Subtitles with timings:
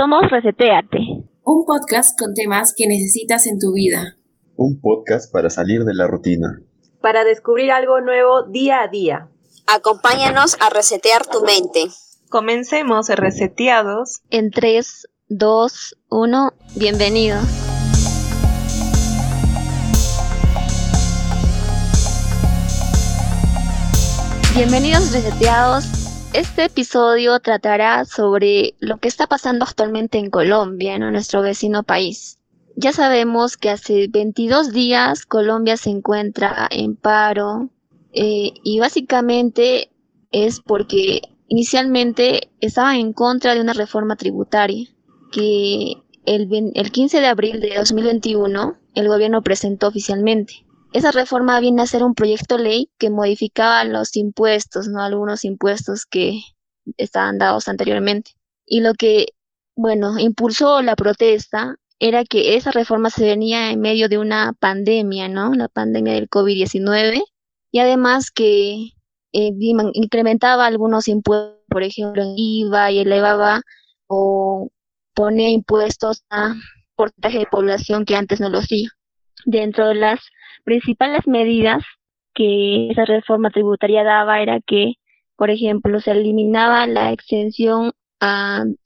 [0.00, 0.96] Somos Reseteate,
[1.44, 4.16] un podcast con temas que necesitas en tu vida.
[4.56, 6.62] Un podcast para salir de la rutina.
[7.02, 9.28] Para descubrir algo nuevo día a día.
[9.66, 11.88] Acompáñanos a resetear tu mente.
[12.30, 14.22] Comencemos reseteados.
[14.30, 17.44] En 3, 2, 1, bienvenidos.
[24.54, 25.99] Bienvenidos reseteados.
[26.32, 32.38] Este episodio tratará sobre lo que está pasando actualmente en Colombia, en nuestro vecino país.
[32.76, 37.70] Ya sabemos que hace 22 días Colombia se encuentra en paro
[38.12, 39.90] eh, y básicamente
[40.30, 44.88] es porque inicialmente estaba en contra de una reforma tributaria
[45.32, 45.94] que
[46.26, 50.64] el, el 15 de abril de 2021 el gobierno presentó oficialmente.
[50.92, 55.02] Esa reforma viene a ser un proyecto ley que modificaba los impuestos, ¿no?
[55.02, 56.40] Algunos impuestos que
[56.96, 58.32] estaban dados anteriormente.
[58.66, 59.28] Y lo que,
[59.76, 65.28] bueno, impulsó la protesta era que esa reforma se venía en medio de una pandemia,
[65.28, 65.54] ¿no?
[65.54, 67.22] La pandemia del COVID-19.
[67.72, 68.92] Y además que
[69.32, 69.52] eh,
[69.92, 73.62] incrementaba algunos impuestos, por ejemplo, IVA y elevaba
[74.08, 74.70] o
[75.14, 76.54] ponía impuestos a
[76.96, 78.88] porcentaje de población que antes no lo hacía.
[79.44, 80.20] Dentro de las
[80.64, 81.82] principales medidas
[82.34, 84.94] que esa reforma tributaria daba era que,
[85.36, 87.92] por ejemplo, se eliminaba la exención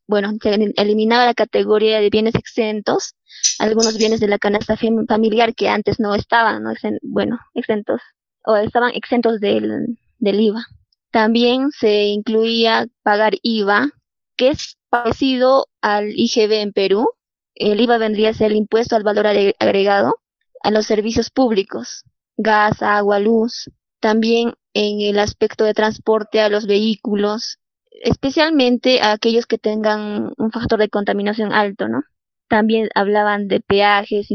[0.06, 3.14] bueno, se eliminaba la categoría de bienes exentos,
[3.58, 6.72] algunos bienes de la canasta familiar que antes no estaban, ¿no?
[7.02, 8.00] bueno, exentos,
[8.44, 10.66] o estaban exentos del, del IVA.
[11.10, 13.90] También se incluía pagar IVA,
[14.36, 17.08] que es parecido al IGB en Perú.
[17.54, 20.16] El IVA vendría a ser el impuesto al valor agregado,
[20.64, 22.04] a los servicios públicos,
[22.38, 23.70] gas, agua, luz,
[24.00, 27.58] también en el aspecto de transporte a los vehículos,
[28.02, 32.02] especialmente a aquellos que tengan un factor de contaminación alto, ¿no?
[32.48, 34.28] También hablaban de peajes,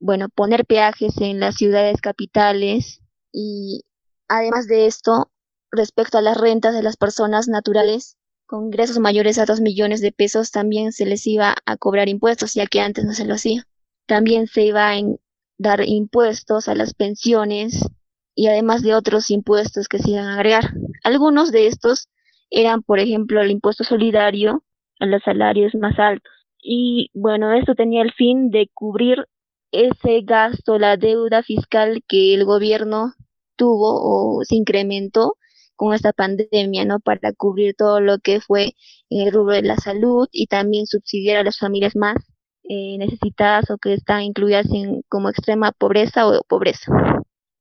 [0.00, 3.00] bueno, poner peajes en las ciudades capitales
[3.32, 3.84] y
[4.28, 5.30] además de esto,
[5.70, 8.16] respecto a las rentas de las personas naturales
[8.46, 12.54] con ingresos mayores a dos millones de pesos también se les iba a cobrar impuestos,
[12.54, 13.64] ya que antes no se lo hacía.
[14.06, 14.96] También se iba a
[15.58, 17.80] dar impuestos a las pensiones
[18.34, 20.70] y además de otros impuestos que se iban a agregar.
[21.04, 22.08] Algunos de estos
[22.50, 24.62] eran, por ejemplo, el impuesto solidario
[25.00, 26.32] a los salarios más altos.
[26.62, 29.26] Y bueno, esto tenía el fin de cubrir
[29.72, 33.12] ese gasto, la deuda fiscal que el gobierno
[33.56, 35.34] tuvo o se incrementó
[35.76, 37.00] con esta pandemia, ¿no?
[37.00, 38.74] Para cubrir todo lo que fue
[39.10, 42.16] el rubro de la salud y también subsidiar a las familias más
[42.68, 46.92] eh, necesitadas o que están incluidas en como extrema pobreza o pobreza.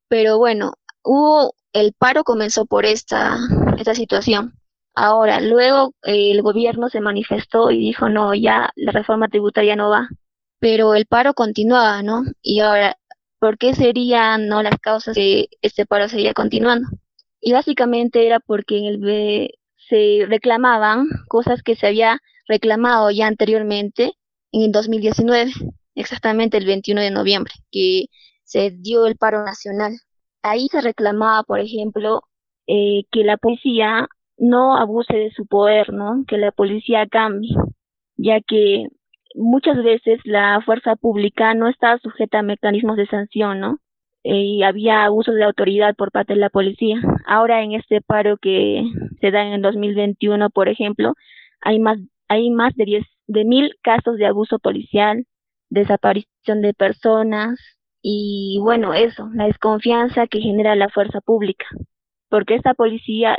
[0.07, 0.73] Pero bueno,
[1.03, 3.37] hubo el paro comenzó por esta
[3.77, 4.53] esta situación.
[4.95, 9.89] Ahora, luego eh, el gobierno se manifestó y dijo, no, ya la reforma tributaria no
[9.89, 10.09] va.
[10.59, 12.23] Pero el paro continuaba, ¿no?
[12.41, 12.97] Y ahora,
[13.39, 16.87] ¿por qué serían no las causas que este paro seguía continuando?
[17.41, 18.99] Y básicamente era porque en el
[19.89, 24.13] se reclamaban cosas que se había reclamado ya anteriormente
[24.63, 25.51] en 2019,
[25.95, 28.05] exactamente el 21 de noviembre, que
[28.43, 29.93] se dio el paro nacional.
[30.43, 32.21] Ahí se reclamaba, por ejemplo,
[32.67, 34.07] eh, que la policía
[34.37, 36.23] no abuse de su poder, ¿no?
[36.27, 37.55] Que la policía cambie,
[38.17, 38.87] ya que
[39.35, 43.79] muchas veces la fuerza pública no está sujeta a mecanismos de sanción, ¿no?
[44.23, 46.99] Eh, y había abuso de autoridad por parte de la policía.
[47.27, 48.83] Ahora en este paro que
[49.21, 51.13] se da en el 2021, por ejemplo,
[51.61, 55.25] hay más hay más de diez de mil casos de abuso policial,
[55.69, 57.59] desaparición de personas
[58.01, 61.65] y bueno, eso, la desconfianza que genera la fuerza pública,
[62.29, 63.37] porque esta policía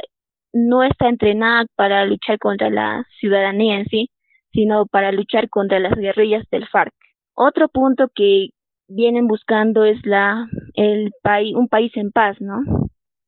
[0.52, 4.10] no está entrenada para luchar contra la ciudadanía en sí,
[4.52, 6.92] sino para luchar contra las guerrillas del FARC.
[7.34, 8.48] Otro punto que
[8.88, 12.62] vienen buscando es la el país un país en paz, ¿no?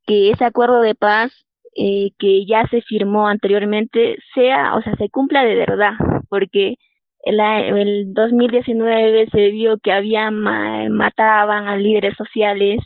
[0.07, 1.33] Que ese acuerdo de paz
[1.77, 5.93] eh, que ya se firmó anteriormente sea, o sea, se cumpla de verdad,
[6.29, 6.77] porque
[7.25, 12.81] el, el 2019 se vio que había mataban a líderes sociales,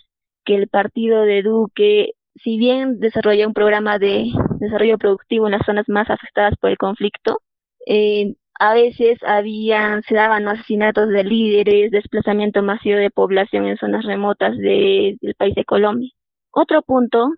[0.44, 5.66] que el partido de Duque, si bien desarrolló un programa de desarrollo productivo en las
[5.66, 7.40] zonas más afectadas por el conflicto,
[7.86, 14.04] eh, a veces habían, se daban asesinatos de líderes, desplazamiento masivo de población en zonas
[14.04, 16.10] remotas de, del país de Colombia.
[16.52, 17.30] Otro punto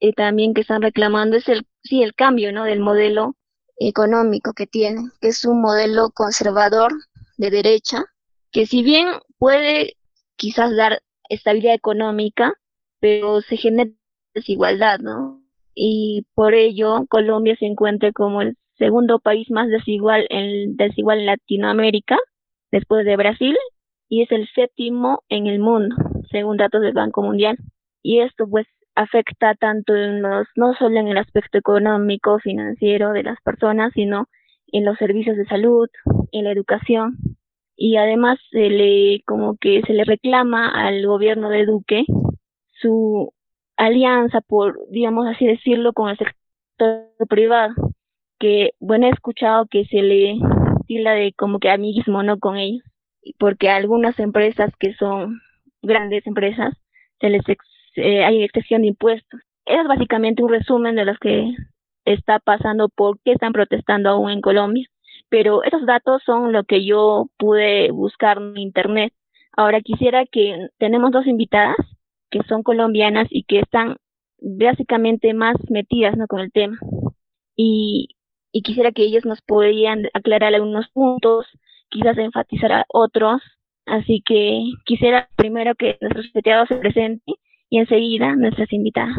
[0.00, 2.64] eh, también que están reclamando es el, sí, el cambio, ¿no?
[2.64, 3.34] Del modelo
[3.88, 6.92] económico que tienen, que es un modelo conservador
[7.38, 8.04] de derecha,
[8.52, 9.96] que si bien puede
[10.36, 12.52] quizás dar estabilidad económica,
[13.00, 13.90] pero se genera
[14.34, 15.42] desigualdad, ¿no?
[15.74, 21.26] Y por ello Colombia se encuentra como el segundo país más desigual en, desigual en
[21.26, 22.18] Latinoamérica,
[22.70, 23.56] después de Brasil,
[24.08, 25.96] y es el séptimo en el mundo,
[26.30, 27.56] según datos del Banco Mundial.
[28.02, 28.66] Y esto pues
[29.00, 34.28] afecta tanto en los, no solo en el aspecto económico, financiero de las personas, sino
[34.72, 35.88] en los servicios de salud,
[36.32, 37.16] en la educación.
[37.76, 42.04] Y además se le, como que se le reclama al gobierno de Duque
[42.80, 43.32] su
[43.76, 47.74] alianza, por, digamos así decirlo, con el sector privado,
[48.38, 50.38] que, bueno, he escuchado que se le
[50.86, 52.38] tila de como que amiguismo, ¿no?
[52.38, 52.84] Con ellos,
[53.38, 55.40] porque algunas empresas que son
[55.80, 56.74] grandes empresas,
[57.20, 57.48] se les
[58.00, 59.40] eh, hay excepción de impuestos.
[59.64, 61.54] Es básicamente un resumen de lo que
[62.04, 64.86] está pasando, por qué están protestando aún en Colombia.
[65.28, 69.12] Pero esos datos son lo que yo pude buscar en Internet.
[69.56, 71.76] Ahora quisiera que tenemos dos invitadas
[72.30, 73.96] que son colombianas y que están
[74.40, 76.26] básicamente más metidas ¿no?
[76.26, 76.78] con el tema.
[77.56, 78.08] Y,
[78.52, 81.46] y quisiera que ellas nos podrían aclarar algunos puntos,
[81.88, 83.42] quizás enfatizar a otros.
[83.86, 87.34] Así que quisiera primero que nuestro secretario se presente
[87.70, 89.16] y enseguida nuestras invitadas.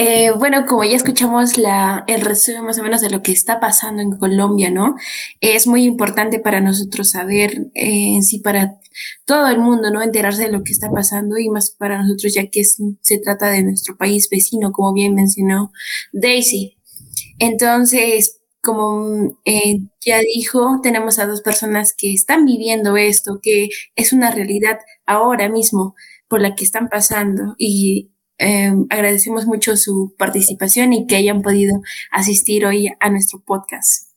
[0.00, 3.58] Eh, bueno, como ya escuchamos la, el resumen más o menos de lo que está
[3.58, 4.94] pasando en Colombia, ¿no?
[5.40, 8.78] Es muy importante para nosotros saber, eh, en sí, para
[9.26, 10.00] todo el mundo, ¿no?
[10.00, 13.64] Enterarse de lo que está pasando y más para nosotros, ya que se trata de
[13.64, 15.72] nuestro país vecino, como bien mencionó
[16.12, 16.78] Daisy.
[17.40, 18.37] Entonces,
[18.68, 24.30] como eh, ya dijo, tenemos a dos personas que están viviendo esto, que es una
[24.30, 25.94] realidad ahora mismo
[26.28, 31.80] por la que están pasando y eh, agradecemos mucho su participación y que hayan podido
[32.10, 34.12] asistir hoy a nuestro podcast.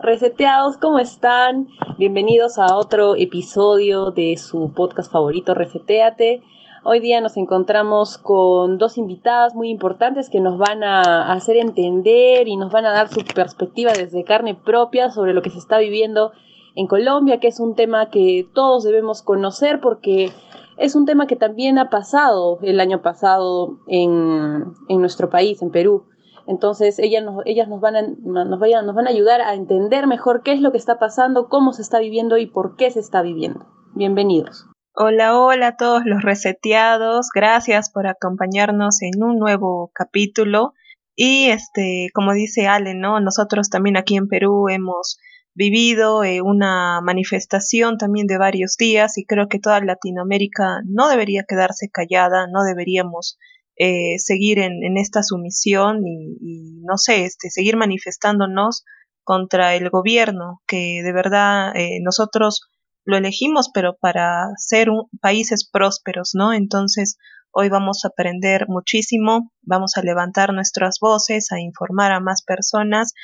[0.00, 1.68] Reseteados, ¿cómo están?
[1.98, 6.40] Bienvenidos a otro episodio de su podcast favorito, Reseteate.
[6.84, 12.46] Hoy día nos encontramos con dos invitadas muy importantes que nos van a hacer entender
[12.46, 15.78] y nos van a dar su perspectiva desde carne propia sobre lo que se está
[15.78, 16.30] viviendo
[16.76, 20.30] en Colombia, que es un tema que todos debemos conocer porque
[20.76, 26.04] es un tema que también ha pasado el año pasado en, nuestro país, en Perú.
[26.46, 30.60] Entonces ellas ellas nos van, a, nos van a ayudar a entender mejor qué es
[30.60, 33.66] lo que está pasando, cómo se está viviendo y por qué se está viviendo.
[33.94, 34.67] Bienvenidos.
[35.00, 37.28] Hola, hola a todos los reseteados.
[37.32, 40.72] Gracias por acompañarnos en un nuevo capítulo.
[41.14, 43.20] Y este, como dice Ale, ¿no?
[43.20, 45.18] Nosotros también aquí en Perú hemos
[45.54, 51.44] vivido eh, una manifestación también de varios días y creo que toda Latinoamérica no debería
[51.46, 53.38] quedarse callada, no deberíamos
[53.76, 58.84] eh, seguir en, esta sumisión y, no sé, este, seguir manifestándonos
[59.22, 62.68] contra el gobierno, que de verdad eh, nosotros
[63.08, 66.52] lo elegimos, pero para ser un, países prósperos, ¿no?
[66.52, 67.16] Entonces,
[67.52, 73.14] hoy vamos a aprender muchísimo, vamos a levantar nuestras voces, a informar a más personas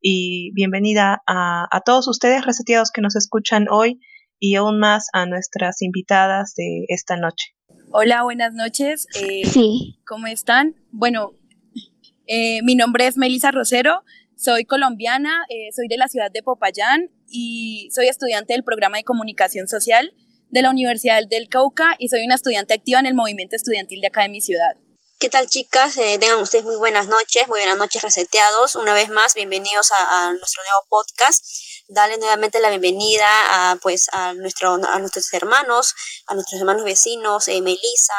[0.00, 4.00] y bienvenida a, todos ustedes reseteados que nos escuchan hoy
[4.38, 7.54] y aún más a nuestras invitadas de esta noche.
[7.92, 9.06] Hola, buenas noches.
[9.14, 10.00] Eh, sí.
[10.06, 10.74] ¿Cómo están?
[10.90, 11.32] Bueno,
[12.26, 14.04] eh, mi nombre es Melisa Rosero,
[14.36, 19.04] soy colombiana, eh, soy de la ciudad de Popayán y soy estudiante del programa de
[19.04, 20.14] comunicación social
[20.50, 24.06] de la Universidad del Cauca y soy una estudiante activa en el movimiento estudiantil de
[24.06, 24.76] acá de mi ciudad.
[25.18, 25.96] ¿Qué tal chicas?
[25.96, 28.74] Eh, tengan ustedes muy buenas noches, muy buenas noches reseteados.
[28.76, 31.44] Una vez más, bienvenidos a, nuestro nuevo podcast.
[31.88, 35.94] Dale nuevamente la bienvenida a, pues, a, a nuestros hermanos,
[36.26, 38.14] a nuestros hermanos vecinos, eh, Melissa,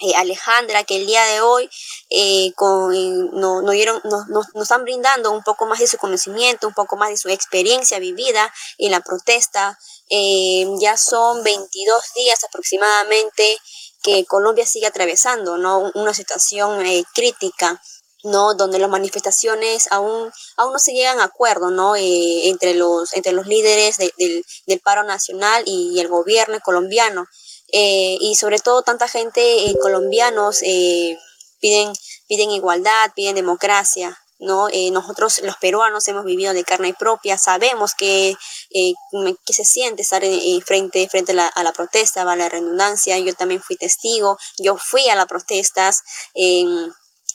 [0.00, 1.68] eh, Alejandra, que el día de hoy
[2.10, 2.90] eh, con,
[3.38, 7.10] no, no dieron, nos están brindando un poco más de su conocimiento, un poco más
[7.10, 9.78] de su experiencia vivida en la protesta.
[10.80, 13.58] ya son 22 días aproximadamente
[14.02, 15.90] que Colombia sigue atravesando, ¿no?
[15.94, 17.80] Una situación eh, crítica,
[18.24, 18.54] ¿no?
[18.54, 21.96] Donde las manifestaciones aún, aún no se llegan a acuerdo, ¿no?
[21.96, 27.26] Eh, entre, los, entre los líderes del, del, paro nacional y, el gobierno colombiano.
[27.72, 30.60] Eh, y sobre todo tanta gente colombianos
[31.60, 31.92] piden,
[32.26, 34.68] piden igualdad, piden democracia, ¿no?
[34.68, 38.36] Eh, nosotros los peruanos hemos vivido de carne propia, sabemos que,
[38.70, 38.92] eh,
[39.44, 40.22] que se siente estar
[40.64, 44.76] frente, frente a la, a la, protesta, va la redundancia, yo también fui testigo, yo
[44.76, 46.02] fui a las protestas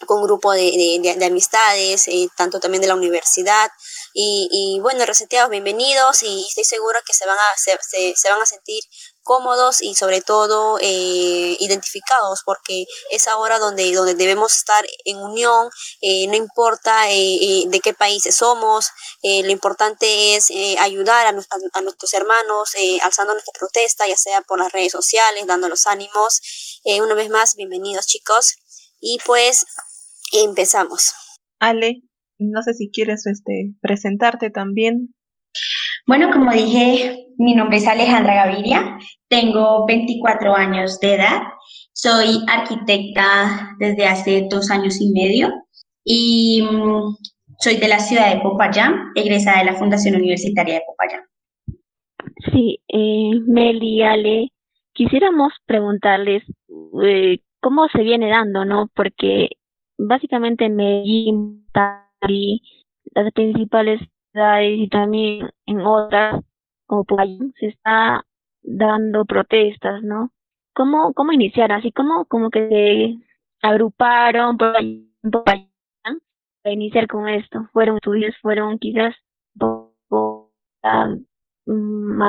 [0.06, 3.72] con un grupo de, de, de amistades, eh, tanto también de la universidad,
[4.14, 8.42] y, y, bueno, reseteados, bienvenidos, y estoy segura que se van a, se, se, van
[8.42, 8.84] a sentir
[9.24, 15.70] cómodos y sobre todo eh, identificados, porque es ahora donde, donde debemos estar en unión,
[16.02, 18.90] eh, no importa eh, de qué países somos,
[19.24, 24.72] lo importante es ayudar a, a, nuestros hermanos, alzando nuestra protesta, ya sea por las
[24.72, 26.42] redes sociales, dando los ánimos.
[26.86, 28.56] una vez más, bienvenidos chicos.
[29.00, 29.66] Y pues
[30.34, 31.14] empezamos.
[31.60, 32.02] Ale,
[32.40, 35.14] no sé si quieres este, presentarte también.
[36.06, 38.98] Bueno, como dije, mi nombre es Alejandra Gaviria,
[39.30, 41.42] tengo 24 años de edad,
[41.94, 45.52] soy arquitecta desde hace dos años y medio
[46.04, 47.16] y mm,
[47.60, 51.22] soy de la ciudad de Popayán, egresada de la Fundación Universitaria de Popayán.
[52.52, 54.50] Sí, eh, Meli, Ale,
[54.94, 56.44] quisiéramos preguntarles
[57.04, 58.90] eh, cómo se viene dando, ¿no?
[58.94, 59.50] Porque
[59.98, 61.66] básicamente en Medellín
[63.16, 64.02] las principales
[64.62, 66.44] y también en otras,
[66.88, 67.20] como por
[67.60, 68.26] se está
[68.62, 70.32] dando protestas, ¿no?
[70.74, 71.78] ¿Cómo, cómo iniciaron?
[71.78, 74.74] Así como, como que se agruparon por
[76.64, 77.70] para iniciar con esto.
[77.74, 79.16] Fueron estudios, fueron quizás
[79.58, 81.18] poco más,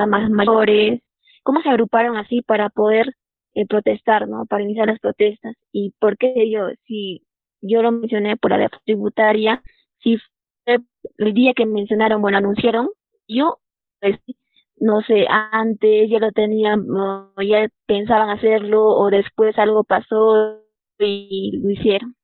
[0.09, 1.01] más mayores.
[1.43, 3.15] ¿Cómo se agruparon así para poder
[3.55, 4.47] eh, protestar, ¿no?
[4.47, 5.57] Para iniciar las protestas.
[5.73, 6.69] ¿Y por qué yo?
[6.87, 7.25] Si
[7.61, 9.63] yo lo mencioné por la tributaria,
[10.01, 10.19] si
[10.67, 12.89] el día que mencionaron, bueno, anunciaron,
[13.29, 13.59] yo,
[14.01, 14.17] pues,
[14.77, 16.85] no sé, antes ya lo tenían,
[17.43, 20.61] ya pensaban hacerlo o después algo pasó
[20.99, 22.17] y lo hicieron.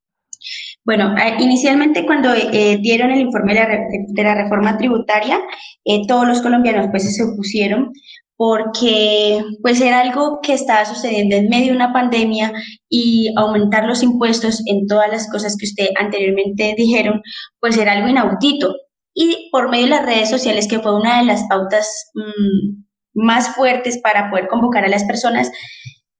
[0.85, 5.39] Bueno, inicialmente cuando eh, dieron el informe de la, reforma tributaria,
[5.85, 7.93] eh, todos los colombianos pues se opusieron
[8.41, 12.55] porque pues era algo que estaba sucediendo en medio de una pandemia
[12.89, 17.21] y aumentar los impuestos en todas las cosas que usted anteriormente dijeron,
[17.61, 18.75] pues era algo inaudito.
[19.13, 22.83] Y por medio de las redes sociales, que fue una de las pautas mm,
[23.13, 25.53] más fuertes para poder convocar a las personas,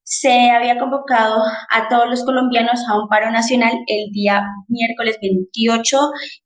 [0.05, 5.99] se había convocado a todos los colombianos a un paro nacional el día miércoles 28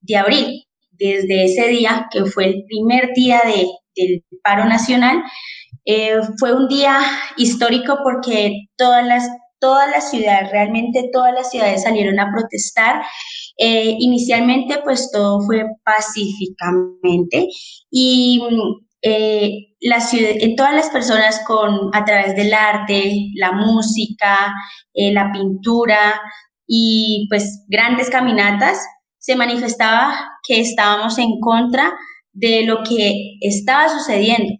[0.02, 0.64] de abril.
[0.92, 3.66] Desde ese día, que fue el primer día de,
[3.96, 5.20] del paro nacional,
[5.84, 6.98] eh, fue un día
[7.36, 9.28] histórico porque todas las,
[9.60, 13.02] todas las ciudades, realmente todas las ciudades salieron a protestar.
[13.58, 17.48] Eh, inicialmente, pues todo fue pacíficamente
[17.90, 18.42] y
[19.02, 19.50] eh,
[19.80, 24.52] la ciudad, todas las personas con, a través del arte, la música,
[24.94, 26.20] la pintura
[26.66, 28.78] y pues grandes caminatas,
[29.18, 30.14] se manifestaba
[30.46, 31.92] que estábamos en contra
[32.32, 34.52] de lo que estaba sucediendo.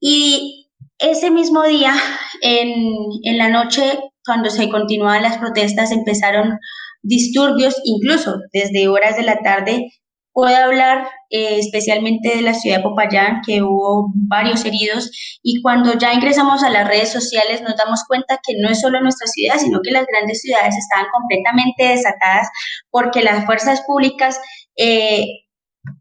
[0.00, 0.61] Y
[1.02, 1.94] ese mismo día,
[2.40, 3.82] en, la noche,
[4.24, 6.58] cuando se continuaban las protestas, empezaron
[7.02, 9.88] disturbios, incluso desde horas de la tarde.
[10.32, 15.10] Puedo hablar eh, especialmente de la ciudad de Popayán, que hubo varios heridos,
[15.42, 19.00] y cuando ya ingresamos a las redes sociales nos damos cuenta que no es solo
[19.00, 22.48] nuestra ciudad, sino que las grandes ciudades estaban completamente desatadas
[22.90, 24.40] porque las fuerzas públicas
[24.76, 25.26] eh,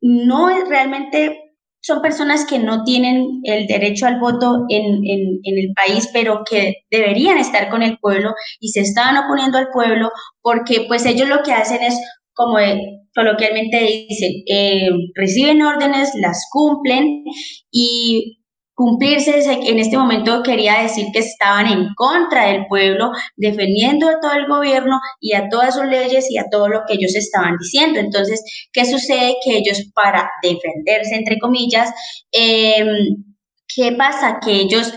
[0.02, 1.51] no realmente
[1.82, 5.02] son personas que no tienen el derecho al voto en,
[5.44, 10.12] el país, pero que deberían estar con el pueblo y se estaban oponiendo al pueblo
[10.42, 12.00] porque pues ellos lo que hacen es,
[12.34, 12.58] como
[13.14, 17.24] coloquialmente dicen, eh, reciben órdenes, las cumplen
[17.72, 18.41] y
[18.82, 19.44] cumplirse.
[19.70, 24.48] En este momento quería decir que estaban en contra del pueblo, defendiendo a todo el
[24.48, 28.00] gobierno y a todas sus leyes y a todo lo que ellos estaban diciendo.
[28.00, 29.36] Entonces, ¿qué sucede?
[29.46, 31.92] Que ellos para defenderse, entre comillas,
[32.32, 32.88] em,
[33.76, 34.40] ¿qué pasa?
[34.44, 34.92] Que ellos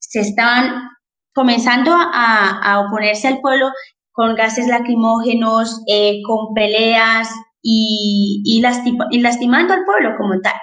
[0.00, 0.88] se estaban
[1.32, 3.70] comenzando a, oponerse al pueblo
[4.10, 7.28] con gases lacrimógenos, eh, con peleas
[7.62, 10.54] y, y lastimando al pueblo como tal.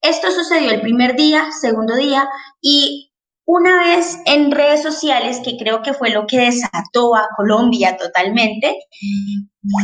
[0.00, 2.28] Esto sucedió el primer día, segundo día
[2.60, 3.08] y
[3.50, 8.76] una vez en redes sociales, que creo que fue lo que desató a Colombia totalmente,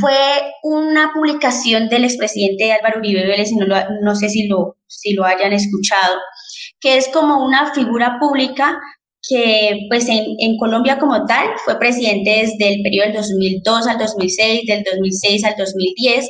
[0.03, 0.13] fue
[0.63, 3.67] una publicación del expresidente Álvaro Uribe Vélez, no,
[4.03, 6.15] no sé si lo, si lo hayan escuchado,
[6.79, 8.79] que es como una figura pública
[9.27, 13.97] que pues en, en, Colombia como tal fue presidente desde el periodo del 2002 al
[13.97, 16.29] 2006, del 2006 al 2010,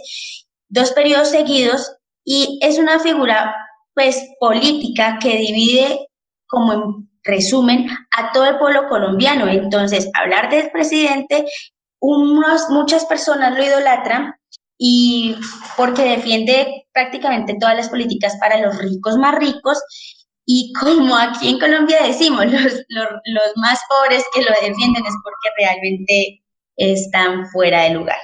[0.69, 3.53] dos periodos seguidos, y es una figura
[3.95, 6.09] pues política que divide
[6.47, 9.49] como en resumen a todo el pueblo colombiano.
[9.49, 11.47] Entonces, hablar del presidente,
[12.01, 14.35] unos, muchas personas lo idolatran
[14.77, 15.37] y
[15.77, 19.79] porque defiende prácticamente todas las políticas para los ricos más ricos
[20.47, 25.15] y como aquí en Colombia decimos, los, los, los más pobres que lo defienden es
[25.23, 26.43] porque realmente
[26.77, 28.19] están fuera de lugar.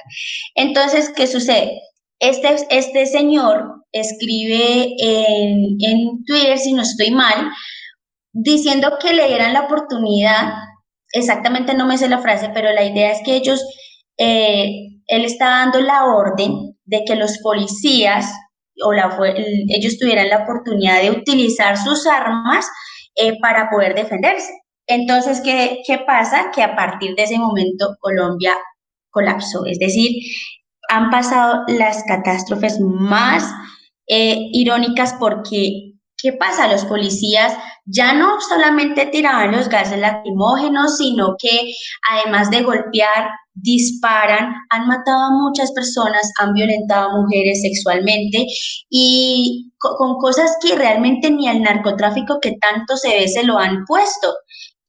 [0.55, 1.81] Entonces, ¿qué sucede?
[2.19, 7.49] Este, este señor escribe en, Twitter, si no estoy mal,
[8.33, 10.53] diciendo que le dieran la oportunidad,
[11.13, 13.61] exactamente no me sé la frase, pero la idea es que ellos,
[14.17, 14.69] eh,
[15.07, 18.31] él está dando la orden de que los policías
[18.83, 19.17] o la,
[19.69, 22.67] ellos tuvieran la oportunidad de utilizar sus armas
[23.15, 24.51] eh, para poder defenderse.
[24.87, 26.51] Entonces, ¿qué, ¿qué pasa?
[26.53, 28.57] Que a partir de ese momento Colombia
[29.09, 30.11] colapsó, es decir,
[30.89, 33.53] han pasado las catástrofes más
[34.13, 36.67] eh, irónicas porque, ¿qué pasa?
[36.67, 37.53] Los policías
[37.85, 41.71] ya no solamente tiraban los gases lacrimógenos, sino que
[42.11, 48.45] además de golpear, disparan, han matado a muchas personas, han violentado a mujeres sexualmente
[48.89, 53.85] y con, cosas que realmente ni al narcotráfico que tanto se ve se lo han
[53.85, 54.33] puesto.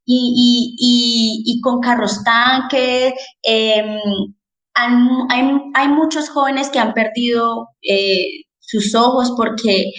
[0.04, 3.14] Y, y, y, con carros tanques,
[3.44, 3.98] em,
[4.74, 5.42] hay,
[5.74, 9.92] hay, muchos jóvenes que han perdido eh, sus ojos porque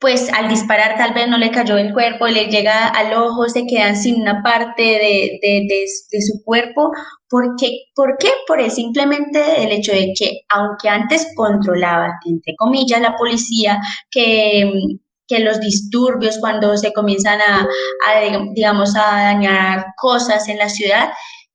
[0.00, 3.66] pues al disparar tal vez no le cayó el cuerpo, le llega al ojo, se
[3.66, 6.90] quedan sin una parte de, de, de, su cuerpo.
[7.28, 7.68] ¿Por qué?
[7.94, 8.30] ¿Por qué?
[8.46, 13.78] Por el simplemente el hecho de que, aunque antes controlaba, entre comillas, la policía,
[14.10, 14.72] que,
[15.28, 21.10] que los disturbios cuando se comienzan a, a, digamos, a dañar cosas en la ciudad,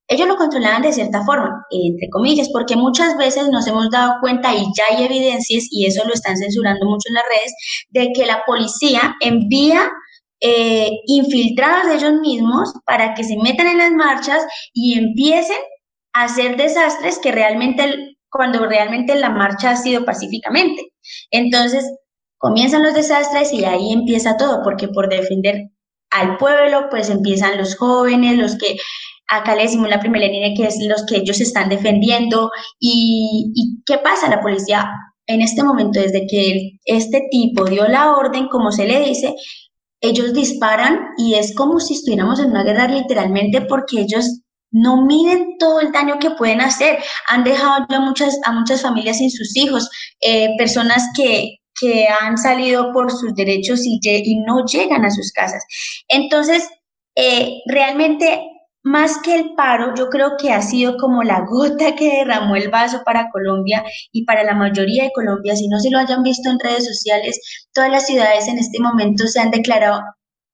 [0.07, 4.53] ellos lo controlaban de cierta forma, entre comillas, porque muchas veces nos hemos dado cuenta
[4.53, 7.53] y ya hay evidencias, y eso lo están censurando mucho en las redes,
[7.89, 9.91] de que la policía envía
[10.41, 15.57] eh, infiltrados de ellos mismos para que se metan en las marchas y empiecen
[16.13, 20.93] a hacer desastres que realmente, cuando realmente la marcha ha sido pacíficamente.
[21.31, 21.83] Entonces,
[22.37, 25.69] comienzan los desastres y ahí empieza todo, porque por defender
[26.11, 28.75] al pueblo, pues empiezan los jóvenes, los que
[29.27, 33.97] acá le decimos la primera línea que es los que ellos están defendiendo y, qué
[33.99, 34.89] pasa la policía
[35.27, 39.33] en este momento desde que este tipo dio la orden como se le dice
[40.01, 44.41] ellos disparan y es como si estuviéramos en una guerra literalmente porque ellos
[44.71, 46.99] no miden todo el daño que pueden hacer.
[47.29, 49.89] Han dejado muchas, a muchas familias sin sus hijos,
[50.19, 55.31] eh, personas que, que han salido por sus derechos y, y no llegan a sus
[55.31, 55.63] casas.
[56.09, 56.67] Entonces,
[57.15, 58.41] eh, realmente
[58.85, 62.69] más que el paro, yo creo que ha sido como la gota que derramó el
[62.69, 65.55] vaso para Colombia y para la mayoría de Colombia.
[65.55, 67.41] Si no se lo hayan visto en redes sociales,
[67.73, 70.01] todas las ciudades en este momento se han declarado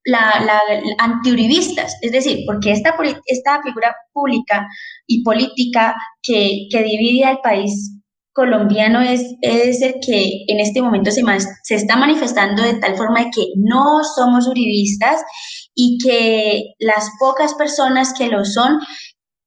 [0.06, 0.62] la, la,
[0.99, 4.65] antiuribistas, es decir, porque esta, esta figura pública
[5.06, 7.97] y política que, que divide al país
[8.34, 11.21] colombiano es, es el que en este momento se,
[11.63, 15.21] se está manifestando de tal forma que no somos uribistas
[15.75, 18.79] y que las pocas personas que lo son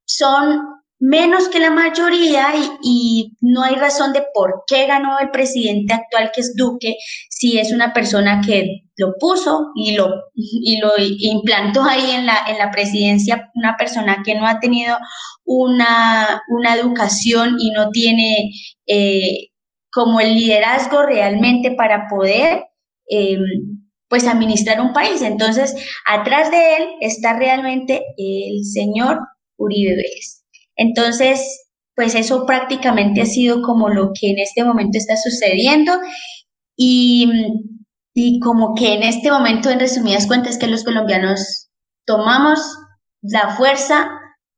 [0.06, 0.60] son
[1.00, 2.48] menos que la mayoría
[2.82, 6.96] y, no hay razón de por qué ganó el presidente actual que es Duque
[7.28, 12.44] si es una persona que lo puso y lo, y lo implantó ahí en la,
[12.48, 14.96] en la presidencia, una persona que no ha tenido
[15.44, 18.50] una, una educación y no tiene
[18.86, 19.50] eh,
[19.92, 22.64] como el liderazgo realmente para poder
[23.08, 23.83] em,
[24.14, 25.22] pues administrar un país.
[25.22, 25.74] Entonces,
[26.06, 29.18] atrás de él está realmente el señor
[29.56, 30.44] Uribe Vélez.
[30.76, 35.94] Entonces, pues eso prácticamente ha sido como lo que en este momento está sucediendo
[36.76, 37.28] y,
[38.14, 41.70] y como que en este momento, en resumidas cuentas, que los colombianos
[42.06, 42.60] tomamos
[43.20, 44.12] la fuerza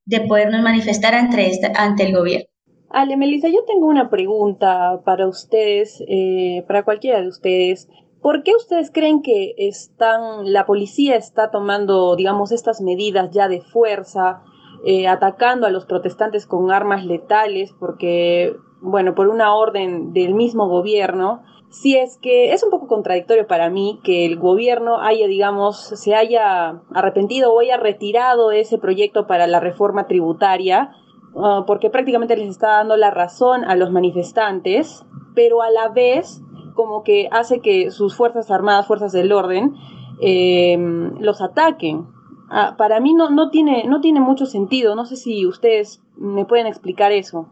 [0.04, 2.46] de podernos manifestar ante, ante el gobierno.
[2.90, 7.88] Ale, Melissa, yo tengo una pregunta para ustedes, eh, para cualquiera de ustedes.
[8.26, 13.60] ¿Por qué ustedes creen que están, la policía está tomando, digamos, estas medidas ya de
[13.60, 14.42] fuerza,
[14.84, 17.72] eh, atacando a los protestantes con armas letales?
[17.78, 23.46] Porque, bueno, por una orden del mismo gobierno, si es que es un poco contradictorio
[23.46, 29.28] para mí que el gobierno haya, digamos, se haya arrepentido o haya retirado ese proyecto
[29.28, 30.90] para la reforma tributaria,
[31.36, 36.42] ah, porque prácticamente les está dando la razón a los manifestantes, pero a la vez
[36.76, 39.74] como que hace que sus fuerzas armadas, fuerzas del orden,
[40.22, 40.76] eh,
[41.18, 42.06] los ataquen.
[42.48, 44.94] Ah, para mí no, no, tiene, no tiene mucho sentido.
[44.94, 47.50] No sé si ustedes me pueden explicar eso.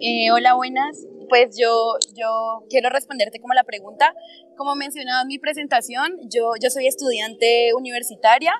[0.00, 1.06] Eh, hola, buenas.
[1.28, 4.12] Pues yo, yo quiero responderte como la pregunta.
[4.56, 8.52] Como mencionaba en mi presentación, yo, yo soy estudiante universitaria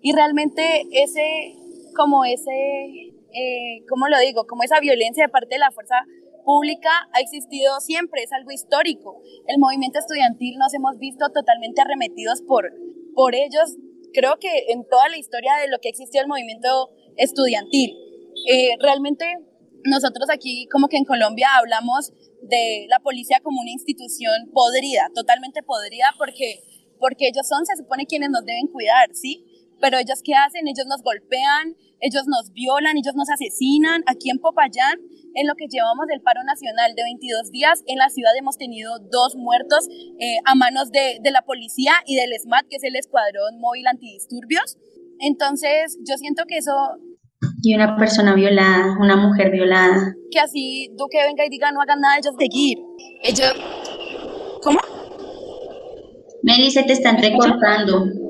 [0.00, 1.54] y realmente ese,
[1.96, 2.50] como ese,
[3.32, 4.46] eh, ¿cómo lo digo?
[4.46, 5.96] Como esa violencia de parte de la fuerza
[6.44, 9.20] pública ha existido siempre, es algo histórico.
[9.46, 12.72] El movimiento estudiantil nos hemos visto totalmente arremetidos por,
[13.14, 13.76] por ellos,
[14.12, 17.96] creo que en toda la historia de lo que existió el movimiento estudiantil.
[18.52, 19.24] Eh, realmente
[19.84, 25.62] nosotros aquí como que en Colombia hablamos de la policía como una institución podrida, totalmente
[25.62, 26.62] podrida, porque
[26.98, 29.44] porque ellos son, se supone, quienes nos deben cuidar, ¿sí?
[29.84, 30.64] Pero ellos qué hacen?
[30.64, 34.00] Ellos nos golpean, ellos nos violan, ellos nos asesinan.
[34.06, 34.96] Aquí en Popayán,
[35.34, 38.96] en lo que llevamos del paro nacional de 22 días, en la ciudad hemos tenido
[39.12, 39.86] dos muertos
[40.18, 43.86] eh, a manos de, de la policía y del SMAT, que es el Escuadrón Móvil
[43.86, 44.78] Antidisturbios.
[45.20, 46.72] Entonces, yo siento que eso
[47.62, 50.14] y una persona violada, una mujer violada.
[50.30, 52.78] Que así Duque venga y diga no hagan nada, ellos seguir.
[53.22, 53.52] Ellos...
[54.62, 54.78] ¿Cómo?
[56.42, 58.23] Meli, se te están recortando.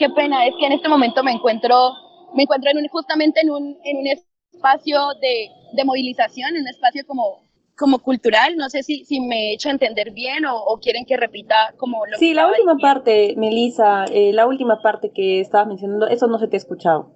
[0.00, 1.76] Qué pena, es que en este momento me encuentro,
[2.32, 6.68] me encuentro en un, justamente en un, en un espacio de, de movilización, en un
[6.68, 7.42] espacio como,
[7.76, 8.56] como cultural.
[8.56, 12.06] No sé si, si me he hecho entender bien o, o quieren que repita como
[12.06, 16.38] lo Sí, la última parte, Melissa, eh, la última parte que estabas mencionando, eso no
[16.38, 17.12] se te ha escuchado.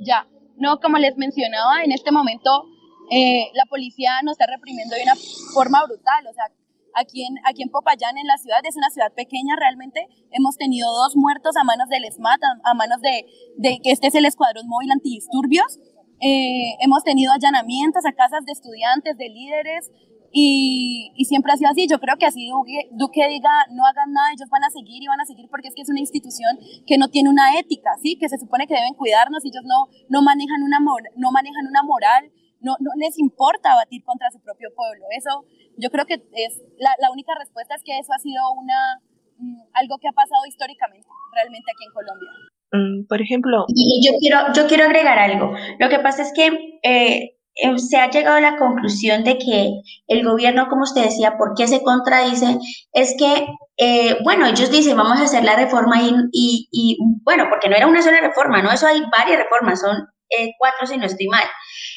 [0.00, 2.64] Ya, no, como les mencionaba, en este momento
[3.12, 5.14] eh, la policía nos está reprimiendo de una
[5.54, 6.46] forma brutal, o sea,
[6.94, 10.90] aquí en, aquí en Popayán, en la ciudad, es una ciudad pequeña realmente, hemos tenido
[10.92, 13.26] dos muertos a manos del SMAT, a, manos de,
[13.56, 15.78] de, que este es el Escuadrón Móvil Antidisturbios,
[16.20, 19.90] eh, hemos tenido allanamientos a casas de estudiantes, de líderes,
[20.32, 21.88] y, y, siempre ha sido así.
[21.90, 25.08] Yo creo que así Duque, Duque, diga no hagan nada, ellos van a seguir y
[25.08, 28.16] van a seguir porque es que es una institución que no tiene una ética, ¿sí?
[28.16, 30.78] que se supone que deben cuidarnos ellos no, no, manejan, una
[31.16, 35.06] no manejan una moral, no, no les importa batir contra su propio pueblo.
[35.16, 35.44] Eso
[35.76, 39.00] yo creo que es la, la única respuesta es que eso ha sido una,
[39.38, 42.30] mm, algo que ha pasado históricamente realmente aquí en Colombia.
[42.72, 43.64] Mm, por ejemplo.
[43.68, 45.54] Y, yo, quiero, yo quiero agregar algo.
[45.78, 46.78] Lo que pasa es que...
[46.82, 51.36] Eh, eh, se ha llegado a la conclusión de que el gobierno, como usted decía,
[51.36, 52.58] ¿por qué se contradice?
[52.92, 57.46] Es que, eh, bueno, ellos dicen, vamos a hacer la reforma y, y, y, bueno,
[57.50, 58.70] porque no era una sola reforma, ¿no?
[58.70, 61.44] Eso hay varias reformas, son eh, cuatro si no estoy mal.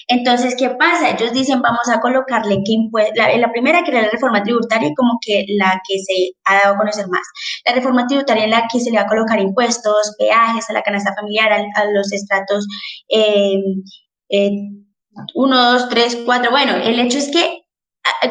[0.08, 1.12] Entonces, ¿qué pasa?
[1.12, 5.18] Ellos dicen, vamos a colocarle que impuestos, la, primera que era la reforma tributaria como
[5.26, 7.26] que la que se ha dado a conocer más.
[7.66, 10.82] La reforma tributaria en la que se le va a colocar impuestos, peajes a la
[10.82, 12.68] canasta familiar, a, los estratos
[13.10, 13.60] eh,
[14.30, 14.52] eh,
[15.36, 16.52] uno, dos, tres, cuatro.
[16.52, 17.64] Bueno, el hecho es que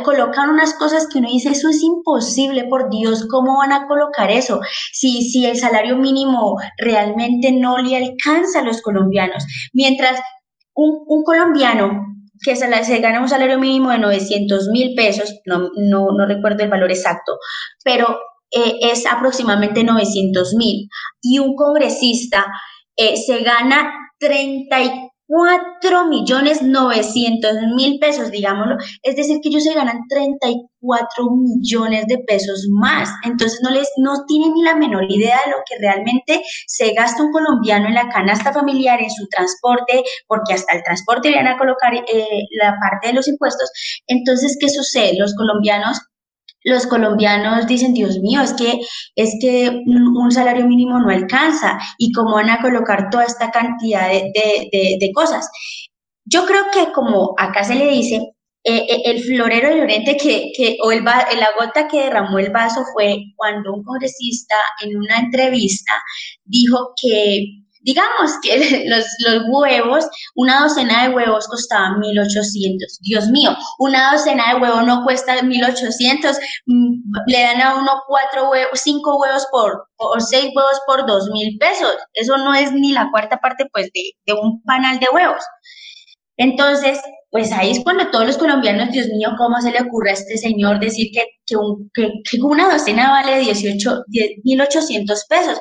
[0.05, 4.31] colocan unas cosas que uno dice, eso es imposible, por Dios, ¿cómo van a colocar
[4.31, 4.61] eso?
[4.93, 9.45] Si, si el salario mínimo realmente no le alcanza a los colombianos.
[9.73, 10.21] Mientras
[10.75, 12.07] un, un colombiano
[12.43, 16.71] que se, gana un salario mínimo de 900 mil pesos, no, no, no, recuerdo el
[16.71, 17.39] valor exacto,
[17.85, 18.19] pero
[18.51, 20.89] eh, es aproximadamente 900 mil,
[21.21, 22.47] y un congresista
[22.97, 28.77] eh, se gana 34 4 millones 900 mil pesos, digámoslo.
[29.03, 33.09] Es decir, que ellos se ganan 34 millones de pesos más.
[33.25, 37.23] Entonces no les, no tienen ni la menor idea de lo que realmente se gasta
[37.23, 41.49] un colombiano en la canasta familiar, en su transporte, porque hasta el transporte le van
[41.49, 43.71] a colocar eh, la parte de los impuestos.
[44.07, 45.17] Entonces, ¿qué sucede?
[45.17, 45.99] Los colombianos
[46.65, 48.81] los colombianos dicen, Dios mío, es que,
[49.17, 54.09] es que un salario mínimo no alcanza y cómo van a colocar toda esta cantidad
[54.09, 55.49] de, de, de, cosas.
[56.25, 58.17] Yo creo que como acá se le dice,
[58.65, 62.53] eh, eh, el florero de Llorente que, que o el, la gota que derramó el
[62.53, 65.93] vaso fue cuando un congresista en una entrevista
[66.45, 72.99] dijo que Digamos que los, los huevos, una docena de huevos costaba 1800.
[73.03, 76.39] Dios mío, una docena de huevos no cuesta 1800.
[76.67, 76.95] Mm,
[77.27, 81.57] le dan a uno cuatro huevos, cinco huevos por, o seis huevos por dos mil
[81.59, 81.97] pesos.
[82.15, 85.43] Eso no es ni la cuarta parte, pues, de, de un panal de huevos.
[86.37, 87.01] Entonces,
[87.33, 90.37] pues ahí es cuando todos los colombianos, Dios mío, ¿cómo se le ocurre a este
[90.37, 94.05] señor decir que, que, un, que, que una docena vale 18,
[94.45, 95.59] 1.800 pesos?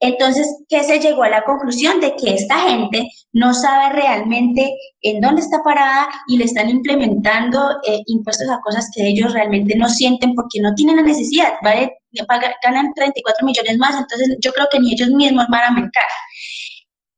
[0.00, 5.20] Entonces, ¿qué se llegó a la conclusión de que esta gente no sabe realmente en
[5.20, 9.88] dónde está parada y le están implementando eh, impuestos a cosas que ellos realmente no
[9.88, 11.98] sienten porque no tienen la necesidad, ¿vale?
[12.26, 16.02] Pagan, ganan 34 millones más, entonces yo creo que ni ellos mismos van a mercar.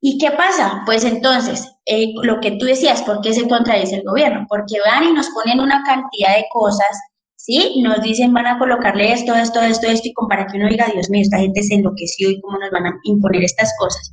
[0.06, 0.82] ¿Y qué pasa?
[0.84, 4.44] Pues entonces, eh, lo que tú decías, ¿por qué se contradice el gobierno?
[4.50, 7.00] Porque van y nos ponen una cantidad de cosas,
[7.36, 7.80] ¿sí?
[7.82, 10.90] Nos dicen, van a colocarle esto, esto, esto, esto, y como para que uno diga,
[10.92, 14.12] Dios mío, esta gente se enloqueció y cómo nos van a imponer estas cosas.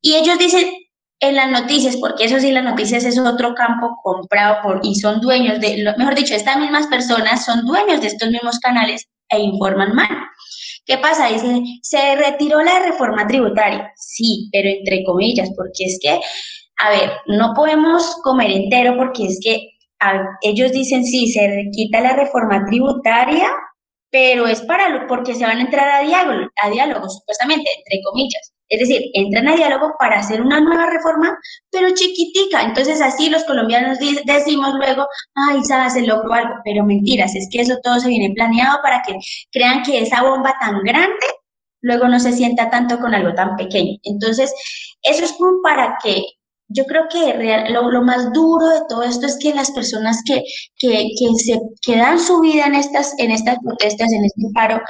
[0.00, 0.66] Y ellos dicen
[1.20, 5.20] en las noticias, porque eso sí, las noticias es otro campo comprado por, y son
[5.20, 9.94] dueños de, mejor dicho, estas mismas personas son dueños de estos mismos canales e informan
[9.94, 10.08] mal.
[10.88, 11.28] ¿Qué pasa?
[11.28, 13.92] Dice, se retiró la reforma tributaria.
[13.96, 16.18] Sí, pero entre comillas, porque es que,
[16.78, 19.68] a ver, no podemos comer entero porque es que
[20.42, 23.50] ellos dicen, sí, se quita la reforma tributaria,
[24.10, 28.00] pero es para lo, porque se van a entrar a diálogo, a diálogo, supuestamente, entre
[28.10, 28.54] comillas.
[28.68, 31.38] Es decir, entran a diálogo para hacer una nueva reforma,
[31.70, 32.62] pero chiquitica.
[32.62, 37.62] Entonces así los colombianos decimos luego, ay, ya se logró algo, pero mentiras, es que
[37.62, 39.16] eso todo se viene planeado para que
[39.52, 41.26] crean que esa bomba tan grande
[41.80, 43.98] luego no se sienta tanto con algo tan pequeño.
[44.02, 44.52] Entonces,
[45.02, 46.22] eso es como para que
[46.68, 50.42] yo creo que lo, más duro de todo esto es que las personas que,
[50.76, 54.80] que, que, se, que dan su vida en estas, en estas protestas, en este paro,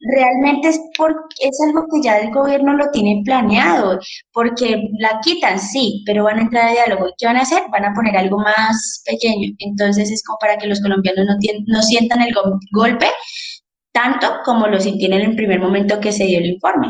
[0.00, 3.98] realmente es porque es algo que ya el gobierno lo tiene planeado,
[4.32, 7.08] porque la quitan, sí, pero van a entrar a diálogo.
[7.08, 7.62] ¿Y qué van a hacer?
[7.70, 9.52] Van a poner algo más pequeño.
[9.58, 11.36] Entonces es como para que los colombianos no,
[11.66, 12.34] no sientan el
[12.72, 13.06] golpe
[13.92, 16.88] tanto como lo sintieron en el primer momento que se dio el informe.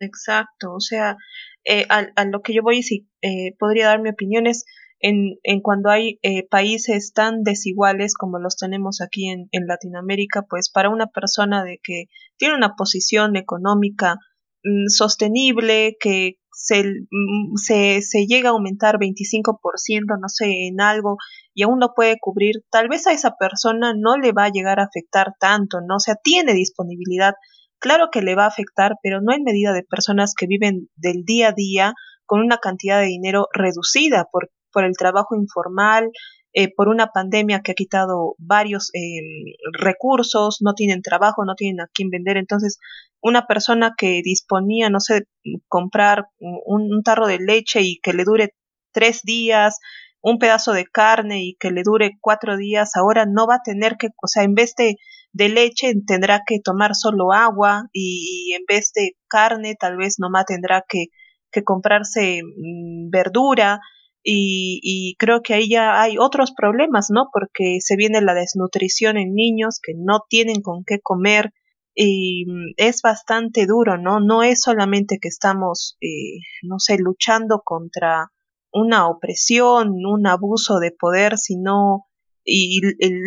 [0.00, 1.16] Exacto, o sea,
[1.64, 4.64] eh, a, lo que yo voy, si eh, podría dar mi opinión es
[5.00, 10.42] en, en cuando hay eh, países tan desiguales como los tenemos aquí en, en, Latinoamérica,
[10.48, 12.04] pues para una persona de que
[12.38, 14.16] tiene una posición económica
[14.64, 21.18] mm, sostenible, que se, mm, se, se llega a aumentar 25%, no sé, en algo,
[21.54, 24.80] y aún no puede cubrir, tal vez a esa persona no le va a llegar
[24.80, 25.96] a afectar tanto, ¿no?
[25.96, 27.34] O sea, tiene disponibilidad,
[27.78, 31.24] claro que le va a afectar, pero no en medida de personas que viven del
[31.24, 36.10] día a día con una cantidad de dinero reducida por, por el trabajo informal,
[36.52, 41.80] eh, por una pandemia que ha quitado varios eh, recursos, no tienen trabajo, no tienen
[41.80, 42.36] a quién vender.
[42.36, 42.78] Entonces,
[43.22, 45.28] una persona que disponía, no sé,
[45.66, 48.54] comprar un, tarro de leche y que le dure
[48.92, 49.78] tres días,
[50.20, 53.96] un pedazo de carne y que le dure cuatro días, ahora no va a tener
[53.96, 54.96] que, o sea, en vez de,
[55.32, 60.44] de leche tendrá que tomar solo agua y, en vez de carne tal vez nomás
[60.44, 61.06] tendrá que,
[61.50, 63.80] que comprarse mm, verdura
[64.28, 67.28] y, creo que ahí ya hay otros problemas, ¿no?
[67.32, 71.52] Porque se viene la desnutrición en niños que no tienen con qué comer
[71.94, 74.18] y mm, es bastante duro, ¿no?
[74.20, 78.32] No es solamente que estamos, eh, no sé, luchando contra
[78.72, 82.06] una opresión, un abuso de poder, sino,
[82.44, 82.80] y,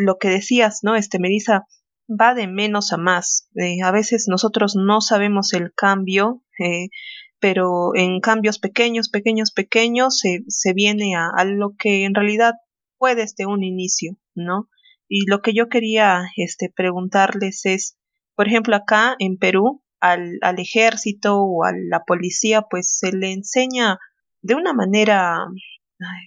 [0.05, 0.95] lo que decías, ¿no?
[0.95, 1.65] Este, Melissa,
[2.09, 3.47] va de menos a más.
[3.55, 6.89] Eh, a veces nosotros no sabemos el cambio, eh,
[7.39, 12.54] pero en cambios pequeños, pequeños, pequeños se, se viene a, a, lo que en realidad
[12.97, 14.69] fue desde un inicio, ¿no?
[15.08, 17.97] Y lo que yo quería este, preguntarles es,
[18.36, 23.32] por ejemplo, acá en Perú, al, al ejército o a la policía, pues se le
[23.32, 23.97] enseña
[24.41, 25.38] de una manera,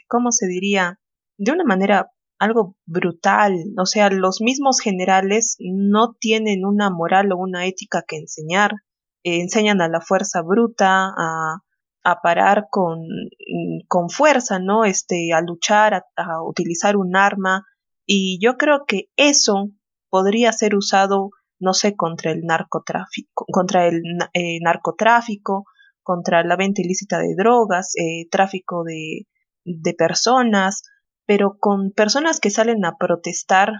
[0.09, 0.98] ¿cómo se diría?
[1.38, 2.11] De una manera
[2.42, 3.55] algo brutal.
[3.79, 8.72] O sea, los mismos generales no tienen una moral o una ética que enseñar.
[9.24, 11.58] Eh, enseñan a la fuerza bruta, a,
[12.04, 12.98] a parar con,
[13.88, 14.85] con, fuerza, ¿no?
[14.85, 17.64] Este, a luchar, a, utilizar un arma.
[18.04, 19.68] Y yo creo que eso
[20.11, 21.30] podría ser usado,
[21.61, 24.02] no sé, contra el narcotráfico, contra el
[24.35, 25.66] eh, narcotráfico,
[26.02, 29.28] contra la venta ilícita de drogas, eh, tráfico de,
[29.64, 30.82] de, personas,
[31.26, 33.72] pero con personas que salen a protestar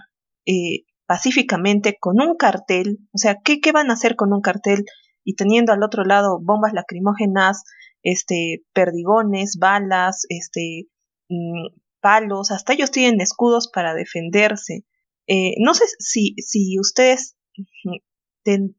[1.05, 4.85] pacíficamente con un cartel, o sea, ¿qué, ¿qué van a hacer con un cartel
[5.23, 7.63] y teniendo al otro lado bombas lacrimógenas,
[8.01, 10.87] este, perdigones, balas, este,
[11.29, 11.67] mm,
[12.01, 14.85] palos, hasta ellos tienen escudos para defenderse.
[15.27, 17.37] Eh, no sé si, si ustedes,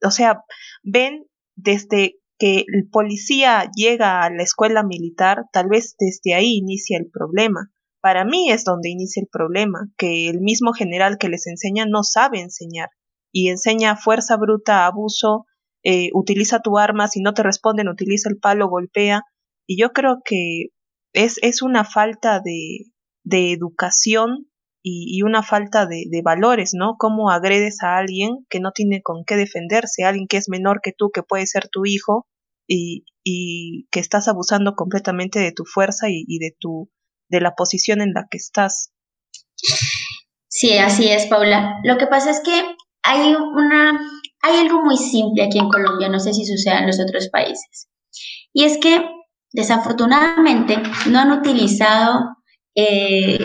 [0.04, 0.44] o sea,
[0.82, 1.26] ven
[1.56, 7.10] desde que el policía llega a la escuela militar, tal vez desde ahí inicia el
[7.10, 7.70] problema.
[8.00, 12.02] Para mí es donde inicia el problema, que el mismo general que les enseña no
[12.02, 12.90] sabe enseñar
[13.32, 15.46] y enseña fuerza bruta, abuso,
[15.84, 19.22] eh, utiliza tu arma, si no te responden, utiliza el palo, golpea.
[19.66, 20.68] Y yo creo que
[21.12, 22.86] es, es una falta de,
[23.24, 24.48] de educación
[24.86, 26.96] y, una falta de, de, valores, ¿no?
[26.98, 30.92] Cómo agredes a alguien que no tiene con qué defenderse, alguien que es menor que
[30.92, 32.26] tú, que puede ser tu hijo,
[32.66, 36.90] y, y que estás abusando completamente de tu fuerza y, y, de tu
[37.28, 38.92] de la posición en la que estás.
[40.48, 41.80] Sí, así es, Paula.
[41.82, 42.62] Lo que pasa es que
[43.02, 44.00] hay una
[44.44, 47.88] hay algo muy simple aquí en Colombia, no sé si sucede en los otros países.
[48.52, 49.02] Y es que
[49.52, 50.76] desafortunadamente
[51.08, 52.36] no han utilizado
[52.74, 53.38] eh,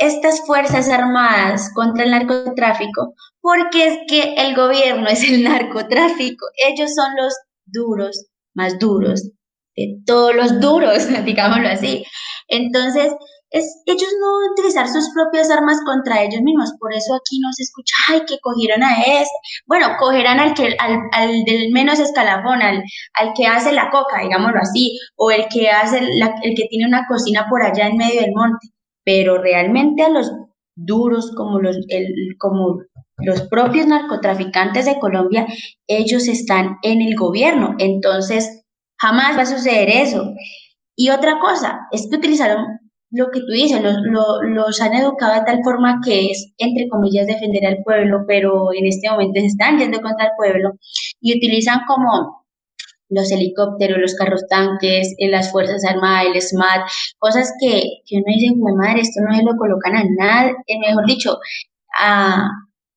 [0.00, 6.94] estas fuerzas armadas contra el narcotráfico, porque es que el gobierno es el narcotráfico, ellos
[6.94, 7.34] son los
[7.66, 9.30] duros, más duros,
[9.76, 12.04] de todos los duros, digámoslo así.
[12.48, 13.12] Entonces,
[13.50, 16.72] es ellos no utilizar sus propias armas contra ellos mismos.
[16.78, 19.30] Por eso aquí no se escucha, ay, que cogieron a este.
[19.66, 22.82] Bueno, cogerán al, que, al, al del menos escalafón, al,
[23.14, 27.06] al que hace la coca, digámoslo así, o el que, hace el que tiene una
[27.08, 28.68] cocina por allá en medio del monte
[29.04, 30.30] pero realmente a los
[30.76, 32.80] duros como los, el, como
[33.16, 35.46] los propios narcotraficantes de Colombia,
[35.86, 37.74] ellos están en el gobierno.
[37.78, 38.58] Entonces,
[39.00, 40.34] Jamás va a suceder eso.
[40.96, 42.77] Y otra cosa, es que utilizaron
[43.10, 43.96] lo que tú dices, los,
[44.42, 48.86] los, han educado de tal forma que es, entre comillas, defender al pueblo, pero en
[48.86, 50.72] este momento se están yendo contra el pueblo
[51.20, 52.44] y utilizan como
[53.10, 56.82] los helicópteros, los carros tanques, eh, las Fuerzas Armadas, el SMAT,
[57.18, 61.06] cosas que, que uno dice, madre, esto no se lo colocan a nada, eh, mejor
[61.06, 61.38] dicho,
[61.98, 62.46] a,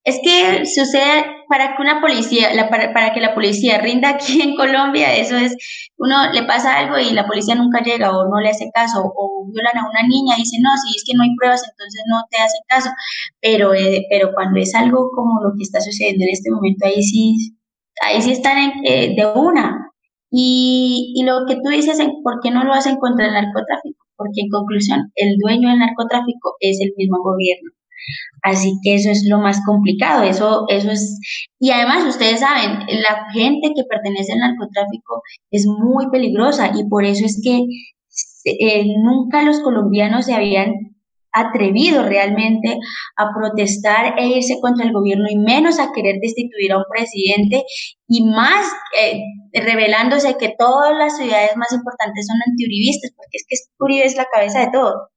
[0.04, 4.42] es que sucede para que una policía, la, para, para, que la policía rinda aquí
[4.42, 5.56] en Colombia, eso es,
[5.98, 9.46] uno le pasa algo y la policía nunca llega o no le hace caso, o
[9.52, 12.24] violan a una niña y dicen, no, si es que no hay pruebas, entonces no
[12.32, 12.90] te hacen caso.
[13.42, 17.04] Pero, eh, pero cuando es algo como lo que está sucediendo en este momento, ahí
[17.04, 17.56] sí,
[18.02, 19.92] ahí sí están eh, de una.
[20.32, 24.06] Y, y lo que tú dices, ¿por qué no lo hacen contra el narcotráfico?
[24.16, 27.72] Porque en conclusión, el dueño del narcotráfico es el mismo gobierno.
[28.44, 31.20] Así que eso es lo más complicado, eso, eso es,
[31.60, 37.06] y además ustedes saben, la gente que pertenece al narcotráfico es muy peligrosa y por
[37.06, 37.62] eso es que
[38.46, 40.74] eh, nunca los colombianos se habían
[41.34, 42.78] atrevido realmente
[43.16, 47.64] a protestar e irse contra el gobierno y menos a querer destituir a un presidente
[48.08, 48.66] y más
[49.00, 49.22] eh,
[49.54, 54.28] revelándose que todas las ciudades más importantes son antiuribistas, porque es que Uribe es la
[54.32, 55.10] cabeza de todo.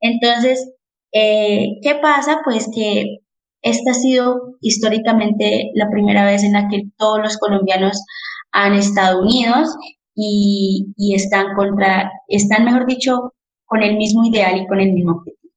[0.00, 0.74] Entonces,
[1.12, 2.40] eh, ¿Qué pasa?
[2.44, 3.18] Pues que
[3.62, 8.02] esta ha sido históricamente la primera vez en la que todos los colombianos
[8.50, 9.68] han estado unidos
[10.14, 13.32] y, están contra, están, mejor dicho,
[13.64, 15.52] con el mismo ideal y con el mismo objetivo.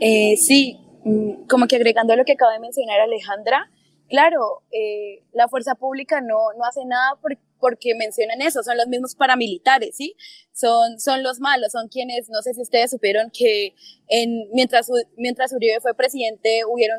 [0.00, 3.70] Eh, sí, mm, como que agregando a lo que acaba de mencionar Alejandra,
[4.08, 8.88] claro, eh, la fuerza pública no, no hace nada porque porque mencionan eso, son los
[8.88, 10.16] mismos paramilitares, ¿sí?
[10.52, 13.76] Son, son los malos, son quienes, no sé si ustedes supieron que
[14.08, 16.98] en, mientras, mientras Uribe fue presidente hubieron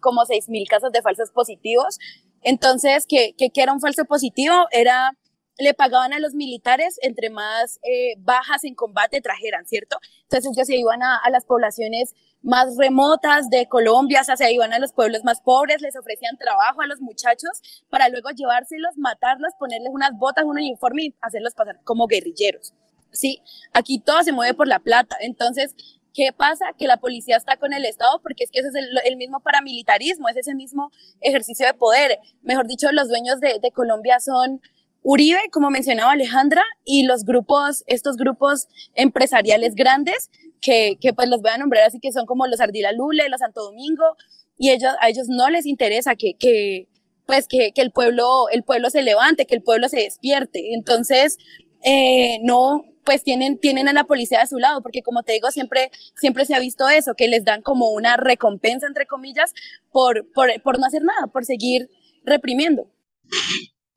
[0.00, 1.98] como 6.000 casos de falsos positivos.
[2.42, 4.54] Entonces, ¿qué, qué, era un falso positivo?
[4.70, 5.10] Era
[5.58, 9.98] le pagaban a los militares entre más eh, bajas en combate trajeran, ¿cierto?
[10.22, 12.12] Entonces ellos se iban a, a, las poblaciones
[12.44, 16.36] más remotas de Colombia, o sea, se iban a los pueblos más pobres, les ofrecían
[16.36, 17.50] trabajo a los muchachos
[17.88, 22.74] para luego llevárselos, matarlos, ponerles unas botas, un uniforme y hacerlos pasar como guerrilleros.
[23.10, 23.40] Sí,
[23.72, 25.16] aquí todo se mueve por la plata.
[25.20, 25.74] Entonces,
[26.12, 26.66] ¿qué pasa?
[26.76, 30.28] Que la policía está con el Estado porque es que ese es el, mismo paramilitarismo,
[30.28, 30.90] es ese mismo
[31.22, 32.18] ejercicio de poder.
[32.42, 34.60] Mejor dicho, los dueños de, de Colombia son
[35.04, 40.30] Uribe, como mencionaba Alejandra, y los grupos, estos grupos empresariales grandes
[40.62, 43.40] que, que pues los voy a nombrar así que son como los Ardila Lule, los
[43.40, 44.16] Santo Domingo,
[44.56, 46.88] y ellos, a ellos no les interesa que, que
[47.26, 50.74] pues que, que, el pueblo, el pueblo se levante, que el pueblo se despierte.
[50.74, 51.38] Entonces,
[51.84, 55.50] eh, no, pues tienen, tienen a la policía de su lado, porque como te digo,
[55.50, 59.52] siempre, siempre se ha visto eso, que les dan como una recompensa, entre comillas,
[59.92, 61.90] por, por, por no hacer nada, por seguir
[62.24, 62.90] reprimiendo.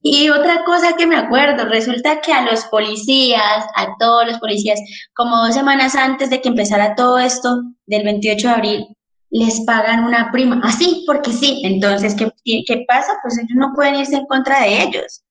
[0.10, 4.80] Y otra cosa que me acuerdo, resulta que a los policías, a todos los policías,
[5.14, 8.88] como dos semanas antes de que empezara todo esto, del 28 de abril,
[9.32, 11.62] les pagan una prima, así, porque sí.
[11.66, 13.18] Entonces, ¿qué, qué pasa?
[13.22, 15.24] Pues ellos no pueden irse en contra de ellos.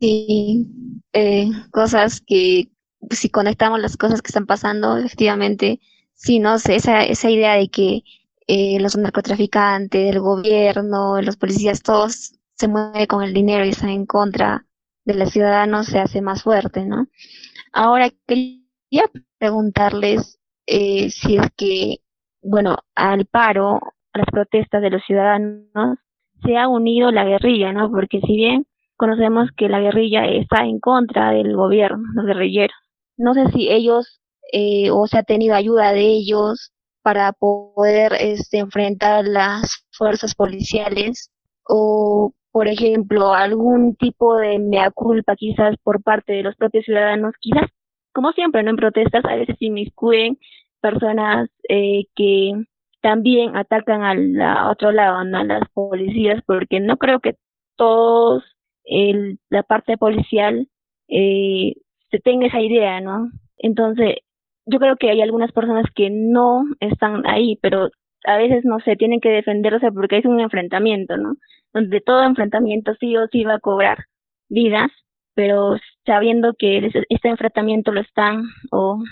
[0.00, 0.66] Sí,
[1.12, 2.70] eh, cosas que,
[3.10, 5.78] si conectamos las cosas que están pasando, efectivamente,
[6.14, 8.02] sí, no sé, esa, esa idea de que
[8.48, 13.90] eh, los narcotraficantes, el gobierno, los policías, todos se mueve con el dinero y está
[13.90, 14.66] en contra
[15.04, 17.06] de los ciudadanos se hace más fuerte, ¿no?
[17.72, 19.04] Ahora quería
[19.38, 21.96] preguntarles eh, si es que,
[22.42, 23.80] bueno, al paro,
[24.12, 25.98] a las protestas de los ciudadanos,
[26.42, 27.90] se ha unido la guerrilla, ¿no?
[27.90, 32.76] Porque si bien conocemos que la guerrilla está en contra del gobierno, los guerrilleros,
[33.16, 34.20] no sé si ellos
[34.52, 41.30] eh, o se ha tenido ayuda de ellos para poder este, enfrentar las fuerzas policiales
[41.68, 47.34] o por ejemplo, algún tipo de mea culpa quizás por parte de los propios ciudadanos,
[47.40, 47.68] quizás,
[48.12, 48.70] como siempre, ¿no?
[48.70, 50.38] En protestas a veces inmiscuyen
[50.80, 52.52] personas eh, que
[53.02, 54.40] también atacan al
[54.70, 55.16] otro lado.
[55.18, 57.34] A las policías, porque no creo que
[57.74, 58.44] todos
[58.84, 60.68] el, la parte policial
[61.08, 61.74] eh,
[62.12, 63.32] se tenga esa idea, ¿no?
[63.58, 64.18] Entonces,
[64.64, 67.90] yo creo que hay algunas personas que no están ahí, pero
[68.24, 71.36] a veces, no sé, tienen que defenderse porque es un enfrentamiento, ¿no?
[71.72, 74.06] Donde todo enfrentamiento sí o sí va a cobrar
[74.48, 74.90] vidas,
[75.34, 79.02] pero sabiendo que este enfrentamiento lo están o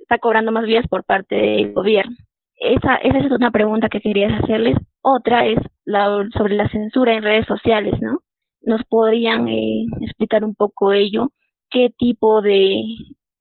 [0.00, 2.16] está cobrando más vidas por parte del gobierno.
[2.56, 4.76] Esa, esa es una pregunta que quería hacerles.
[5.02, 8.20] Otra es la, sobre la censura en redes sociales, ¿no?
[8.62, 11.30] ¿Nos podrían eh, explicar un poco ello?
[11.70, 12.82] ¿Qué tipo de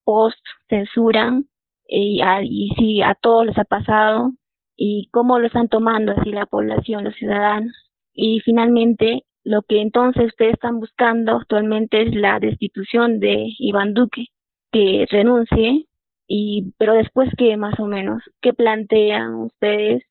[0.06, 1.46] post censuran?
[1.90, 4.32] Eh, y si a todos les ha pasado,
[4.82, 7.74] y cómo lo están tomando así la población, los ciudadanos.
[8.14, 14.28] Y finalmente, Lo que entonces ustedes están buscando actualmente es la destitución de Iván Duque,
[14.72, 15.88] que renuncie,
[16.28, 20.04] y pero después qué más o menos, qué plantean ustedes,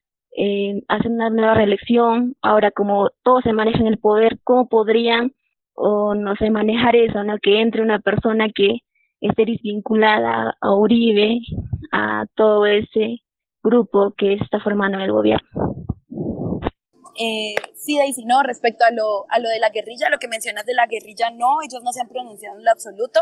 [0.88, 5.32] hacen una nueva reelección, ahora como todos se manejan el poder, cómo podrían
[5.74, 7.38] o no sé manejar eso, ¿no?
[7.38, 8.80] Que entre una persona que
[9.20, 11.40] esté desvinculada a Uribe,
[11.92, 13.18] a todo ese
[13.62, 15.48] grupo que está formando el gobierno.
[17.20, 20.64] Eh, sí, Daisy, no, respecto a lo, a lo de la guerrilla, lo que mencionas
[20.66, 23.20] de la guerrilla, no, ellos no se han pronunciado en lo absoluto.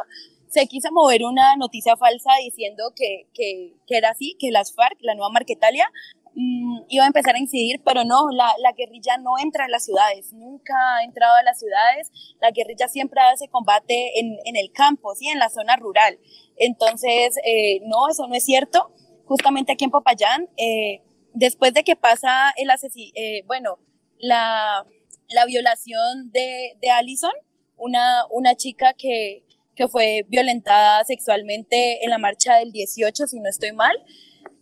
[0.49, 4.99] Se quiso mover una noticia falsa diciendo que, que, que era así, que las FARC,
[5.01, 5.91] la nueva Marquetalia,
[6.35, 9.87] mmm, iba a empezar a incidir, pero no, la, la, guerrilla no entra a las
[9.87, 12.13] ciudades, nunca ha entrado a las ciudades,
[12.43, 15.29] la guerrilla siempre hace combate en, en el campo, ¿sí?
[15.29, 16.19] en la zona rural.
[16.57, 18.93] Entonces, eh, no, eso no es cierto.
[19.27, 21.03] Justamente aquí en Popayán, eh,
[21.35, 23.79] después de que pasa el asesinato, eh, bueno,
[24.19, 24.87] la,
[25.29, 27.33] la violación de, de Allison,
[27.77, 33.49] una, una chica que, que fue violentada sexualmente en la marcha del 18, si no
[33.49, 33.97] estoy mal,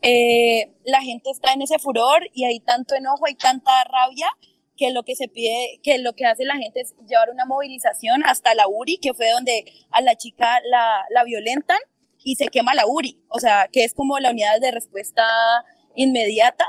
[0.03, 4.29] eh, la gente está en ese furor y hay tanto enojo, hay tanta rabia
[4.77, 8.25] que lo que se pide, que lo que hace la gente es llevar una movilización
[8.25, 11.79] hasta la URI, que fue donde a la chica la, la violentan
[12.25, 15.23] y se quema la URI, o sea, que es como la unidad de respuesta
[15.95, 16.65] inmediata,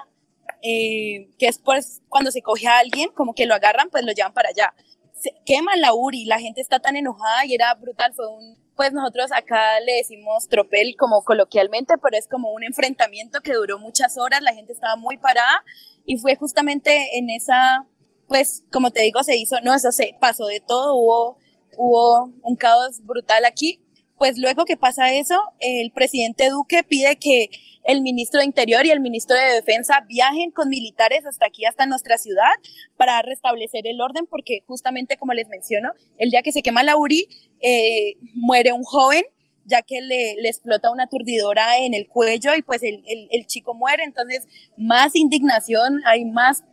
[0.61, 4.11] eh, que es pues cuando se coge a alguien, como que lo agarran, pues lo
[4.11, 4.73] llevan para allá.
[5.13, 8.91] Se queman la URI, la gente está tan enojada y era brutal, fue un, pues
[8.91, 14.17] nosotros acá le decimos tropel como coloquialmente, pero es como un enfrentamiento que duró muchas
[14.17, 15.63] horas, la gente estaba muy parada
[16.05, 17.87] y fue justamente en esa,
[18.27, 21.37] pues como te digo, se hizo, no, eso se pasó de todo, hubo,
[21.77, 23.84] hubo un caos brutal aquí
[24.17, 27.49] pues luego que pasa eso, el presidente Duque pide que
[27.83, 31.85] el ministro de Interior y el ministro de Defensa viajen con militares hasta aquí, hasta
[31.85, 32.51] nuestra ciudad,
[32.97, 36.97] para restablecer el orden, porque justamente como les menciono, el día que se quema la
[36.97, 37.27] URI,
[37.61, 39.23] eh, muere un joven,
[39.65, 43.45] ya que le, le, explota una aturdidora en el cuello y pues el, el, el
[43.47, 44.47] chico muere, entonces
[44.77, 46.63] más indignación, hay más,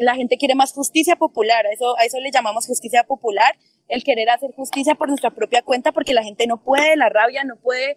[0.00, 3.56] la gente quiere más justicia popular, a eso, a eso le llamamos justicia popular,
[3.88, 7.44] el querer hacer justicia por nuestra propia cuenta porque la gente no puede, la rabia
[7.44, 7.96] no puede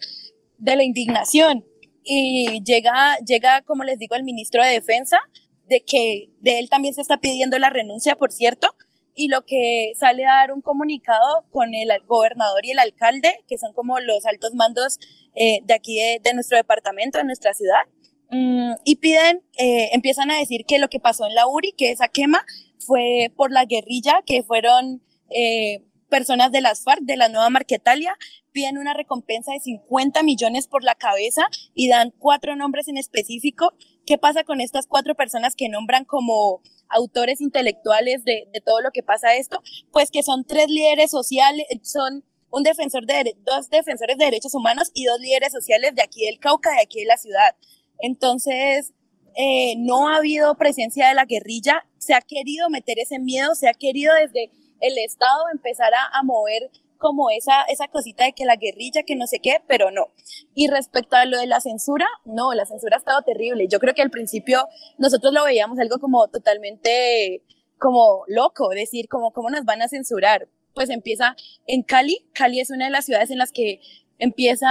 [0.57, 1.65] de la indignación.
[2.03, 5.19] Y llega, llega, como les digo, el ministro de Defensa,
[5.67, 8.69] de que de él también se está pidiendo la renuncia, por cierto,
[9.13, 13.57] y lo que sale a dar un comunicado con el gobernador y el alcalde, que
[13.57, 14.99] son como los altos mandos
[15.35, 17.81] eh, de aquí de, de, nuestro departamento, de nuestra ciudad,
[18.29, 21.91] mm, y piden, eh, empiezan a decir que lo que pasó en la URI, que
[21.91, 22.45] esa quema
[22.79, 28.17] fue por la guerrilla, que fueron eh, personas de las FARC, de la nueva Marquetalia,
[28.51, 33.73] piden una recompensa de 50 millones por la cabeza y dan cuatro nombres en específico.
[34.05, 38.91] ¿Qué pasa con estas cuatro personas que nombran como autores intelectuales de, de todo lo
[38.91, 39.61] que pasa esto?
[39.91, 44.91] Pues que son tres líderes sociales, son un defensor de, dos defensores de derechos humanos
[44.93, 47.55] y dos líderes sociales de aquí del Cauca, de aquí de la ciudad.
[47.99, 48.93] Entonces,
[49.35, 53.67] eh, no ha habido presencia de la guerrilla, se ha querido meter ese miedo, se
[53.67, 54.51] ha querido desde
[54.81, 59.27] el Estado empezara a mover como esa, esa cosita de que la guerrilla, que no
[59.27, 60.07] sé qué, pero no.
[60.53, 63.67] Y respecto a lo de la censura, no, la censura ha estado terrible.
[63.67, 64.67] Yo creo que al principio
[64.97, 67.43] nosotros lo veíamos algo como totalmente
[67.77, 70.49] como loco, decir como cómo nos van a censurar.
[70.73, 73.79] Pues empieza en Cali, Cali es una de las ciudades en las que
[74.19, 74.67] empieza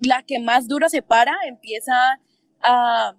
[0.00, 1.94] la que más duro se para, empieza
[2.62, 3.14] a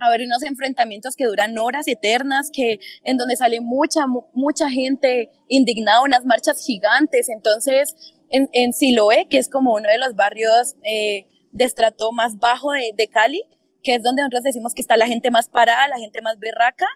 [0.00, 6.02] haber unos enfrentamientos que duran horas eternas, que en donde sale mucha, mucha gente indignada,
[6.02, 7.28] unas marchas gigantes.
[7.28, 7.94] Entonces,
[8.30, 12.72] en, en Siloé, que es como uno de los barrios eh, de estrato más bajo
[12.72, 13.42] de, de, Cali,
[13.82, 16.86] que es donde nosotros decimos que está la gente más parada, la gente más berraca,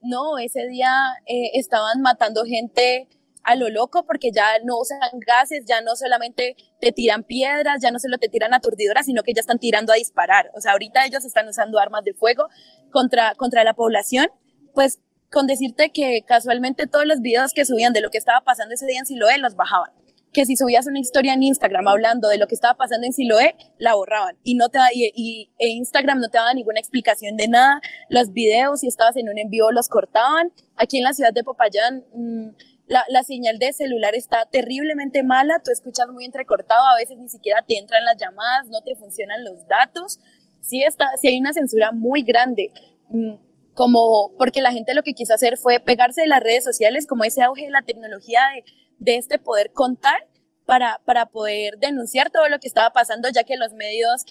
[0.00, 0.92] no, ese día
[1.26, 3.08] eh, estaban matando gente
[3.46, 7.92] a lo loco porque ya no usan gases, ya no solamente te tiran piedras, ya
[7.92, 10.50] no solo te tiran aturdidoras, sino que ya están tirando a disparar.
[10.54, 12.48] O sea, ahorita ellos están usando armas de fuego
[12.90, 14.26] contra, contra la población.
[14.74, 14.98] Pues
[15.30, 18.86] con decirte que casualmente todos los videos que subían de lo que estaba pasando ese
[18.86, 19.92] día en Siloé los bajaban.
[20.32, 23.54] Que si subías una historia en Instagram hablando de lo que estaba pasando en Siloé,
[23.78, 24.36] la borraban.
[24.42, 27.80] Y, no te, y, y e Instagram no te daba ninguna explicación de nada.
[28.08, 30.52] Los videos, si estabas en un envío, los cortaban.
[30.74, 32.50] Aquí en la ciudad de Popayán, mmm,
[32.86, 37.28] la, la, señal de celular está terriblemente mala, tú escuchas muy entrecortado, a veces ni
[37.28, 40.20] siquiera te entran las llamadas, no te funcionan los datos.
[40.60, 42.72] Sí, está, sí hay una censura muy grande,
[43.08, 43.34] mm,
[43.74, 47.24] como porque la gente lo que quiso hacer fue pegarse de las redes sociales, como
[47.24, 48.64] ese auge de la tecnología de,
[48.98, 50.26] de este poder contar
[50.64, 54.24] para, para poder denunciar todo lo que estaba pasando, ya que los medios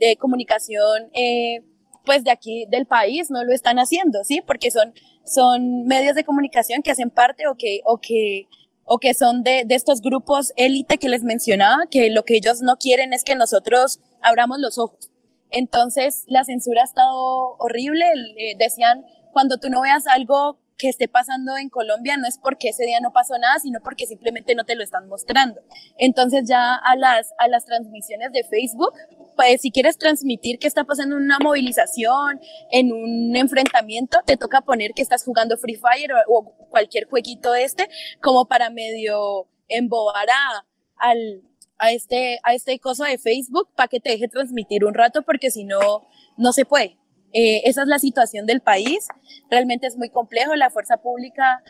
[0.00, 1.62] de comunicación eh,
[2.06, 4.40] pues de aquí del país no lo están haciendo, ¿sí?
[4.46, 4.94] Porque son,
[5.24, 8.48] son medios de comunicación que hacen parte o que, o que,
[8.84, 12.62] o que son de, de estos grupos élite que les mencionaba, que lo que ellos
[12.62, 15.10] no quieren es que nosotros abramos los ojos.
[15.50, 18.04] Entonces, la censura ha estado horrible.
[18.38, 22.68] Eh, decían, cuando tú no veas algo que esté pasando en Colombia no es porque
[22.68, 25.60] ese día no pasó nada, sino porque simplemente no te lo están mostrando.
[25.98, 28.92] Entonces ya a las, a las transmisiones de Facebook,
[29.36, 34.92] pues si quieres transmitir que está pasando una movilización, en un enfrentamiento, te toca poner
[34.92, 37.88] que estás jugando Free Fire o, cualquier jueguito este,
[38.20, 40.66] como para medio embobar a,
[40.96, 41.42] al,
[41.78, 45.50] a este, a este coso de Facebook para que te deje transmitir un rato, porque
[45.50, 46.98] si no, no se puede.
[47.32, 49.08] Eh, esa es la situación del país.
[49.50, 50.54] Realmente es muy complejo.
[50.54, 51.62] La fuerza pública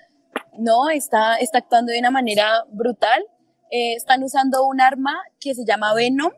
[0.59, 3.25] no está, está actuando de una manera brutal.
[3.71, 6.31] Eh, están usando un arma que se llama Venom.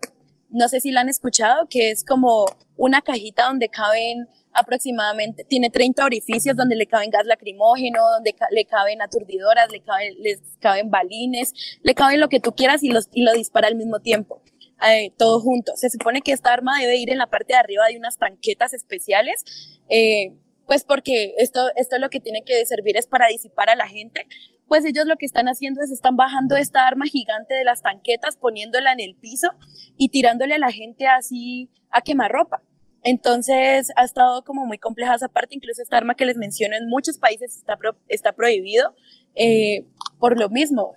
[0.50, 2.46] No sé si la han escuchado, que es como
[2.76, 8.64] una cajita donde caben aproximadamente, tiene 30 orificios donde le caben gas lacrimógeno, donde le
[8.64, 13.08] caben aturdidoras, le caben, les caben balines, le caben lo que tú quieras y, los,
[13.12, 14.42] y lo dispara al mismo tiempo.
[14.86, 15.76] Eh, todo junto.
[15.76, 18.74] Se supone que esta arma debe ir en la parte de arriba de unas tanquetas
[18.74, 19.44] especiales,
[19.88, 20.34] eh,
[20.66, 24.26] pues porque esto, esto lo que tiene que servir es para disipar a la gente.
[24.68, 28.36] Pues ellos lo que están haciendo es están bajando esta arma gigante de las tanquetas,
[28.36, 29.48] poniéndola en el piso
[29.96, 32.62] y tirándole a la gente así a quemarropa.
[33.02, 36.88] Entonces ha estado como muy compleja esa parte, incluso esta arma que les menciono en
[36.88, 38.94] muchos países está, está prohibido
[39.34, 39.86] eh,
[40.18, 40.94] por lo mismo.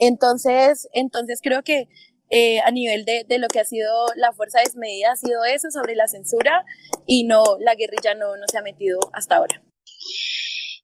[0.00, 1.88] Entonces, entonces creo que
[2.30, 5.70] eh, a nivel de, de, lo que ha sido la fuerza desmedida, ha sido eso
[5.70, 6.64] sobre la censura
[7.06, 9.62] y no, la guerrilla no, no se ha metido hasta ahora.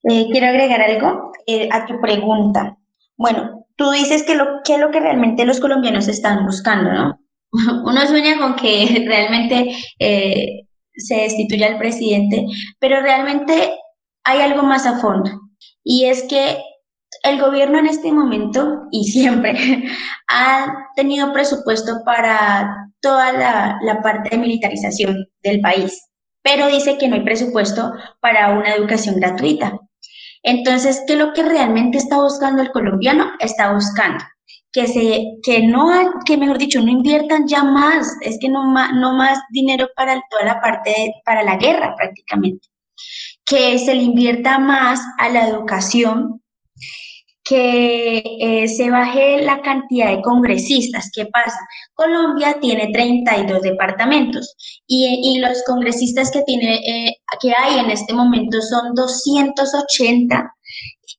[0.05, 2.77] Eh, quiero agregar algo eh, a tu pregunta.
[3.17, 7.21] Bueno, tú dices que lo, que lo que realmente los colombianos están buscando, ¿no?
[7.85, 12.47] Uno sueña con que realmente se destituya el presidente,
[12.79, 13.73] pero realmente
[14.25, 15.31] hay algo más a fondo.
[15.83, 16.59] Y es que
[17.23, 19.85] el gobierno en este momento y siempre
[20.29, 26.09] ha tenido presupuesto para toda la, parte de militarización del país,
[26.43, 29.79] pero dice que no hay presupuesto para una educación gratuita.
[30.43, 33.33] Entonces, ¿qué es lo que realmente está buscando el colombiano?
[33.41, 34.25] Está buscando
[34.73, 35.91] que se que no
[36.25, 40.23] que mejor dicho no inviertan ya más es que no más no más dinero para
[40.31, 42.69] toda la parte para la guerra prácticamente
[43.45, 46.41] que se le invierta más a la educación
[47.51, 51.11] que eh, se baje la cantidad de congresistas.
[51.13, 51.59] ¿Qué pasa?
[51.95, 54.55] Colombia tiene 32 departamentos
[54.87, 60.55] y, y los congresistas que, tiene, eh, que hay en este momento son 280.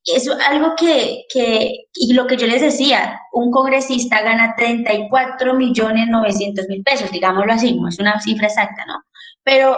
[0.06, 6.08] Es algo que, que, y lo que yo les decía, un congresista gana 34 millones
[6.08, 8.94] 900 mil pesos, digámoslo así, no es una cifra exacta, ¿no?
[9.44, 9.76] Pero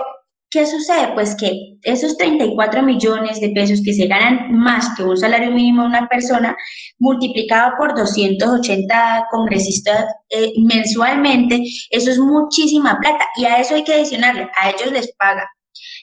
[0.55, 1.09] ¿Qué sucede?
[1.14, 1.50] Pues que
[1.82, 6.07] esos 34 millones de pesos que se ganan más que un salario mínimo de una
[6.07, 6.57] persona,
[7.00, 13.26] multiplicado por 280 congresistas eh, mensualmente, eso es muchísima plata.
[13.36, 15.44] Y a eso hay que adicionarle, a ellos les paga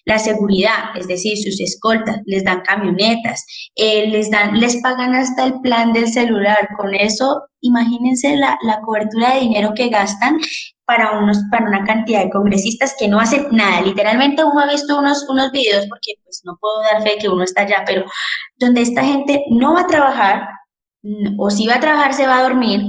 [0.05, 3.45] la seguridad, es decir, sus escoltas, les dan camionetas,
[3.75, 6.67] eh, les, dan, les pagan hasta el plan del celular.
[6.77, 10.39] Con eso, imagínense la, la cobertura de dinero que gastan
[10.85, 13.81] para, unos, para una cantidad de congresistas que no hacen nada.
[13.81, 17.43] Literalmente uno ha visto unos, unos videos, porque pues no puedo dar fe que uno
[17.43, 18.05] está allá, pero
[18.57, 20.47] donde esta gente no va a trabajar,
[21.37, 22.81] o si va a trabajar se va a dormir,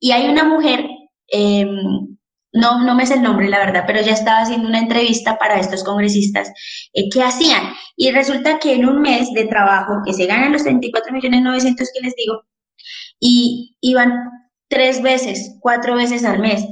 [0.00, 0.86] y hay una mujer,
[1.28, 2.16] em,
[2.54, 5.60] no, no me sé el nombre, la verdad, pero ya estaba haciendo una entrevista para
[5.60, 6.50] estos congresistas,
[6.94, 7.74] eh, ¿qué hacían?
[7.96, 11.88] Y resulta que en un mes de trabajo, que se ganan los 34 millones 900
[11.92, 12.42] que les digo,
[13.20, 14.12] y iban
[14.68, 16.64] tres veces, cuatro veces al mes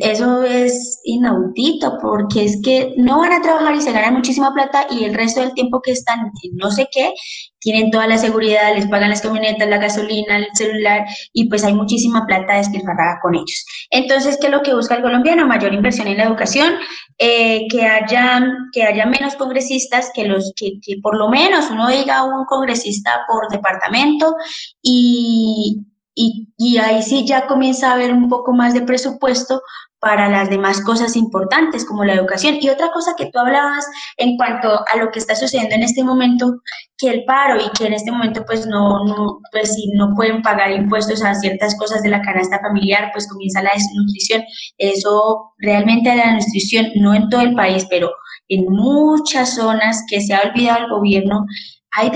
[0.00, 4.86] eso es inaudito porque es que no van a trabajar y se ganan muchísima plata
[4.90, 7.12] y el resto del tiempo que están en no sé qué,
[7.58, 11.74] tienen toda la seguridad, les pagan las camionetas, la gasolina, el celular y pues hay
[11.74, 13.64] muchísima plata despilfarrada con ellos.
[13.90, 15.46] Entonces, ¿qué es lo que busca el colombiano?
[15.46, 16.74] Mayor inversión en la educación,
[17.18, 18.42] eh, que, haya,
[18.72, 23.20] que haya menos congresistas, que, los, que, que por lo menos uno diga un congresista
[23.28, 24.34] por departamento
[24.82, 29.62] y, y, ahí sí ya comienza a haber un poco más de presupuesto
[29.98, 32.56] para las demás cosas importantes como la educación.
[32.60, 33.86] Y otra cosa que tú hablabas
[34.16, 36.56] en cuanto a lo que está sucediendo en este momento,
[36.98, 40.72] que el paro y que en este momento pues no, pues si no pueden pagar
[40.72, 44.42] impuestos a ciertas cosas de la canasta familiar, pues comienza la desnutrición.
[44.76, 48.10] Eso realmente la nutrición, no en todo el país, pero
[48.48, 51.46] en muchas zonas que se ha olvidado el gobierno,
[51.94, 52.10] hay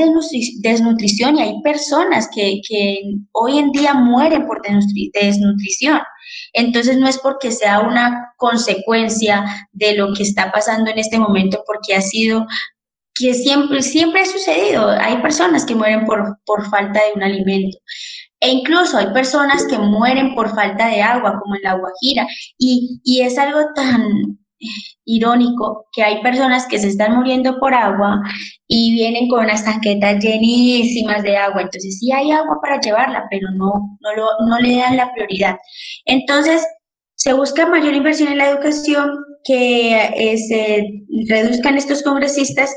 [0.63, 2.61] desnutrición y hay personas que,
[3.33, 6.01] hoy en día mueren por desnutrición.
[6.55, 11.63] Entonces no es porque sea una consecuencia de lo que está pasando en este momento,
[11.67, 12.47] porque ha sido
[13.15, 14.89] que siempre, siempre ha sucedido.
[14.89, 17.79] Hay personas que mueren por, por falta de un alimento.
[18.41, 22.27] E incluso hay personas que mueren por falta de agua, como en la Guajira.
[22.59, 24.39] Y, y es algo tan
[25.05, 28.21] irónico que hay personas que se están muriendo por agua
[28.67, 31.63] y vienen con unas tanquetas llenísimas de agua.
[31.63, 35.57] Entonces sí hay agua para llevarla, pero no, no, lo, no le dan la prioridad.
[36.05, 36.67] Entonces
[37.15, 39.11] se busca mayor inversión en la educación,
[39.45, 40.85] que eh, se
[41.29, 42.75] reduzcan estos congresistas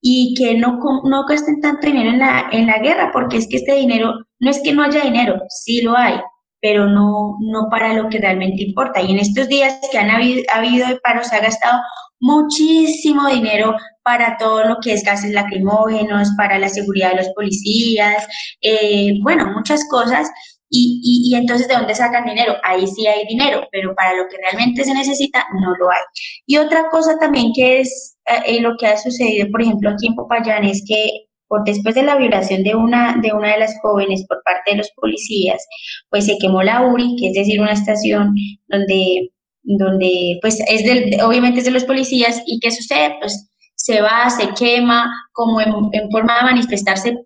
[0.00, 3.56] y que no, no gasten tanto dinero en la, en la guerra, porque es que
[3.56, 6.14] este dinero, no es que no haya dinero, sí lo hay,
[6.62, 9.02] pero no, no para lo que realmente importa.
[9.02, 11.80] Y en estos días que han habido, habido paros, se ha gastado
[12.20, 18.26] muchísimo dinero para todo lo que es gases lacrimógenos, para la seguridad de los policías,
[18.62, 20.30] eh, bueno, muchas cosas.
[20.70, 21.00] Y,
[21.30, 22.54] y, entonces, ¿de dónde sacan dinero?
[22.62, 26.00] Ahí sí hay dinero, pero para lo que realmente se necesita, no lo hay.
[26.46, 30.14] Y otra cosa también que es eh, lo que ha sucedido, por ejemplo, aquí en
[30.14, 34.24] Popayán, es que por después de la violación de una, de una de las jóvenes
[34.26, 35.62] por parte de los policías,
[36.08, 38.32] pues se quemó la URI, que es decir, una estación
[38.68, 39.28] donde,
[39.62, 43.16] donde pues es del, obviamente es de los policías, y ¿qué sucede?
[43.20, 47.18] Pues se va, se quema, como en, forma de manifestarse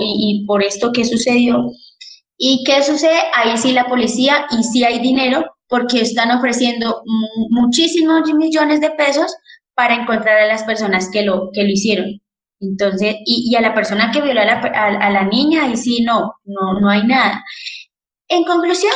[0.00, 1.64] y, por esto que sucedió.
[2.38, 3.18] ¿Y qué sucede?
[3.34, 7.02] Ahí sí la policía y sí hay dinero porque están ofreciendo
[7.50, 9.34] muchísimos millones de pesos
[9.74, 12.20] para encontrar a las personas que lo, que lo hicieron.
[12.60, 16.88] Entonces, y, a la persona que violó a la, niña, y sí, no, no, no
[16.88, 17.44] hay nada.
[18.28, 18.92] En conclusión,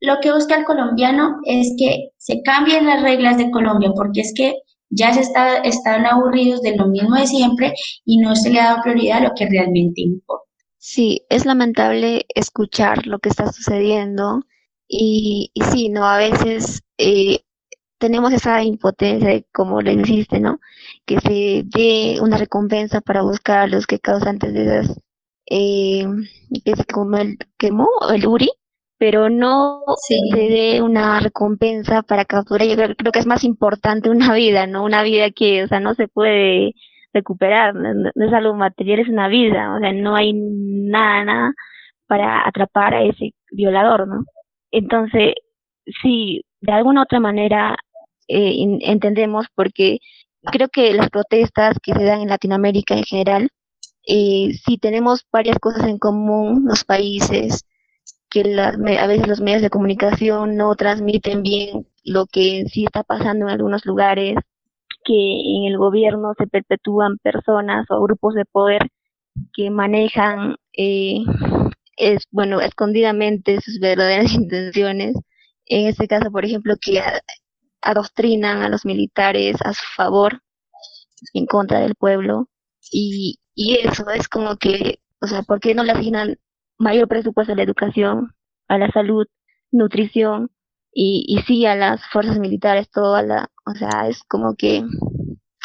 [0.00, 4.32] lo que busca el colombiano es que se cambien las reglas de Colombia, porque es
[4.34, 4.54] que
[4.90, 7.72] ya se está, están aburridos de lo mismo de siempre
[8.04, 10.44] y no se le ha dado prioridad a lo que realmente importa.
[10.78, 14.42] Sí, es lamentable escuchar lo que está sucediendo
[14.86, 17.40] y, y sí, no, a veces eh,
[17.98, 20.60] tenemos esa impotencia como le insiste, ¿no?
[21.06, 25.00] Que se dé una recompensa para buscar a los que causantes de esas,
[25.48, 26.04] eh,
[26.64, 28.50] que se como el, quemó el URI,
[28.98, 32.66] pero no se dé una recompensa para capturar.
[32.66, 34.84] Yo creo, que es más importante una vida, ¿no?
[34.84, 36.74] Una vida que, o sea, no se puede
[37.12, 41.52] recuperar, no, es algo material, es una vida, o sea, no hay nada, nada
[42.06, 44.24] para atrapar a ese violador, ¿no?
[44.70, 45.34] Entonces,
[46.02, 47.76] sí, de alguna otra manera
[48.28, 49.98] eh, entendemos porque
[50.50, 53.50] creo que las protestas que se dan en Latinoamérica en general,
[54.06, 57.64] eh, si tenemos varias cosas en común, los países,
[58.30, 63.46] que a veces los medios de comunicación no transmiten bien lo que sí está pasando
[63.46, 64.36] en algunos lugares,
[65.04, 68.88] que en el gobierno se perpetúan personas o grupos de poder
[69.54, 71.18] que manejan, eh,
[71.96, 75.14] es, bueno, escondidamente sus verdaderas intenciones.
[75.66, 77.00] En este caso, por ejemplo, que
[77.82, 80.42] adoctrinan a los militares a su favor,
[81.34, 82.48] en contra del pueblo.
[82.90, 86.38] Y, y eso es como que, o sea, ¿por qué no le asignan
[86.78, 88.34] mayor presupuesto a la educación,
[88.68, 89.26] a la salud,
[89.70, 90.50] nutrición
[90.92, 94.84] y, y sí a las fuerzas militares, toda la, o sea, es como que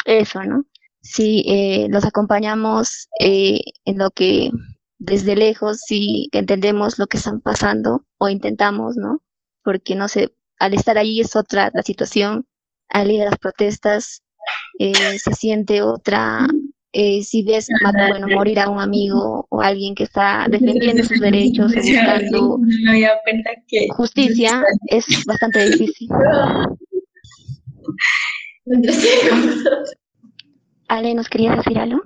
[0.04, 0.64] eso, ¿no?
[1.00, 4.50] Si eh, los acompañamos eh, en lo que
[4.98, 9.20] desde lejos sí entendemos lo que están pasando o intentamos, ¿no?
[9.64, 12.46] Porque no sé, al estar allí es otra la situación,
[12.88, 14.22] al ir a las protestas
[14.78, 16.46] eh, se siente otra,
[16.92, 17.66] eh, si ves
[18.08, 22.60] bueno, morir a un amigo o alguien que está defendiendo sus derechos, buscando
[23.96, 26.08] justicia, es bastante difícil.
[30.86, 32.00] Ale, ¿nos querías decir algo?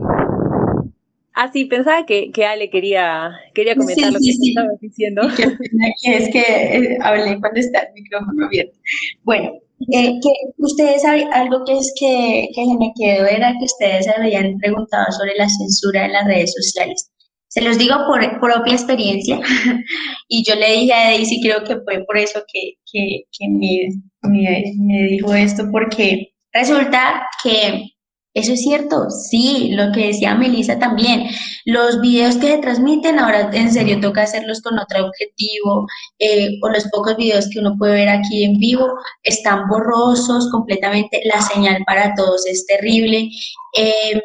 [1.39, 5.21] Ah, sí, pensaba que, que Ale quería, quería comentar lo que estabas diciendo.
[6.05, 8.79] es que eh, hablé cuando está el micrófono abierto.
[9.23, 9.53] Bueno,
[9.93, 15.13] eh, que ustedes algo que es que, que me quedó era que ustedes habían preguntado
[15.13, 17.13] sobre la censura en las redes sociales.
[17.49, 19.39] Se los digo por propia experiencia
[20.29, 23.89] y yo le dije a Daisy, creo que fue por eso que, que, que me,
[24.23, 27.91] me, me dijo esto, porque resulta que
[28.37, 31.27] eso es cierto, sí, lo que decía Melissa también.
[31.65, 35.87] Los videos que se transmiten ahora en serio toca hacerlos con otro objetivo,
[36.19, 38.87] eh, o los pocos videos que uno puede ver aquí en vivo
[39.23, 43.31] están borrosos completamente, la señal para todos es terrible.
[43.73, 44.21] Em,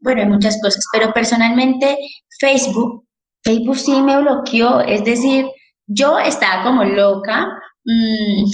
[0.00, 1.96] bueno, hay muchas cosas, pero personalmente
[2.40, 3.06] Facebook,
[3.44, 5.46] Facebook sí me bloqueó, es decir,
[5.86, 7.46] yo estaba como loca.
[7.84, 8.44] Mm,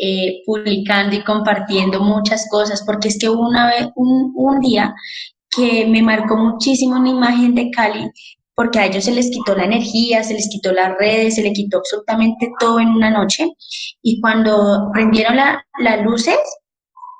[0.00, 4.94] eh, publicando y compartiendo muchas cosas, porque es que una vez, un, un día
[5.50, 8.10] que me marcó muchísimo una imagen de Cali,
[8.54, 11.52] porque a ellos se les quitó la energía, se les quitó las redes, se les
[11.52, 13.52] quitó absolutamente todo en una noche.
[14.02, 16.36] Y cuando prendieron las luces,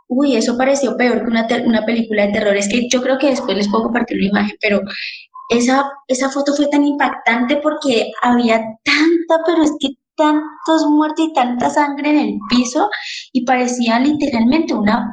[0.08, 2.56] uy, eso pareció peor que una, una película de terror.
[2.56, 4.80] Es que yo creo que después les puedo compartir una imagen, pero
[5.48, 11.32] esa, esa foto fue tan impactante porque había tanta, pero es que tantos muertos y
[11.32, 12.90] tanta sangre en el piso
[13.32, 15.06] y parecía literalmente una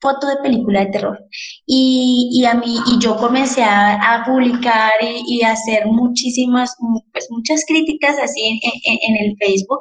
[0.00, 1.18] foto de película de terror.
[1.66, 6.74] Y, y a mí, y yo comencé a, publicar y, y, a hacer muchísimas,
[7.12, 9.80] pues muchas críticas así en, el Facebook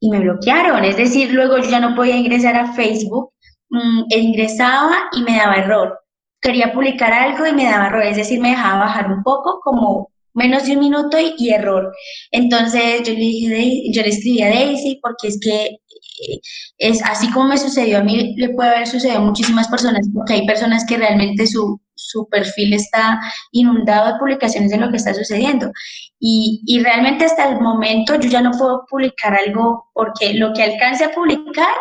[0.00, 0.84] y me bloquearon.
[0.84, 3.32] Es decir, luego yo ya no podía ingresar a Facebook,
[3.70, 5.98] mmm, ingresaba y me daba error.
[6.40, 10.10] Quería publicar algo y me daba error, es decir, me dejaba bajar un poco como
[10.36, 11.92] menos de un minuto y, y, error.
[12.30, 16.40] Entonces yo le dije, yo le escribí a Daisy porque es que eh,
[16.78, 20.34] es así como me sucedió a mí, le puede haber sucedido a muchísimas personas, porque
[20.34, 23.18] hay personas que realmente su, su perfil está
[23.52, 25.70] inundado de publicaciones de lo que está sucediendo.
[26.18, 30.62] Y, y realmente hasta el momento yo ya no puedo publicar algo porque lo que
[30.62, 31.74] alcance a publicar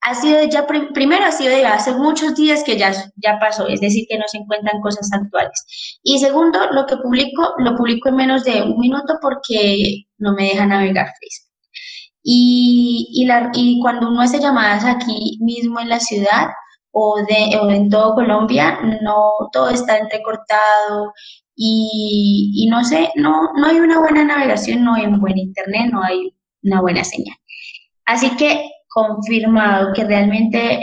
[0.00, 3.80] ha sido ya, primero ha sido de hace muchos días que ya, ya pasó, es
[3.80, 5.98] decir, que no se encuentran cosas actuales.
[6.02, 10.44] Y segundo, lo que publico, lo publico en menos de un minuto porque no me
[10.44, 11.48] deja navegar Facebook.
[12.22, 16.48] Y, y, la, y cuando uno hace llamadas aquí mismo en la ciudad
[16.92, 21.12] o, de, o en todo Colombia, no todo está entrecortado
[21.56, 25.90] y, y no sé, no, no hay una buena navegación, no hay un buen internet,
[25.92, 27.36] no hay una buena señal.
[28.04, 30.80] Así que confirmado que realmente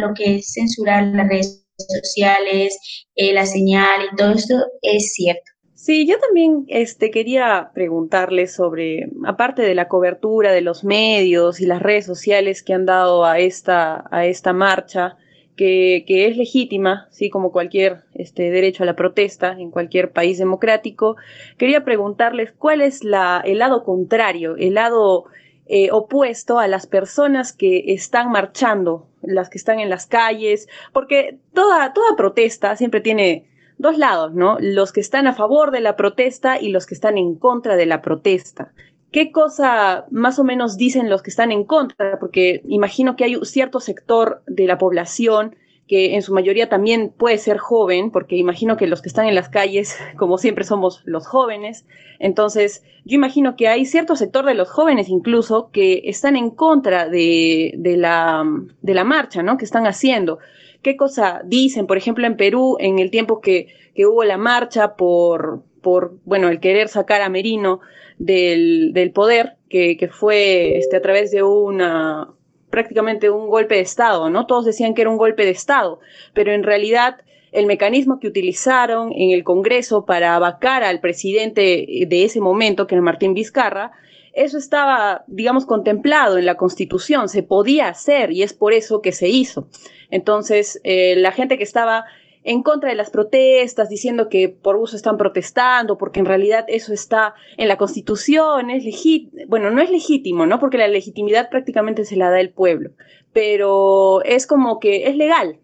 [0.00, 1.66] lo que es censurar las redes
[2.02, 5.52] sociales, eh, la señal y todo esto es cierto.
[5.74, 11.66] Sí, yo también este, quería preguntarle sobre, aparte de la cobertura de los medios y
[11.66, 15.16] las redes sociales que han dado a esta, a esta marcha,
[15.56, 20.38] que, que es legítima, sí, como cualquier este, derecho a la protesta en cualquier país
[20.38, 21.16] democrático,
[21.58, 25.24] quería preguntarles cuál es la, el lado contrario, el lado
[25.66, 31.38] eh, opuesto a las personas que están marchando, las que están en las calles, porque
[31.54, 33.46] toda, toda protesta siempre tiene
[33.78, 34.56] dos lados, ¿no?
[34.60, 37.86] Los que están a favor de la protesta y los que están en contra de
[37.86, 38.72] la protesta.
[39.10, 42.18] ¿Qué cosa más o menos dicen los que están en contra?
[42.18, 45.56] Porque imagino que hay un cierto sector de la población
[45.92, 49.34] que en su mayoría también puede ser joven, porque imagino que los que están en
[49.34, 51.84] las calles, como siempre somos los jóvenes,
[52.18, 57.10] entonces yo imagino que hay cierto sector de los jóvenes incluso que están en contra
[57.10, 58.42] de, de, la,
[58.80, 59.58] de la marcha, ¿no?
[59.58, 60.38] Que están haciendo.
[60.80, 61.86] ¿Qué cosa dicen?
[61.86, 66.48] Por ejemplo, en Perú, en el tiempo que, que hubo la marcha por, por, bueno,
[66.48, 67.80] el querer sacar a Merino
[68.16, 72.30] del, del poder, que, que fue este, a través de una,
[72.72, 74.46] prácticamente un golpe de Estado, ¿no?
[74.46, 76.00] Todos decían que era un golpe de Estado,
[76.34, 77.20] pero en realidad
[77.52, 82.94] el mecanismo que utilizaron en el Congreso para vacar al presidente de ese momento, que
[82.94, 83.92] era Martín Vizcarra,
[84.32, 89.12] eso estaba, digamos, contemplado en la Constitución, se podía hacer y es por eso que
[89.12, 89.68] se hizo.
[90.10, 92.06] Entonces, eh, la gente que estaba
[92.44, 96.92] en contra de las protestas, diciendo que por uso están protestando, porque en realidad eso
[96.92, 100.58] está en la Constitución, es legítimo, bueno, no es legítimo, ¿no?
[100.58, 102.90] Porque la legitimidad prácticamente se la da el pueblo,
[103.32, 105.58] pero es como que es legal.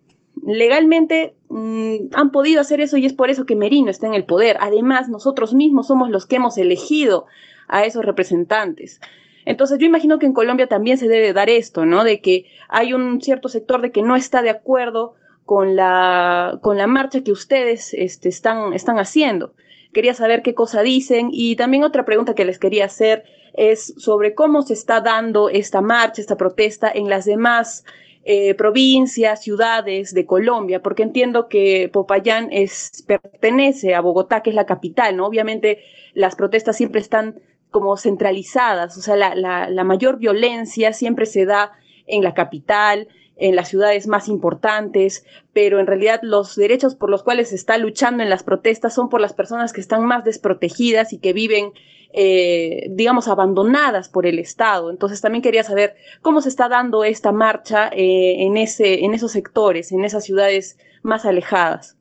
[0.46, 4.24] Legalmente mmm, han podido hacer eso y es por eso que Merino está en el
[4.24, 4.56] poder.
[4.60, 7.26] Además, nosotros mismos somos los que hemos elegido
[7.66, 9.00] a esos representantes.
[9.44, 12.04] Entonces yo imagino que en Colombia también se debe dar esto, ¿no?
[12.04, 15.14] De que hay un cierto sector de que no está de acuerdo
[15.48, 19.54] con la, con la marcha que ustedes este, están, están haciendo.
[19.94, 23.24] Quería saber qué cosa dicen y también otra pregunta que les quería hacer
[23.54, 27.86] es sobre cómo se está dando esta marcha, esta protesta en las demás
[28.24, 34.56] eh, provincias, ciudades de Colombia, porque entiendo que Popayán es, pertenece a Bogotá, que es
[34.56, 35.24] la capital, ¿no?
[35.24, 35.78] Obviamente
[36.12, 37.40] las protestas siempre están
[37.70, 41.72] como centralizadas, o sea, la, la, la mayor violencia siempre se da
[42.06, 43.08] en la capital,
[43.38, 47.78] en las ciudades más importantes, pero en realidad los derechos por los cuales se está
[47.78, 51.72] luchando en las protestas son por las personas que están más desprotegidas y que viven,
[52.12, 54.90] eh, digamos, abandonadas por el Estado.
[54.90, 59.32] Entonces también quería saber cómo se está dando esta marcha eh, en, ese, en esos
[59.32, 61.96] sectores, en esas ciudades más alejadas.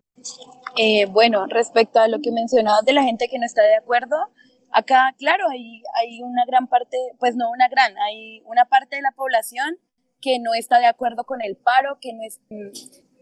[0.76, 4.16] Eh, bueno, respecto a lo que mencionabas de la gente que no está de acuerdo,
[4.72, 9.02] acá, claro, hay, hay una gran parte, pues no una gran, hay una parte de
[9.04, 9.78] la población
[10.22, 12.40] que no está de acuerdo con el paro, que no, es,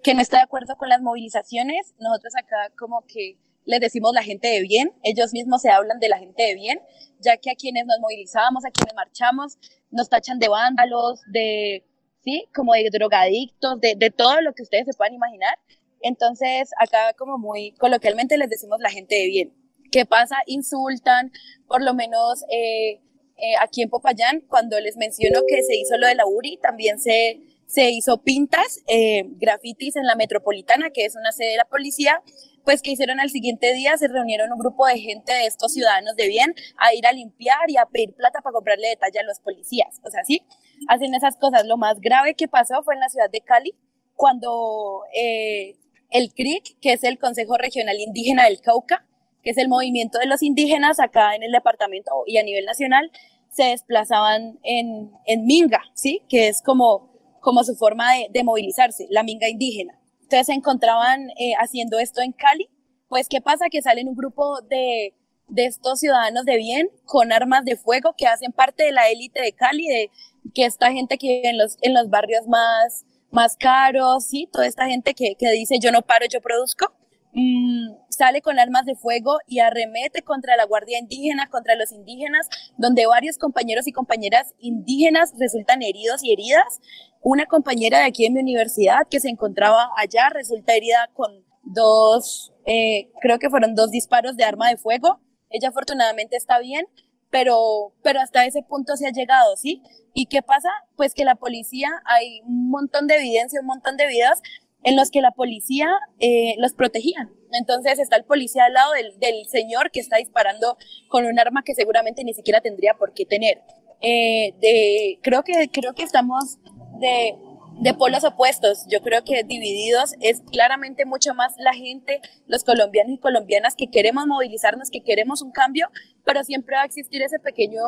[0.03, 1.93] que no está de acuerdo con las movilizaciones.
[1.99, 6.09] Nosotros acá como que les decimos la gente de bien, ellos mismos se hablan de
[6.09, 6.79] la gente de bien,
[7.19, 9.57] ya que a quienes nos movilizamos, a quienes marchamos,
[9.89, 11.83] nos tachan de vándalos, de,
[12.23, 15.57] sí, como de drogadictos, de, de todo lo que ustedes se puedan imaginar.
[16.01, 19.53] Entonces, acá como muy coloquialmente les decimos la gente de bien.
[19.91, 20.35] ¿Qué pasa?
[20.45, 21.31] Insultan,
[21.67, 23.01] por lo menos eh,
[23.37, 26.99] eh, aquí en Popayán, cuando les menciono que se hizo lo de la URI, también
[26.99, 31.65] se, se hizo pintas, eh, grafitis en la metropolitana, que es una sede de la
[31.65, 32.21] policía,
[32.63, 36.15] pues que hicieron al siguiente día, se reunieron un grupo de gente de estos ciudadanos
[36.15, 39.39] de bien a ir a limpiar y a pedir plata para comprarle detalle a los
[39.39, 39.99] policías.
[40.03, 40.41] O sea, sí,
[40.87, 41.65] hacen esas cosas.
[41.65, 43.75] Lo más grave que pasó fue en la ciudad de Cali,
[44.15, 45.75] cuando eh,
[46.09, 49.05] el CRIC, que es el Consejo Regional Indígena del Cauca,
[49.45, 53.11] que es el movimiento de los indígenas acá en el departamento y a nivel nacional,
[53.51, 56.23] se desplazaban en, en Minga, ¿sí?
[56.27, 59.97] Que es como, como su forma de, de movilizarse, la Minga indígena.
[60.23, 62.67] Entonces se encontraban eh, haciendo esto en Cali.
[63.07, 63.69] Pues, ¿qué pasa?
[63.69, 65.13] Que salen un grupo de,
[65.47, 69.41] de estos ciudadanos de bien con armas de fuego que hacen parte de la élite
[69.41, 70.09] de Cali, de
[70.53, 74.49] que esta gente que vive en los, en los barrios más, más caros, ¿sí?
[74.51, 76.93] Toda esta gente que, que dice yo no paro, yo produzco,
[77.33, 82.47] mmm, sale con armas de fuego y arremete contra la Guardia Indígena, contra los indígenas,
[82.77, 86.79] donde varios compañeros y compañeras indígenas resultan heridos y heridas.
[87.21, 92.53] Una compañera de aquí en mi universidad que se encontraba allá resulta herida con dos,
[92.65, 95.19] eh, creo que fueron dos disparos de arma de fuego.
[95.49, 96.85] Ella afortunadamente está bien,
[97.29, 99.81] pero, pero hasta ese punto se ha llegado, ¿sí?
[100.13, 100.69] ¿Y qué pasa?
[100.95, 104.39] Pues que la policía, hay un montón de evidencia, un montón de videos
[104.83, 105.89] en los que la policía
[106.19, 107.31] eh, los protegían.
[107.57, 110.77] Entonces está el policía al lado del, del, señor que está disparando
[111.07, 113.61] con un arma que seguramente ni siquiera tendría por qué tener.
[114.01, 116.57] Eh, de, creo, que, creo que estamos
[116.99, 117.35] de,
[117.79, 118.85] de polos opuestos.
[118.89, 123.89] Yo creo que divididos es claramente mucho más la gente, los colombianos y colombianas que
[123.89, 125.89] queremos movilizarnos, que queremos un cambio,
[126.23, 127.81] pero siempre va a existir ese pequeño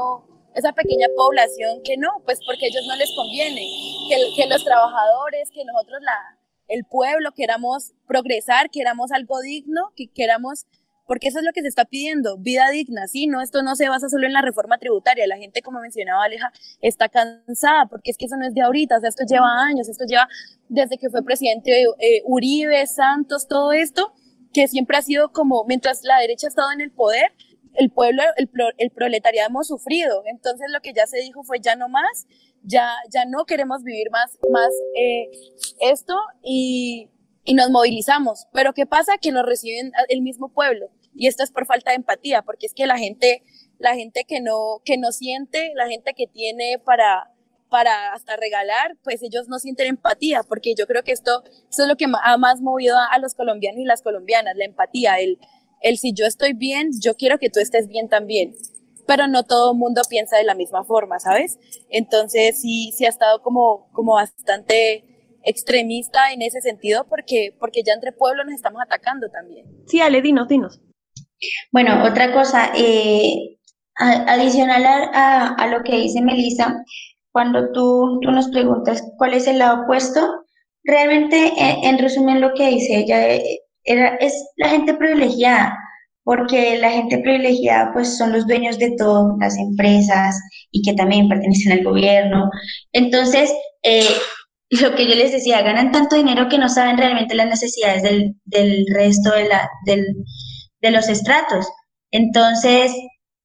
[0.56, 3.62] esa pequeña población que no, pues porque a ellos no les conviene,
[4.10, 6.37] que, que los trabajadores, que nosotros la,
[6.68, 10.66] el pueblo queramos progresar, queramos algo digno, que queramos
[11.08, 13.28] porque eso es lo que se está pidiendo, vida digna, ¿sí?
[13.28, 16.52] No, esto no se basa solo en la reforma tributaria, la gente, como mencionaba Aleja,
[16.82, 19.88] está cansada, porque es que eso no es de ahorita, o sea, esto lleva años,
[19.88, 20.28] esto lleva
[20.68, 24.14] desde que fue presidente eh, Uribe, Santos, todo esto,
[24.54, 27.32] que siempre ha sido como, mientras la derecha ha estado en el poder,
[27.76, 31.78] el pueblo, el, el proletariado hemos sufrido, entonces lo que ya se dijo fue ya
[31.78, 32.28] no más,
[32.68, 35.30] ya, ya no queremos vivir más, más eh,
[35.80, 36.14] esto
[36.44, 37.10] y,
[37.44, 38.46] y nos movilizamos.
[38.54, 39.18] Pero ¿qué pasa?
[39.20, 40.90] Que nos reciben el mismo pueblo.
[41.16, 43.42] Y esto es por falta de empatía, porque es que la gente,
[43.80, 47.32] la gente que no, que no siente, la gente que tiene para,
[47.70, 51.96] para hasta regalar, pues ellos no sienten empatía, porque yo creo que esto, es lo
[51.96, 55.40] que ha más movido a, a, los colombianos y las colombianas, la empatía, el,
[55.82, 58.54] el si yo estoy bien, yo quiero que tú estés bien también.
[59.08, 61.58] Pero no todo el mundo piensa de la misma forma, ¿sabes?
[61.90, 65.04] Entonces sí, sí ha estado como, como bastante
[65.44, 69.66] extremista en ese sentido porque, porque ya entre pueblos nos estamos atacando también.
[69.88, 70.82] Sí, Ale, dinos, dinos.
[71.72, 73.58] Bueno, otra cosa, eh,
[73.96, 76.84] adicional a, a, lo que dice Melissa,
[77.32, 80.46] cuando tú, tú nos preguntas cuál es el lado opuesto,
[80.84, 85.78] realmente, en, en resumen, lo que dice ella eh, era, es la gente privilegiada,
[86.28, 90.38] porque la gente privilegiada pues son los dueños de todo, las empresas
[90.72, 92.50] y que también pertenecen al gobierno.
[92.92, 93.50] Entonces,
[93.82, 94.10] eh,
[94.72, 98.36] lo que yo les decía, ganan tanto dinero que no saben realmente las necesidades del,
[98.44, 100.06] del resto de, la, del,
[100.82, 101.66] de los estratos.
[102.12, 102.92] Entonces,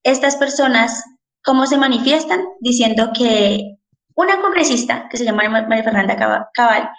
[0.03, 1.05] estas personas,
[1.45, 2.41] ¿cómo se manifiestan?
[2.59, 3.77] Diciendo que
[4.17, 6.17] una congresista, que se llama María Fernanda
[6.53, 6.91] Cabal,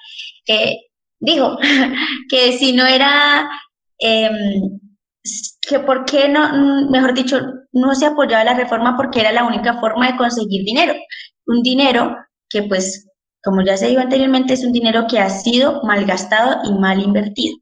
[0.47, 0.77] eh,
[1.19, 1.57] dijo
[2.29, 3.49] que si no era,
[3.99, 4.29] eh,
[5.67, 7.39] que por qué no, mejor dicho,
[7.71, 10.93] no se apoyaba la reforma porque era la única forma de conseguir dinero.
[11.45, 12.15] Un dinero
[12.49, 13.07] que pues
[13.43, 17.57] como ya se dijo anteriormente, es un dinero que ha sido malgastado y mal invertido.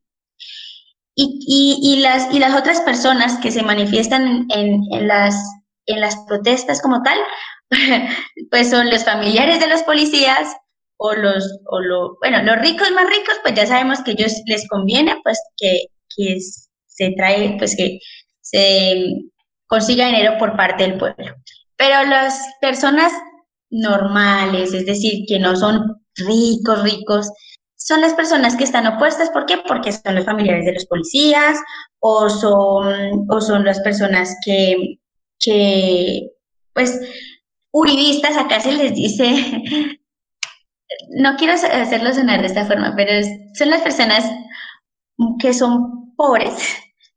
[1.15, 5.35] Y, y, y, las, y las otras personas que se manifiestan en, en, las,
[5.87, 7.17] en las protestas como tal,
[8.51, 10.55] pues son los familiares de los policías
[10.97, 14.67] o los, o lo, bueno, los ricos más ricos, pues ya sabemos que ellos les
[14.67, 16.37] conviene, pues que, que
[16.91, 17.99] se trae, pues que
[18.41, 19.05] se
[19.67, 21.35] consiga dinero por parte del pueblo.
[21.77, 23.11] Pero las personas
[23.69, 27.31] normales, es decir, que no son ricos, ricos,
[27.75, 29.29] son las personas que están opuestas.
[29.31, 29.57] ¿Por qué?
[29.67, 31.57] Porque son los familiares de los policías
[31.99, 34.99] o son, o son las personas que,
[35.39, 36.27] que,
[36.73, 36.99] pues,
[37.71, 39.25] uribistas, acá se les dice,
[41.17, 43.25] no quiero hacerlo sonar de esta forma, pero
[43.55, 44.29] son las personas
[45.39, 46.53] que son pobres,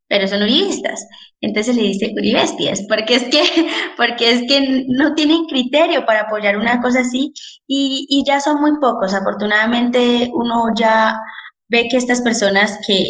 [0.09, 1.07] pero son uribistas.
[1.41, 3.43] Entonces le dice uribestias, porque es que,
[3.97, 7.33] porque es que no tienen criterio para apoyar una cosa así
[7.67, 9.13] y, y ya son muy pocos.
[9.15, 11.17] Afortunadamente uno ya
[11.69, 13.05] ve que estas personas que,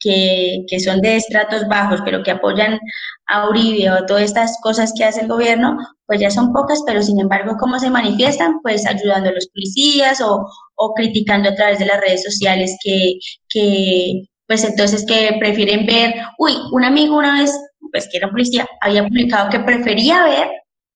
[0.00, 2.78] que, que, son de estratos bajos, pero que apoyan
[3.26, 5.76] a Uribe o todas estas cosas que hace el gobierno,
[6.06, 8.60] pues ya son pocas, pero sin embargo, ¿cómo se manifiestan?
[8.62, 13.14] Pues ayudando a los policías o, o criticando a través de las redes sociales que,
[13.48, 17.52] que, pues entonces que prefieren ver, uy, un amigo una vez,
[17.92, 20.48] pues que era policía, había publicado que prefería ver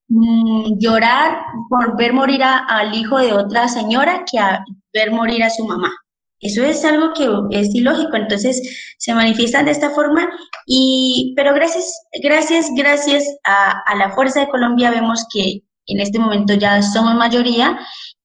[0.08, 1.38] mm, llorar
[1.68, 5.90] por ver morir al hijo de otra señora que a ver morir a su mamá.
[6.40, 10.28] Eso es algo que es ilógico, entonces se manifiestan de esta forma
[10.66, 11.84] y, pero gracias,
[12.22, 17.14] gracias, gracias a, a la Fuerza de Colombia vemos que en este momento ya somos
[17.14, 17.78] mayoría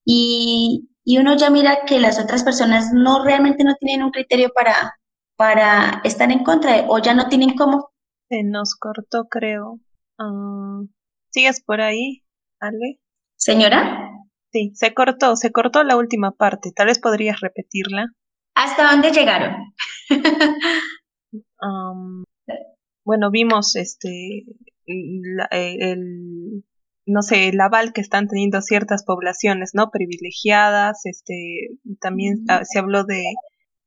[0.06, 4.50] y, y uno ya mira que las otras personas no realmente no tienen un criterio
[4.56, 4.98] para,
[5.38, 7.92] para estar en contra o ya no tienen cómo.
[8.30, 9.80] Se nos cortó, creo.
[10.20, 10.88] Uh,
[11.32, 12.24] ¿Sigues por ahí,
[12.60, 13.00] Ale?
[13.38, 14.12] Señora.
[14.52, 16.72] Sí, se cortó, se cortó la última parte.
[16.76, 18.08] Tal vez podrías repetirla.
[18.56, 19.56] ¿Hasta dónde llegaron?
[21.62, 22.24] um,
[23.06, 24.44] bueno, vimos este
[24.88, 26.64] la, el,
[27.06, 29.92] no sé, el aval que están teniendo ciertas poblaciones, ¿no?
[29.92, 31.70] Privilegiadas, este,
[32.00, 33.24] también se habló de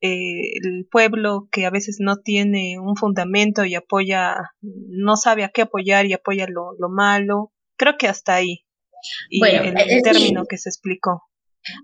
[0.01, 5.51] eh, el pueblo que a veces no tiene un fundamento y apoya, no sabe a
[5.51, 7.53] qué apoyar y apoya lo, lo malo.
[7.77, 8.65] Creo que hasta ahí.
[9.29, 11.23] Y bueno, el, el término que se explicó.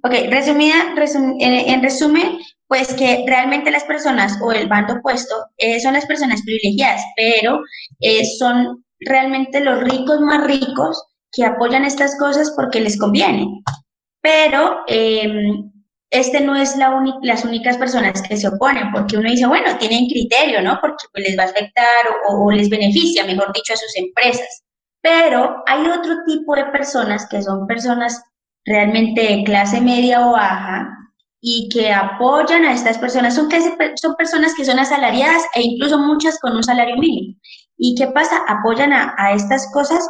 [0.02, 5.34] Ok, resumida, resum, en, en, resumen, pues que realmente las personas o el bando opuesto
[5.58, 7.60] eh, son las personas privilegiadas, pero
[8.00, 13.46] eh, son realmente los ricos más ricos que apoyan estas cosas porque les conviene.
[14.22, 15.28] Pero eh,
[16.10, 20.06] este no es la las únicas personas que se oponen, porque uno dice, bueno, tienen
[20.06, 20.78] criterio, ¿no?
[20.80, 21.86] Porque pues, les va a afectar
[22.28, 24.64] o, les beneficia, mejor dicho, a sus empresas.
[25.00, 28.22] Pero hay otro tipo de personas que son personas
[28.64, 30.88] realmente de clase media o baja
[31.40, 33.34] y que apoyan a estas personas.
[33.34, 33.48] Son,
[33.96, 37.36] son personas que son asalariadas e incluso muchas con un salario mínimo.
[37.76, 38.42] ¿Y qué pasa?
[38.48, 40.08] Apoyan a, a estas cosas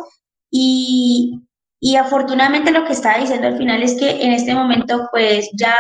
[0.51, 1.46] y,
[1.81, 5.75] y afortunadamente lo que estaba diciendo al final es que en este momento pues ya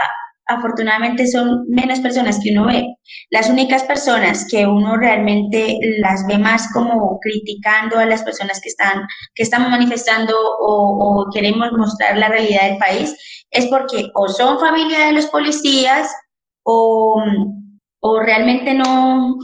[0.46, 2.86] afortunadamente son menos personas que uno ve.
[3.30, 8.68] Las únicas personas que uno realmente las ve más como criticando a las personas que
[8.68, 9.02] están,
[9.34, 13.16] que estamos manifestando o, o queremos mostrar la realidad del país
[13.50, 16.08] es porque o son familia de los policías
[16.62, 17.22] o,
[18.00, 19.36] o realmente no,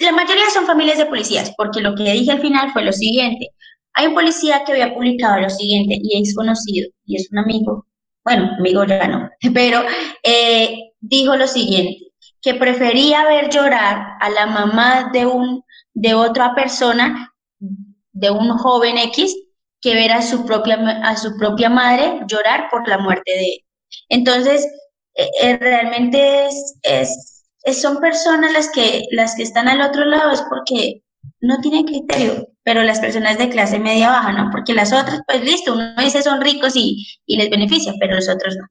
[0.00, 3.48] la mayoría son familias de policías, porque lo que dije al final fue lo siguiente,
[3.94, 7.86] hay un policía que había publicado lo siguiente y es conocido y es un amigo,
[8.24, 9.82] bueno, amigo ya no, pero
[10.22, 12.10] eh, dijo lo siguiente,
[12.42, 15.62] que prefería ver llorar a la mamá de, un,
[15.94, 19.34] de otra persona, de un joven X,
[19.80, 23.64] que ver a su propia, a su propia madre llorar por la muerte de él.
[24.08, 24.66] Entonces,
[25.14, 30.04] eh, eh, realmente es, es, es, son personas las que, las que están al otro
[30.04, 31.02] lado, es porque
[31.40, 34.50] no tienen criterio, pero las personas de clase media baja, ¿no?
[34.50, 38.28] Porque las otras, pues listo, uno dice son ricos y, y les beneficia, pero los
[38.28, 38.66] otros no.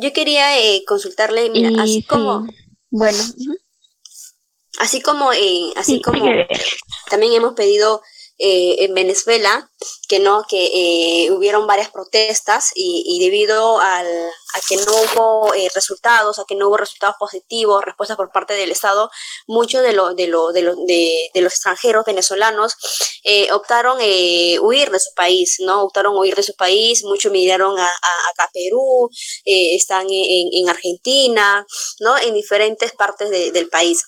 [0.00, 2.46] Yo quería eh, consultarle, mira, y, así como...
[2.90, 3.18] Bueno.
[4.78, 6.24] Así como, eh, así sí, como
[7.08, 8.02] también hemos pedido
[8.38, 9.70] eh, en Venezuela,
[10.08, 10.66] que no, que
[11.26, 14.06] eh, hubieron varias protestas y, y debido al,
[14.54, 18.54] a que no hubo eh, resultados, a que no hubo resultados positivos, respuestas por parte
[18.54, 19.10] del Estado,
[19.46, 22.74] muchos de, lo, de, lo, de, lo, de, los extranjeros venezolanos
[23.24, 25.82] eh, optaron eh, huir de su país, ¿no?
[25.82, 29.10] Optaron huir de su país, muchos migraron a, a, acá a Perú,
[29.44, 31.66] están en, en, Argentina,
[32.00, 32.16] ¿no?
[32.18, 34.04] En diferentes partes de, del país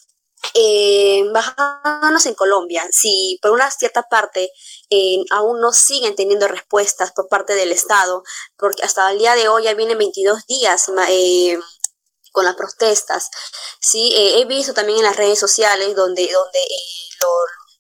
[0.55, 4.51] eh, bajándonos en Colombia, si por una cierta parte
[4.91, 8.23] eh, aún no siguen teniendo respuestas por parte del Estado,
[8.57, 11.59] porque hasta el día de hoy ya vienen 22 días eh,
[12.37, 13.31] con las protestas.
[13.81, 17.17] Sí, eh, he visto también en las redes sociales donde, donde eh,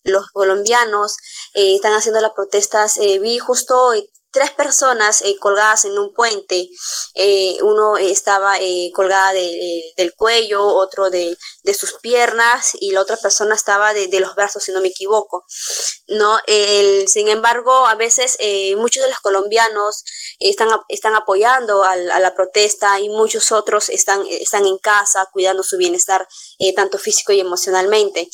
[0.05, 1.19] lo, los colombianos
[1.53, 2.99] eh, están haciendo las protestas.
[3.21, 3.93] vi justo
[4.37, 6.69] tres personas eh, colgadas en un puente.
[7.15, 12.91] Eh, uno estaba eh, colgada de, de, del cuello, otro de, de, sus piernas y
[12.91, 15.47] la otra persona estaba de, de los brazos, si no me equivoco.
[16.09, 16.39] ¿no?
[17.07, 18.37] Sin embargo, a veces
[18.77, 20.05] muchos de los colombianos
[20.39, 25.63] están, están apoyando a, a, la protesta y muchos otros están, están en casa cuidando
[25.63, 26.29] su bienestar,
[26.77, 28.29] tanto físico y emocionalmente.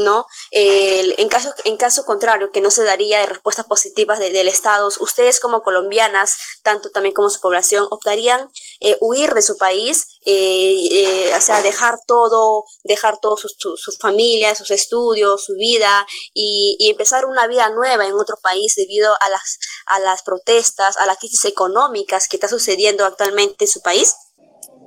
[0.00, 0.26] ¿No?
[0.50, 5.40] en, caso, en caso contrario, que no se daría respuestas positivas de, del Estado, ustedes
[5.40, 11.32] como colombianas, tanto también como su población, optarían eh, huir de su país, eh, eh,
[11.36, 16.76] o sea, dejar todo, dejar todo sus su, su familia, sus estudios, su vida y,
[16.78, 21.06] y, empezar una vida nueva en otro país debido a las, a las protestas, a
[21.06, 24.14] las crisis económicas que está sucediendo actualmente en su país?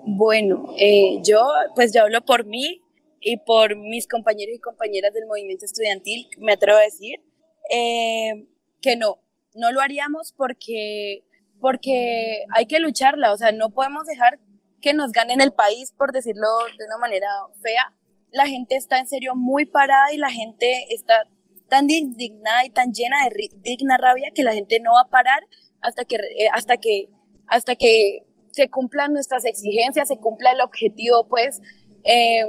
[0.05, 1.39] Bueno, eh, yo
[1.75, 2.82] pues yo hablo por mí
[3.23, 7.21] y por mis compañeros y compañeras del movimiento estudiantil, me atrevo a decir
[7.69, 8.47] eh,
[8.81, 9.19] que no,
[9.55, 11.23] no lo haríamos porque,
[11.59, 14.39] porque hay que lucharla, o sea, no podemos dejar
[14.81, 16.47] que nos ganen el país, por decirlo
[16.77, 17.27] de una manera
[17.61, 17.93] fea.
[18.31, 21.27] La gente está en serio muy parada y la gente está
[21.69, 25.47] tan indignada y tan llena de digna rabia que la gente no va a parar
[25.79, 27.07] hasta que, eh, hasta que,
[27.47, 31.61] hasta que se cumplan nuestras exigencias, se cumpla el objetivo, pues,
[32.03, 32.45] eh,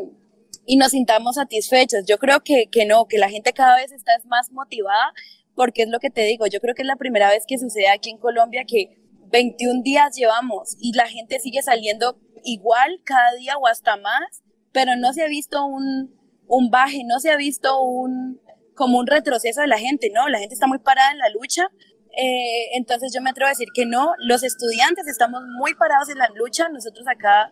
[0.67, 2.05] y nos sintamos satisfechos.
[2.07, 5.13] Yo creo que, que no, que la gente cada vez está más motivada,
[5.55, 7.89] porque es lo que te digo, yo creo que es la primera vez que sucede
[7.89, 8.99] aquí en Colombia que
[9.31, 14.43] 21 días llevamos y la gente sigue saliendo igual cada día o hasta más,
[14.73, 16.15] pero no se ha visto un,
[16.47, 18.41] un baje, no se ha visto un,
[18.75, 20.29] como un retroceso de la gente, ¿no?
[20.29, 21.69] La gente está muy parada en la lucha.
[22.17, 26.19] Eh, entonces yo me atrevo a decir que no, los estudiantes estamos muy parados en
[26.19, 27.51] la lucha, nosotros acá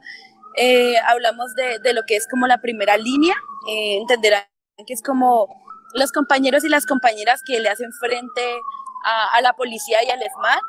[0.57, 3.35] eh, hablamos de, de, lo que es como la primera línea,
[3.69, 4.45] eh, entenderán
[4.87, 5.49] que es como
[5.95, 8.61] los compañeros y las compañeras que le hacen frente
[9.05, 10.61] a, la policía y al ESMAD,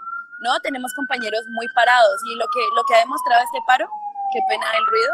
[0.42, 0.60] ¿no?
[0.62, 3.88] Tenemos compañeros muy parados y lo que, lo que ha demostrado este paro,
[4.34, 5.14] qué pena el ruido,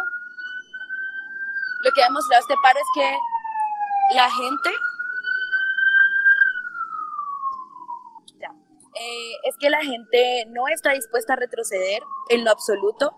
[1.84, 4.70] lo que ha demostrado este paro es que la gente
[8.96, 13.16] eh, es que la gente no está dispuesta a retroceder en lo absoluto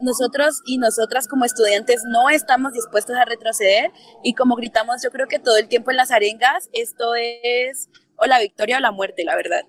[0.00, 3.90] nosotros y nosotras como estudiantes no estamos dispuestos a retroceder
[4.22, 8.26] y como gritamos yo creo que todo el tiempo en las arengas, esto es o
[8.26, 9.62] la victoria o la muerte, la verdad.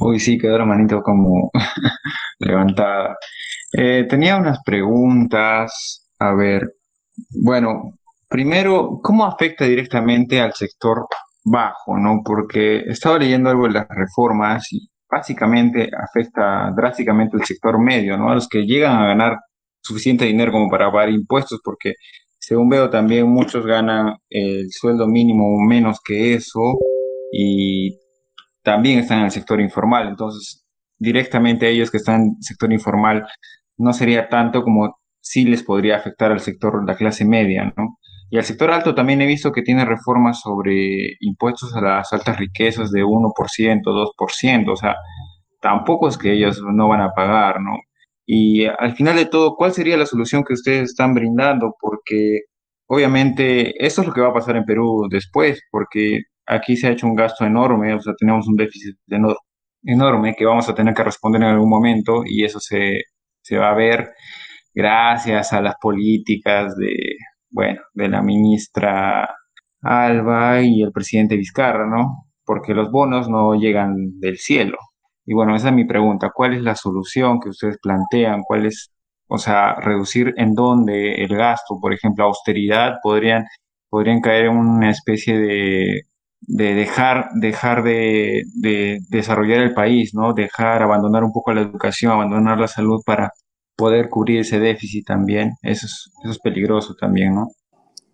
[0.00, 1.50] Uy, sí, quedó la manito como
[2.38, 3.16] levantada.
[3.72, 6.08] Eh, tenía unas preguntas.
[6.18, 6.74] A ver,
[7.30, 7.98] bueno,
[8.28, 11.06] primero, ¿cómo afecta directamente al sector
[11.44, 12.22] bajo, no?
[12.24, 18.30] Porque estaba leyendo algo de las reformas y básicamente afecta drásticamente el sector medio, ¿no?
[18.30, 19.38] A los que llegan a ganar
[19.82, 21.94] suficiente dinero como para pagar impuestos, porque
[22.38, 26.60] según veo también muchos ganan el sueldo mínimo menos que eso
[27.32, 27.98] y
[28.62, 30.08] también están en el sector informal.
[30.08, 30.64] Entonces,
[30.98, 33.26] directamente ellos que están en el sector informal
[33.78, 37.98] no sería tanto como sí les podría afectar al sector, la clase media, ¿no?
[38.30, 42.38] Y al sector alto también he visto que tiene reformas sobre impuestos a las altas
[42.38, 43.32] riquezas de 1%,
[43.82, 44.96] 2%, o sea,
[45.60, 47.78] tampoco es que ellos no van a pagar, ¿no?
[48.26, 51.74] Y al final de todo, ¿cuál sería la solución que ustedes están brindando?
[51.80, 52.42] Porque
[52.86, 56.92] obviamente esto es lo que va a pasar en Perú después, porque aquí se ha
[56.92, 58.96] hecho un gasto enorme, o sea, tenemos un déficit
[59.84, 63.00] enorme que vamos a tener que responder en algún momento y eso se,
[63.42, 64.10] se va a ver
[64.74, 67.16] gracias a las políticas de
[67.50, 69.28] bueno, de la ministra
[69.82, 72.26] Alba y el presidente Vizcarra, ¿no?
[72.44, 74.78] Porque los bonos no llegan del cielo.
[75.26, 76.30] Y bueno, esa es mi pregunta.
[76.34, 78.42] ¿Cuál es la solución que ustedes plantean?
[78.46, 78.90] ¿Cuál es,
[79.28, 81.78] o sea, reducir en dónde el gasto?
[81.80, 83.44] Por ejemplo, austeridad, podrían,
[83.88, 86.02] podrían caer en una especie de,
[86.40, 90.32] de dejar, dejar de, de desarrollar el país, ¿no?
[90.34, 93.30] Dejar, abandonar un poco la educación, abandonar la salud para
[93.80, 95.52] poder cubrir ese déficit también.
[95.62, 97.48] Eso es, eso es peligroso también, ¿no?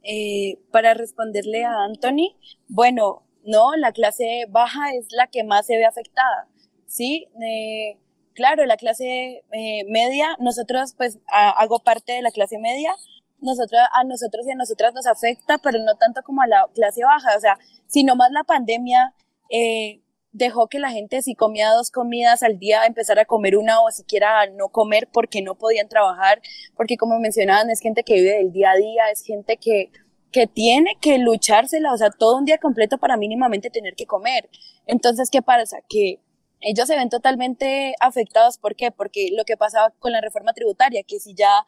[0.04, 2.36] Eh, para responderle a Anthony,
[2.68, 6.48] bueno, no, la clase baja es la que más se ve afectada,
[6.86, 7.26] ¿sí?
[7.42, 7.98] Eh,
[8.32, 12.94] claro, la clase eh, media, nosotros pues hago parte de la clase media,
[13.40, 17.02] nosotros, a nosotros y a nosotras nos afecta, pero no tanto como a la clase
[17.02, 17.58] baja, o sea,
[17.88, 19.12] si más la pandemia
[19.50, 20.02] eh,
[20.36, 23.90] dejó que la gente si comía dos comidas al día empezara a comer una o
[23.90, 26.42] siquiera no comer porque no podían trabajar,
[26.76, 29.90] porque como mencionaban es gente que vive del día a día, es gente que,
[30.30, 34.50] que tiene que luchársela, o sea, todo un día completo para mínimamente tener que comer.
[34.86, 35.78] Entonces, ¿qué pasa?
[35.88, 36.20] Que
[36.60, 38.58] ellos se ven totalmente afectados.
[38.58, 38.90] ¿Por qué?
[38.90, 41.64] Porque lo que pasaba con la reforma tributaria, que si ya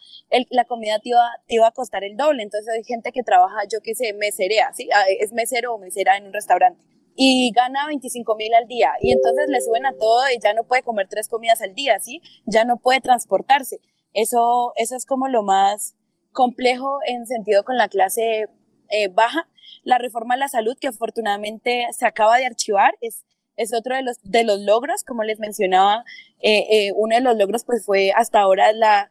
[0.50, 3.60] la comida te iba, te iba, a costar el doble, entonces hay gente que trabaja,
[3.70, 4.88] yo qué sé, meserea, ¿sí?
[4.94, 9.10] Ah, es mesero o mesera en un restaurante y gana 25 mil al día y
[9.10, 12.22] entonces le suben a todo y ya no puede comer tres comidas al día, ¿sí?
[12.46, 13.80] Ya no puede transportarse.
[14.14, 15.96] Eso, eso es como lo más
[16.30, 18.46] complejo en sentido con la clase
[18.90, 19.48] eh, baja.
[19.82, 23.24] La reforma a la salud, que afortunadamente se acaba de archivar, es,
[23.56, 26.04] es otro de los, de los logros, como les mencionaba,
[26.40, 29.10] eh, eh, uno de los logros pues fue hasta ahora la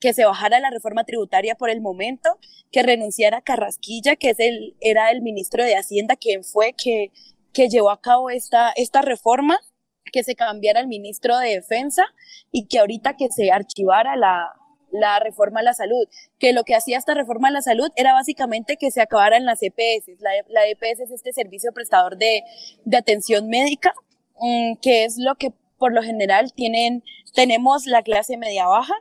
[0.00, 2.38] que se bajara la reforma tributaria por el momento,
[2.70, 7.10] que renunciara Carrasquilla, que es el, era el ministro de Hacienda, quien fue que,
[7.52, 9.58] que llevó a cabo esta, esta reforma,
[10.12, 12.04] que se cambiara el ministro de Defensa
[12.52, 14.52] y que ahorita que se archivara la,
[14.92, 16.06] la reforma a la salud,
[16.38, 19.62] que lo que hacía esta reforma a la salud era básicamente que se acabaran las
[19.62, 20.20] EPS.
[20.20, 22.42] La, la EPS es este servicio prestador de,
[22.84, 23.94] de atención médica,
[24.38, 27.02] mm, que es lo que por lo general tienen,
[27.34, 28.94] tenemos la clase media baja.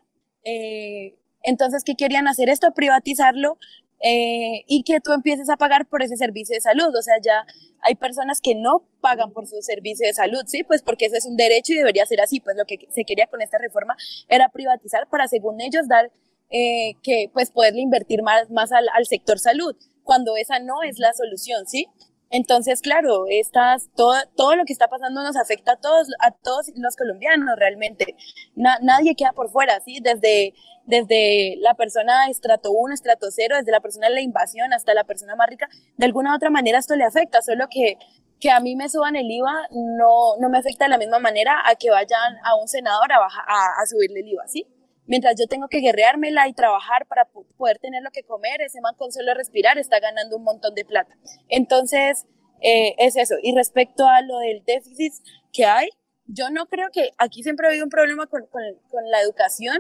[0.46, 2.74] Eh, entonces, ¿qué querían hacer esto?
[2.74, 3.58] Privatizarlo
[4.02, 6.96] eh, y que tú empieces a pagar por ese servicio de salud.
[6.96, 7.46] O sea, ya
[7.82, 10.64] hay personas que no pagan por su servicio de salud, ¿sí?
[10.64, 12.40] Pues porque ese es un derecho y debería ser así.
[12.40, 13.96] Pues lo que se quería con esta reforma
[14.30, 16.12] era privatizar para, según ellos, dar
[16.50, 21.00] eh, que, pues, poderle invertir más, más al, al sector salud, cuando esa no es
[21.00, 21.88] la solución, ¿sí?
[22.32, 26.72] Entonces, claro, estas, todo, todo lo que está pasando nos afecta a todos, a todos
[26.76, 28.16] los colombianos realmente.
[28.56, 30.00] nadie queda por fuera, ¿sí?
[30.02, 30.54] Desde,
[30.86, 35.04] desde la persona estrato 1, estrato 0, desde la persona de la invasión hasta la
[35.04, 37.98] persona más rica, de alguna u otra manera esto le afecta, solo que,
[38.40, 41.62] que a mí me suban el IVA no, no me afecta de la misma manera
[41.66, 44.68] a que vayan a un senador a, a, a subirle el IVA, ¿sí?
[45.08, 47.26] Mientras yo tengo que guerreármela y trabajar para
[47.58, 50.86] poder tener lo que comer, ese man con solo respirar está ganando un montón de
[50.86, 51.16] plata.
[51.50, 52.26] Entonces,
[52.62, 53.36] eh, es eso.
[53.42, 55.14] Y respecto a lo del déficit
[55.54, 55.90] que hay,
[56.28, 59.78] yo no creo que aquí siempre ha habido un problema con, con, con la educación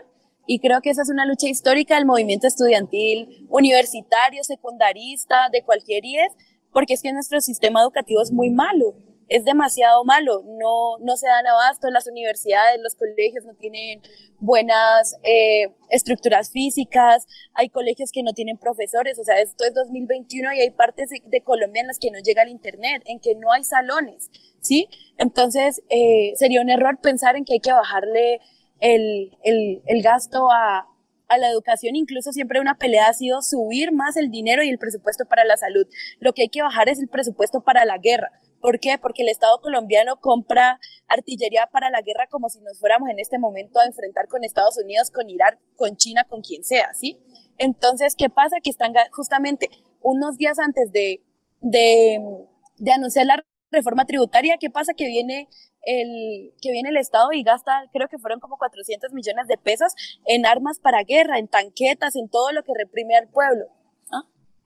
[0.47, 6.05] y creo que esa es una lucha histórica del movimiento estudiantil, universitario, secundarista, de cualquier
[6.05, 6.33] IES,
[6.71, 8.93] porque es que nuestro sistema educativo es muy malo
[9.27, 14.01] es demasiado malo, no, no se dan abasto, las universidades, los colegios no tienen
[14.39, 20.53] buenas eh, estructuras físicas, hay colegios que no tienen profesores, o sea, esto es 2021
[20.53, 23.51] y hay partes de, Colombia en las que no llega el Internet, en que no
[23.51, 24.29] hay salones,
[24.61, 24.87] ¿sí?
[25.17, 28.39] Entonces, eh, sería un error pensar en que hay que bajarle
[28.79, 30.87] el, el, el gasto a,
[31.27, 34.77] a la educación, incluso siempre una pelea ha sido subir más el dinero y el
[34.77, 35.87] presupuesto para la salud.
[36.19, 38.31] Lo que hay que bajar es el presupuesto para la guerra.
[38.65, 38.97] ¿Por qué?
[38.97, 43.37] Porque el Estado colombiano compra artillería para la guerra como si nos fuéramos en este
[43.37, 47.19] momento a enfrentar con Estados Unidos, con Irán, con China, con quien sea, ¿sí?
[47.59, 48.55] Entonces, ¿qué pasa?
[48.63, 49.69] Que están justamente
[50.01, 51.21] unos días antes de,
[51.61, 54.95] de, anunciar la reforma tributaria, ¿qué pasa?
[54.95, 55.47] Que viene
[55.83, 59.93] el, que viene el Estado y gasta, creo que fueron como 400 millones de pesos
[60.25, 63.74] en armas para guerra, en tanquetas, en todo lo que reprime al pueblo.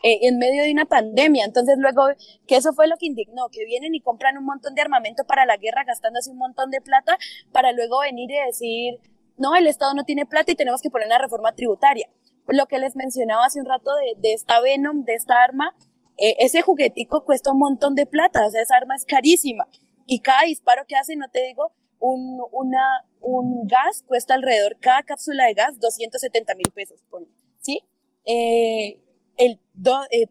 [0.01, 1.43] Eh, en medio de una pandemia.
[1.43, 2.03] Entonces luego,
[2.47, 5.45] que eso fue lo que indignó, que vienen y compran un montón de armamento para
[5.45, 7.17] la guerra gastándose un montón de plata
[7.51, 8.99] para luego venir y decir,
[9.37, 12.09] no, el Estado no tiene plata y tenemos que poner una reforma tributaria.
[12.47, 15.75] Lo que les mencionaba hace un rato de, de esta Venom, de esta arma,
[16.17, 19.67] eh, ese juguetico cuesta un montón de plata, o sea, esa arma es carísima.
[20.05, 25.03] Y cada disparo que hace, no te digo, un, una, un gas cuesta alrededor, cada
[25.03, 26.99] cápsula de gas, 270 mil pesos,
[27.59, 27.83] ¿sí?
[28.25, 29.01] Eh,
[29.39, 29.59] el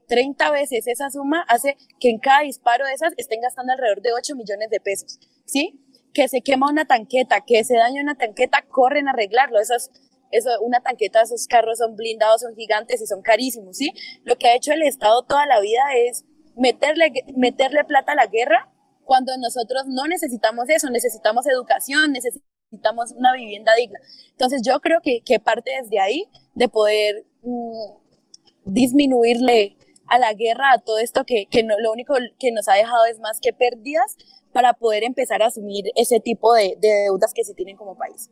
[0.07, 4.03] 30 eh, veces esa suma hace que en cada disparo de esas estén gastando alrededor
[4.03, 5.81] de 8 millones de pesos, ¿sí?
[6.13, 9.59] Que se quema una tanqueta, que se daña una tanqueta, corren a arreglarlo.
[9.61, 9.91] Esas,
[10.31, 13.93] eso, una tanqueta, esos carros son blindados, son gigantes y son carísimos, ¿sí?
[14.25, 18.27] Lo que ha hecho el Estado toda la vida es meterle, meterle plata a la
[18.27, 18.71] guerra
[19.05, 24.01] cuando nosotros no necesitamos eso, necesitamos educación, necesitamos una vivienda digna.
[24.33, 27.98] Entonces yo creo que, que parte desde ahí de poder mm,
[28.69, 29.77] disminuirle
[30.07, 33.05] a la guerra, a todo esto que, que no, lo único que nos ha dejado
[33.07, 34.17] es más que pérdidas
[34.53, 38.31] para poder empezar a asumir ese tipo de, de deudas que se tienen como país.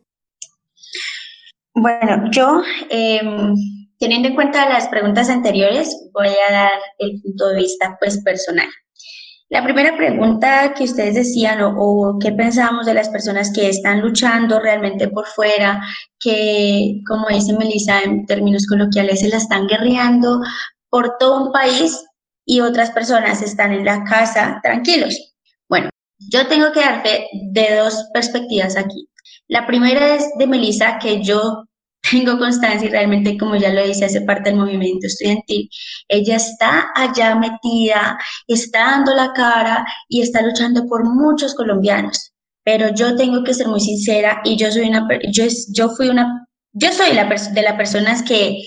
[1.73, 3.53] Bueno, yo, em,
[3.99, 8.67] teniendo en cuenta las preguntas anteriores, voy a dar el punto de vista pues personal.
[9.49, 14.59] La primera pregunta que ustedes decían o, qué pensábamos de las personas que están luchando
[14.59, 15.81] realmente por fuera,
[16.19, 20.41] que como dice Melissa en términos coloquiales se la están guerreando
[20.89, 22.05] por todo un país
[22.45, 25.33] y otras personas están en la casa tranquilos.
[25.69, 29.07] Bueno, yo tengo que darte de dos perspectivas aquí.
[29.47, 31.63] La primera es de Melissa, que yo
[32.11, 35.69] tengo constancia y realmente, como ya lo dice, hace parte del movimiento estudiantil.
[36.07, 38.17] Ella está allá metida,
[38.47, 42.33] está dando la cara y está luchando por muchos colombianos.
[42.63, 46.47] Pero yo tengo que ser muy sincera y yo soy una, yo, yo fui una,
[46.73, 48.61] yo soy la de las personas que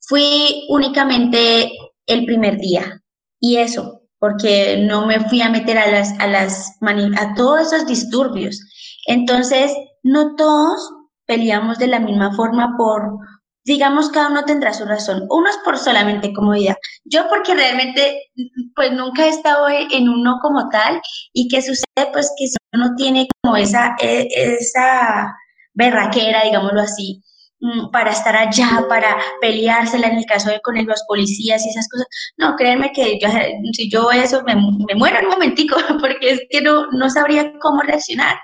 [0.00, 1.70] fui únicamente
[2.06, 3.00] el primer día.
[3.40, 7.86] Y eso, porque no me fui a meter a las, a las, a todos esos
[7.86, 8.60] disturbios.
[9.06, 10.90] Entonces, no todos
[11.26, 13.18] peleamos de la misma forma por,
[13.64, 15.26] digamos, cada uno tendrá su razón.
[15.30, 16.76] Uno es por solamente comodidad.
[17.04, 18.30] Yo porque realmente,
[18.74, 21.00] pues nunca he estado en uno como tal
[21.32, 25.34] y que sucede, pues que si uno tiene como esa, e, esa
[25.74, 27.22] berraquera, digámoslo así,
[27.60, 31.88] mm, para estar allá, para peleársela en el caso de con los policías y esas
[31.88, 32.06] cosas.
[32.36, 33.28] No, créanme que yo,
[33.72, 37.52] si yo eso me, me muero en un momentico porque es que no, no sabría
[37.60, 38.38] cómo reaccionar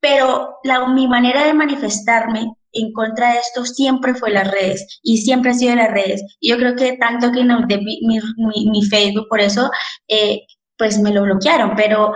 [0.00, 5.18] pero la, mi manera de manifestarme en contra de esto siempre fue las redes y
[5.18, 6.22] siempre ha sido las redes.
[6.40, 9.70] Yo creo que tanto que no, de mi, mi, mi, Facebook, por eso,
[10.08, 10.42] eh,
[10.76, 12.12] pues me lo bloquearon, pero,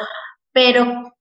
[0.53, 1.15] pero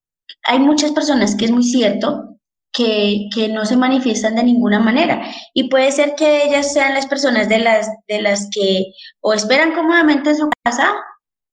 [0.43, 2.37] hay muchas personas que es muy cierto
[2.73, 5.23] que, que, no se manifiestan de ninguna manera.
[5.53, 9.73] Y puede ser que ellas sean las personas de las, de las que o esperan
[9.73, 10.93] cómodamente en su casa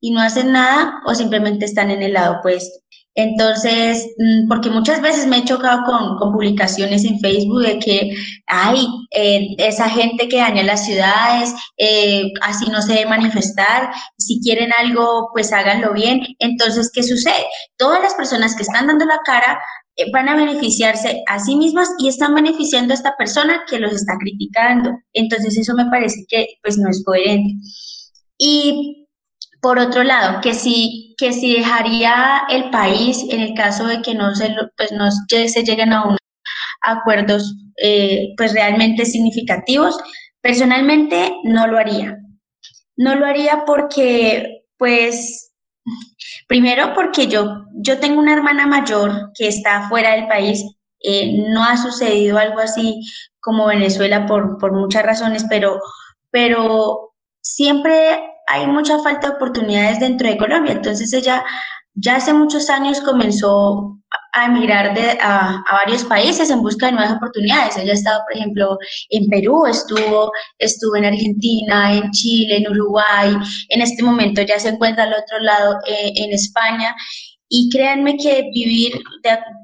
[0.00, 2.78] y no hacen nada o simplemente están en el lado opuesto.
[3.18, 8.14] Entonces, mm, porque muchas veces me he chocado con, publicaciones en Facebook de que,
[8.46, 14.40] ay, eh, esa gente que daña las ciudades, eh, así no se debe manifestar, si
[14.40, 16.20] quieren algo, pues háganlo bien.
[16.38, 17.44] Entonces, ¿qué sucede?
[17.76, 19.60] Todas las personas que están dando la cara
[19.96, 23.94] eh, van a beneficiarse a sí mismas y están beneficiando a esta persona que los
[23.94, 24.92] está criticando.
[25.12, 27.54] Entonces, eso me parece que, pues, no es coherente.
[28.38, 29.07] Y
[29.60, 34.14] por otro lado, que si, que si dejaría el país en el caso de que
[34.14, 36.18] no se, pues no se lleguen a unos
[36.82, 39.98] acuerdos eh, pues realmente significativos,
[40.40, 42.18] personalmente no lo haría.
[42.96, 45.52] No lo haría porque, pues,
[46.48, 50.64] primero porque yo, yo tengo una hermana mayor que está fuera del país.
[51.00, 53.00] Eh, no ha sucedido algo así
[53.40, 55.78] como Venezuela por, por muchas razones, pero,
[56.30, 60.72] pero siempre hay mucha falta de oportunidades dentro de Colombia.
[60.72, 61.44] Entonces ella
[61.94, 63.98] ya hace muchos años comenzó
[64.32, 67.76] a emigrar de, a, varios países en busca de nuevas oportunidades.
[67.76, 68.78] Ella ha estado, por ejemplo,
[69.10, 73.36] en Perú, estuvo, estuvo en Argentina, en Chile, en Uruguay.
[73.68, 76.94] En este momento ya se encuentra al otro lado, eh, en España.
[77.48, 79.00] Y créanme que vivir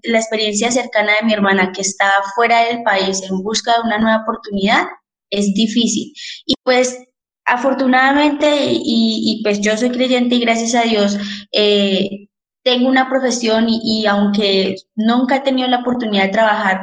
[0.04, 3.98] la experiencia cercana de mi hermana que está fuera del país en busca de una
[3.98, 4.86] nueva oportunidad
[5.30, 6.12] es difícil.
[6.46, 6.98] Y pues
[7.46, 11.18] afortunadamente, y, pues yo soy creyente y gracias a Dios,
[11.52, 12.28] eh,
[12.64, 16.80] tengo una profesión y, aunque nunca he tenido la oportunidad de trabajar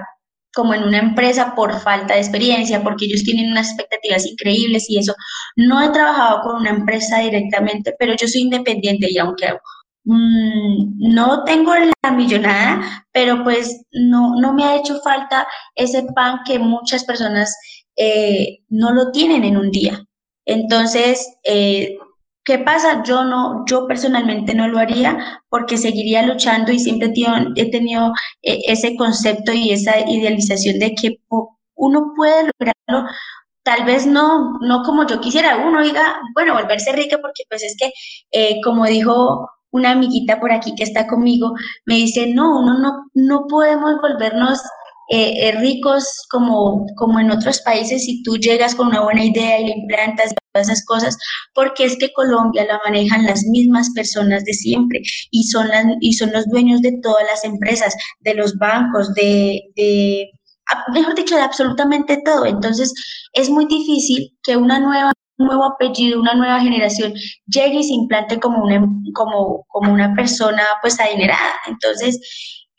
[0.54, 5.00] como en una empresa por falta de experiencia, porque ellos tienen unas expectativas increíbles y
[5.00, 5.16] eso,
[5.56, 9.48] no he trabajado con una empresa directamente, pero yo soy independiente y aunque
[10.04, 11.74] mm, no tengo
[12.04, 17.56] la millonada, pero pues no, no me ha hecho falta ese pan que muchas personas
[17.96, 20.06] eh, no lo tienen en un día.
[20.46, 21.98] Entonces, eh,
[22.44, 23.04] ¿qué pasa?
[23.04, 27.12] Yo no, yo personalmente no lo haría porque seguiría luchando y siempre
[27.56, 31.18] he tenido eh, ese concepto y esa idealización de que
[31.76, 33.10] uno puede lograrlo
[33.64, 37.76] tal vez no, no como yo quisiera, uno diga, bueno, volverse rica porque pues es
[37.78, 37.92] que,
[38.32, 41.54] eh, como dijo una amiguita por aquí que está conmigo,
[41.86, 44.60] me dice, no, uno no, no podemos volvernos
[45.14, 49.60] eh, eh, ricos como, como en otros países si tú llegas con una buena idea
[49.60, 51.18] y le implantas esas cosas,
[51.54, 55.02] porque es que Colombia la manejan las mismas personas de siempre
[55.32, 59.60] y son, las, y son los dueños de todas las empresas, de los bancos, de,
[59.76, 60.30] de
[60.94, 62.46] mejor dicho, de absolutamente todo.
[62.46, 62.94] Entonces,
[63.34, 67.14] es muy difícil que una nueva un nuevo apellido, una nueva generación
[67.48, 71.54] llegue y se implante como una, como, como una persona pues adinerada.
[71.68, 72.20] Entonces,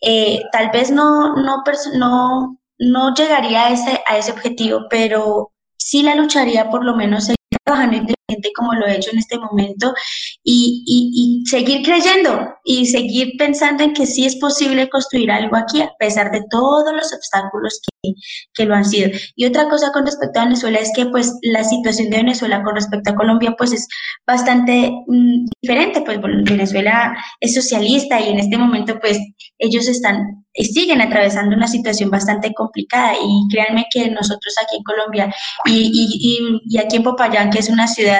[0.02, 1.62] eh, tal vez no, no,
[1.94, 7.30] no, no llegaría a ese, a ese objetivo, pero sí la lucharía por lo menos
[7.64, 9.94] trabajando independiente como lo he hecho en este momento
[10.42, 15.56] y, y, y, seguir creyendo y seguir pensando en que sí es posible construir algo
[15.56, 18.12] aquí a pesar de todos los obstáculos que,
[18.54, 19.10] que lo han sido.
[19.36, 22.74] Y otra cosa con respecto a Venezuela es que pues la situación de Venezuela con
[22.74, 23.86] respecto a Colombia pues es
[24.26, 29.18] bastante mm, diferente, pues Venezuela es socialista y en este momento pues
[29.58, 35.34] ellos están, siguen atravesando una situación bastante complicada y créanme que nosotros aquí en Colombia
[35.66, 38.11] y, y, y, aquí en Popayán, que es una ciudad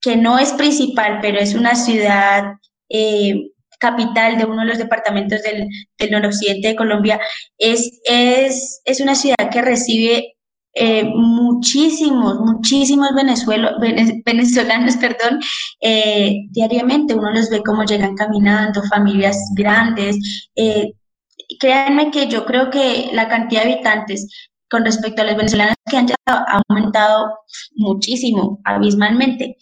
[0.00, 2.52] que no es principal, pero es una ciudad
[2.88, 3.34] eh,
[3.78, 5.68] capital de uno de los departamentos del,
[5.98, 7.20] del noroccidente de Colombia,
[7.58, 10.36] es, es, es una ciudad que recibe
[10.74, 13.10] eh, muchísimos, muchísimos
[14.24, 15.40] venezolanos, perdón,
[15.80, 17.14] eh, diariamente.
[17.14, 20.16] Uno los ve como llegan caminando, familias grandes.
[20.54, 20.92] Eh,
[21.58, 24.28] créanme que yo creo que la cantidad de habitantes
[24.70, 27.38] con respecto a los venezolanos que han llegado ha aumentado
[27.76, 29.56] muchísimo, abismalmente.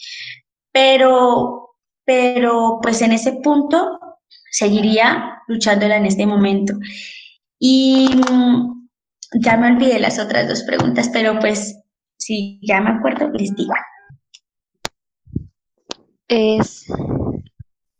[0.73, 3.99] Pero, pero pues en ese punto
[4.51, 6.75] seguiría luchándola en este momento.
[7.59, 8.89] Y mm,
[9.43, 11.79] ya me olvidé las otras dos preguntas, pero pues
[12.19, 13.75] si ya me acuerdo, les digo.
[16.29, 16.87] Es.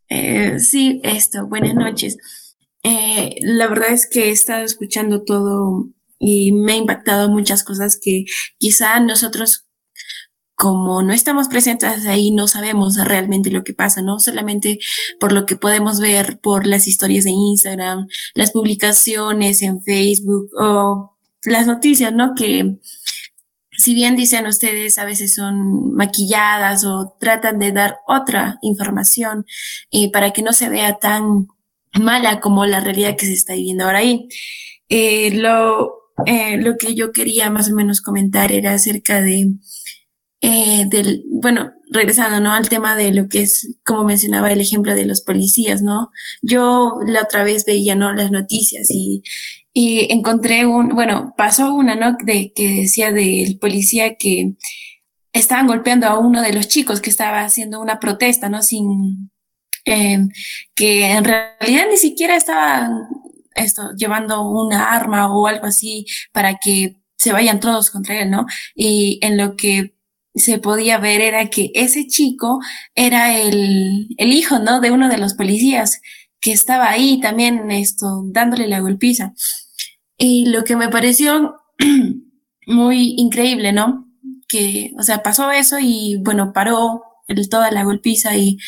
[0.09, 2.17] Eh, sí, esto, buenas noches.
[2.83, 7.99] Eh, la verdad es que he estado escuchando todo y me ha impactado muchas cosas
[8.01, 8.25] que
[8.59, 9.67] quizá nosotros
[10.57, 14.19] como no estamos presentes ahí, no sabemos realmente lo que pasa, ¿no?
[14.19, 14.79] Solamente
[15.21, 21.15] por lo que podemos ver por las historias de Instagram, las publicaciones en Facebook o
[21.45, 22.35] las noticias, ¿no?
[22.35, 22.79] Que
[23.77, 29.45] si bien dicen ustedes a veces son maquilladas o tratan de dar otra información
[29.91, 31.49] eh, para que no se vea tan
[32.01, 34.29] mala como la realidad que se está viviendo ahora ahí.
[34.89, 39.53] Eh, lo, eh, lo que yo quería más o menos comentar era acerca de,
[40.41, 42.53] eh, del, bueno, regresando, ¿no?
[42.53, 46.11] Al tema de lo que es, como mencionaba el ejemplo de los policías, ¿no?
[46.43, 48.13] Yo la otra vez veía, ¿no?
[48.13, 49.23] Las noticias y,
[49.73, 52.17] y encontré un, bueno, pasó una, ¿no?
[52.25, 54.55] De, que decía del policía que
[55.33, 58.63] estaban golpeando a uno de los chicos que estaba haciendo una protesta, ¿no?
[58.63, 59.31] Sin,
[59.85, 60.19] eh,
[60.75, 62.91] que en realidad ni siquiera estaba
[63.57, 68.47] esto, llevando una arma o algo así para que se vayan todos contra él, ¿no?
[68.75, 69.95] Y en lo que
[70.35, 72.61] se podía ver era que ese chico
[72.95, 74.81] era el, el hijo, ¿no?
[74.81, 76.01] De uno de los policías
[76.41, 79.35] que estaba ahí también, esto, dándole la golpiza.
[80.19, 81.57] Y lo que me pareció
[82.67, 84.09] muy increíble, ¿no?
[84.49, 88.59] Que, o sea, pasó eso y, bueno, paró el, toda la golpiza y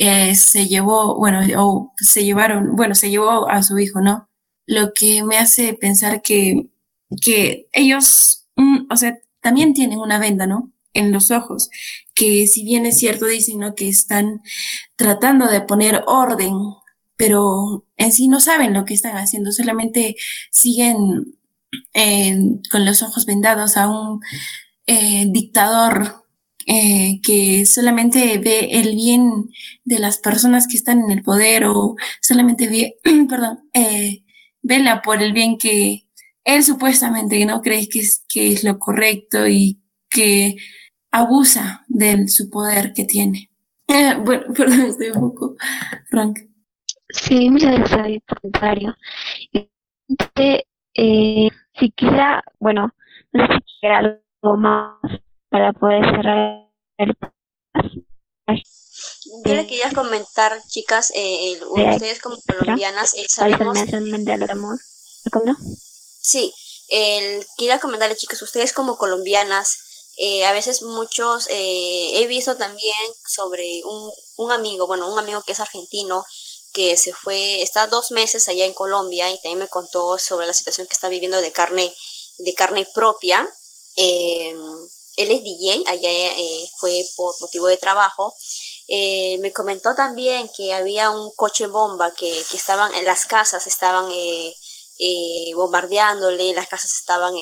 [0.00, 4.30] eh, se llevó, bueno, o se llevaron, bueno, se llevó a su hijo, ¿no?
[4.66, 6.70] Lo que me hace pensar que,
[7.20, 10.72] que ellos, mm, o sea, también tienen una venda, ¿no?
[10.94, 11.68] En los ojos,
[12.14, 13.74] que si bien es cierto, dicen, ¿no?
[13.74, 14.40] Que están
[14.96, 16.54] tratando de poner orden,
[17.16, 20.16] pero en sí no saben lo que están haciendo, solamente
[20.50, 21.36] siguen
[21.92, 22.38] eh,
[22.70, 24.22] con los ojos vendados a un
[24.86, 26.24] eh, dictador
[26.66, 29.50] eh, que solamente ve el bien
[29.84, 32.96] de las personas que están en el poder o solamente ve,
[33.28, 34.24] perdón, eh,
[34.62, 36.06] vela por el bien que
[36.44, 40.56] él supuestamente no cree que es, que es lo correcto y que
[41.10, 43.50] abusa de su poder que tiene.
[43.88, 45.56] Eh, bueno, perdón, estoy un poco
[46.08, 46.38] frank.
[47.08, 48.96] Sí, muchas gracias por el comentario.
[50.94, 52.92] Eh, si quisiera, bueno,
[53.32, 54.96] no sé si quisiera algo más
[55.50, 57.14] para poder cerrar el
[59.44, 63.78] yo le quería comentar, chicas, eh, ustedes como colombianas, eh, sabemos...
[66.20, 66.52] Sí,
[66.88, 69.78] el, quería comentarle, chicas, ustedes como colombianas,
[70.18, 72.94] eh, a veces muchos, he visto también
[73.26, 76.24] sobre un, un amigo, bueno, un amigo que es argentino,
[76.72, 80.52] que se fue, está dos meses allá en Colombia y también me contó sobre la
[80.52, 81.92] situación que está viviendo de carne,
[82.38, 83.48] de carne propia.
[83.96, 84.54] Eh,
[85.16, 88.34] él es DJ, allá eh, fue por motivo de trabajo.
[88.88, 93.66] Eh, me comentó también que había un coche bomba que, que estaban en las casas,
[93.66, 94.54] estaban eh,
[95.54, 97.34] bombardeándole, las casas estaban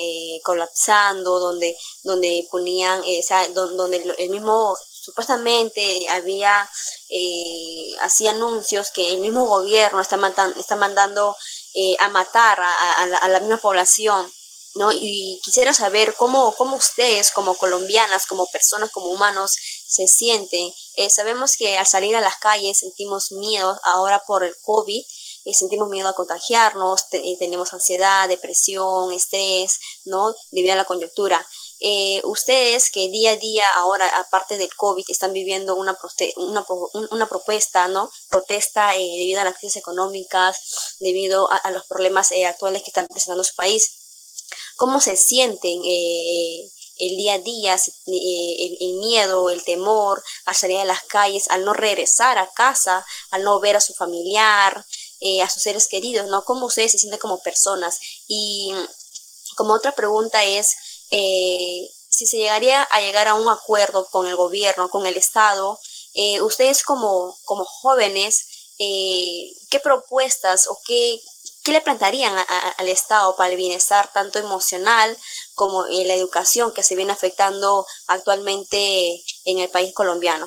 [0.43, 6.69] colapsando, donde, donde ponían, o sea, donde, el mismo supuestamente había
[8.01, 10.19] hacía anuncios que el mismo gobierno está,
[10.57, 11.35] está mandando
[11.99, 14.31] a matar a, la, misma población
[14.79, 14.93] ¿no?
[14.93, 19.57] Y quisiera saber cómo, cómo ustedes, como colombianas, como personas, como humanos,
[19.87, 20.73] se sienten.
[20.95, 25.03] Eh, sabemos que al salir a las calles sentimos miedo ahora por el COVID,
[25.45, 30.33] eh, sentimos miedo a contagiarnos, eh, tenemos ansiedad, depresión, estrés, ¿no?
[30.53, 31.45] Debido a la coyuntura.
[32.25, 35.97] ustedes que día a día ahora, aparte del COVID, están viviendo una,
[36.37, 36.67] una,
[37.11, 38.11] una propuesta, ¿no?
[38.29, 40.57] Protesta debido a las crisis económicas,
[41.01, 43.98] debido a los problemas actuales que están presentando su país
[44.79, 50.79] cómo se sienten eh, el día a día, eh, el, miedo, el temor a salir
[50.79, 54.87] a las calles, al no regresar a casa, al no ver a su familiar,
[55.19, 56.45] eh, a sus seres queridos, ¿no?
[56.45, 57.99] ¿Cómo ustedes se sienten como personas?
[58.29, 58.73] Y
[59.57, 60.77] como otra pregunta es,
[61.11, 65.79] si se llegaría a llegar a un acuerdo con el gobierno, con el Estado,
[66.43, 68.47] ustedes como, como jóvenes,
[68.79, 71.21] ¿qué propuestas o qué,
[71.69, 72.33] ¿Qué le plantearían
[72.79, 75.15] al Estado para el bienestar tanto emocional
[75.55, 80.47] como en la educación que se viene afectando actualmente en el país colombiano?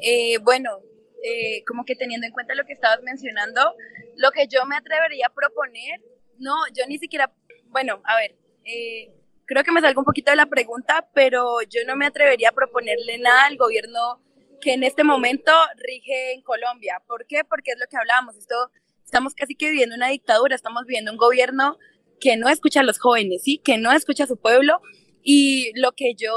[0.00, 0.78] Eh, bueno,
[1.22, 3.74] eh, como que teniendo en cuenta lo que estabas mencionando,
[4.16, 6.00] lo que yo me atrevería a proponer,
[6.38, 7.30] no, yo ni siquiera,
[7.66, 8.34] bueno, a ver,
[8.64, 9.12] eh,
[9.44, 12.52] creo que me salgo un poquito de la pregunta, pero yo no me atrevería a
[12.52, 14.22] proponerle nada al gobierno
[14.62, 17.02] que en este momento rige en Colombia.
[17.06, 17.44] ¿Por qué?
[17.44, 18.70] Porque es lo que hablábamos, esto
[19.04, 21.78] estamos casi que viviendo una dictadura, estamos viviendo un gobierno
[22.20, 23.58] que no escucha a los jóvenes, ¿sí?
[23.58, 24.80] Que no escucha a su pueblo
[25.22, 26.32] y lo que yo,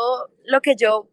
[0.46, 1.10] lo que yo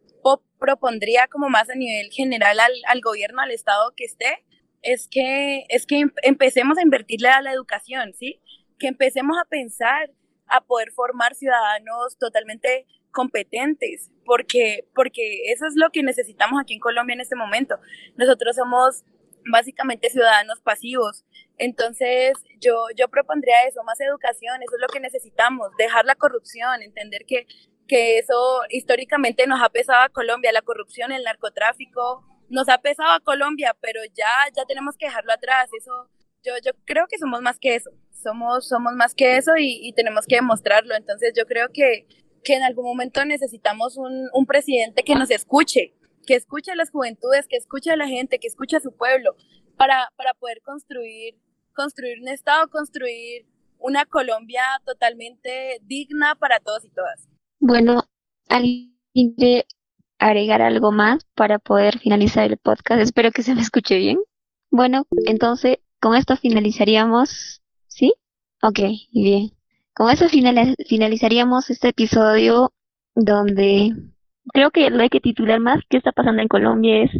[0.59, 4.45] propondría como más a nivel general al, al gobierno, al Estado que esté,
[4.81, 8.41] es que, es que empecemos a invertirle a la educación, ¿sí?
[8.79, 10.11] Que empecemos a pensar,
[10.47, 16.81] a poder formar ciudadanos totalmente competentes, porque, porque eso es lo que necesitamos aquí en
[16.81, 17.79] Colombia en este momento.
[18.17, 19.05] Nosotros somos
[19.51, 21.25] básicamente ciudadanos pasivos.
[21.59, 26.83] Entonces, yo, yo propondría eso, más educación, eso es lo que necesitamos, dejar la corrupción,
[26.83, 27.47] entender que,
[27.87, 33.13] que eso históricamente nos ha pesado a Colombia, la corrupción, el narcotráfico, nos ha pesado
[33.13, 35.69] a Colombia, pero ya, ya tenemos que dejarlo atrás.
[35.79, 36.11] Eso,
[36.43, 37.91] yo, yo creo que somos más que eso.
[38.11, 40.95] Somos, somos más que eso y, tenemos que demostrarlo.
[40.95, 42.07] Entonces yo creo que,
[42.43, 46.91] que en algún momento necesitamos un, un presidente que nos escuche, que escuche a las
[46.91, 49.35] juventudes, que escuche a la gente, que escuche a su pueblo,
[49.77, 51.35] para, para poder construir,
[51.75, 53.47] construir un Estado, construir
[53.79, 57.29] una Colombia totalmente digna para todos y todas.
[57.61, 58.05] Bueno,
[58.49, 59.67] ¿alguien quiere
[60.19, 63.01] agregar algo más para poder finalizar el podcast?
[63.01, 64.19] Espero que se me escuche bien.
[64.71, 68.15] Bueno, entonces con esto finalizaríamos, ¿sí?
[68.63, 68.81] Ok,
[69.13, 69.51] bien.
[69.95, 72.73] Con eso finalizaríamos este episodio
[73.15, 73.93] donde
[74.53, 77.11] creo que lo hay que titular más qué está pasando en Colombia es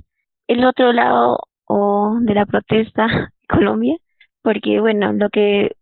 [0.49, 3.97] el otro lado o de la protesta en Colombia,
[4.43, 5.77] porque bueno, lo que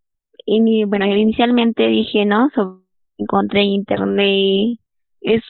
[0.86, 2.50] bueno, inicialmente dije, ¿no?
[3.18, 4.78] encontré internet
[5.20, 5.42] es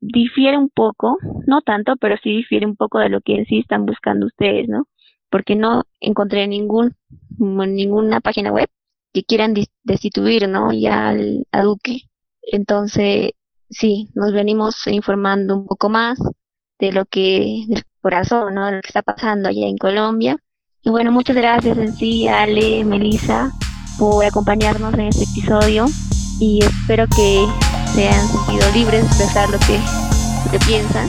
[0.00, 3.86] difiere un poco, no tanto, pero sí difiere un poco de lo que sí están
[3.86, 4.86] buscando ustedes, ¿no?
[5.30, 6.94] Porque no encontré ningún
[7.38, 8.68] ninguna página web
[9.12, 9.54] que quieran
[9.84, 10.72] destituir, ¿no?
[10.72, 12.02] Ya al, a Duque.
[12.42, 13.32] Entonces,
[13.70, 16.18] sí, nos venimos informando un poco más
[16.78, 18.66] de lo que, del corazón, ¿no?
[18.66, 20.36] De lo que está pasando allá en Colombia.
[20.82, 23.52] Y bueno, muchas gracias en sí, Ale, Melissa,
[23.98, 25.86] por acompañarnos en este episodio
[26.40, 27.46] y espero que
[27.92, 29.78] se hayan sentido libres de expresar lo que,
[30.52, 31.08] lo piensan.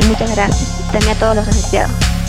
[0.00, 2.19] Y muchas gracias también a todos los asociados.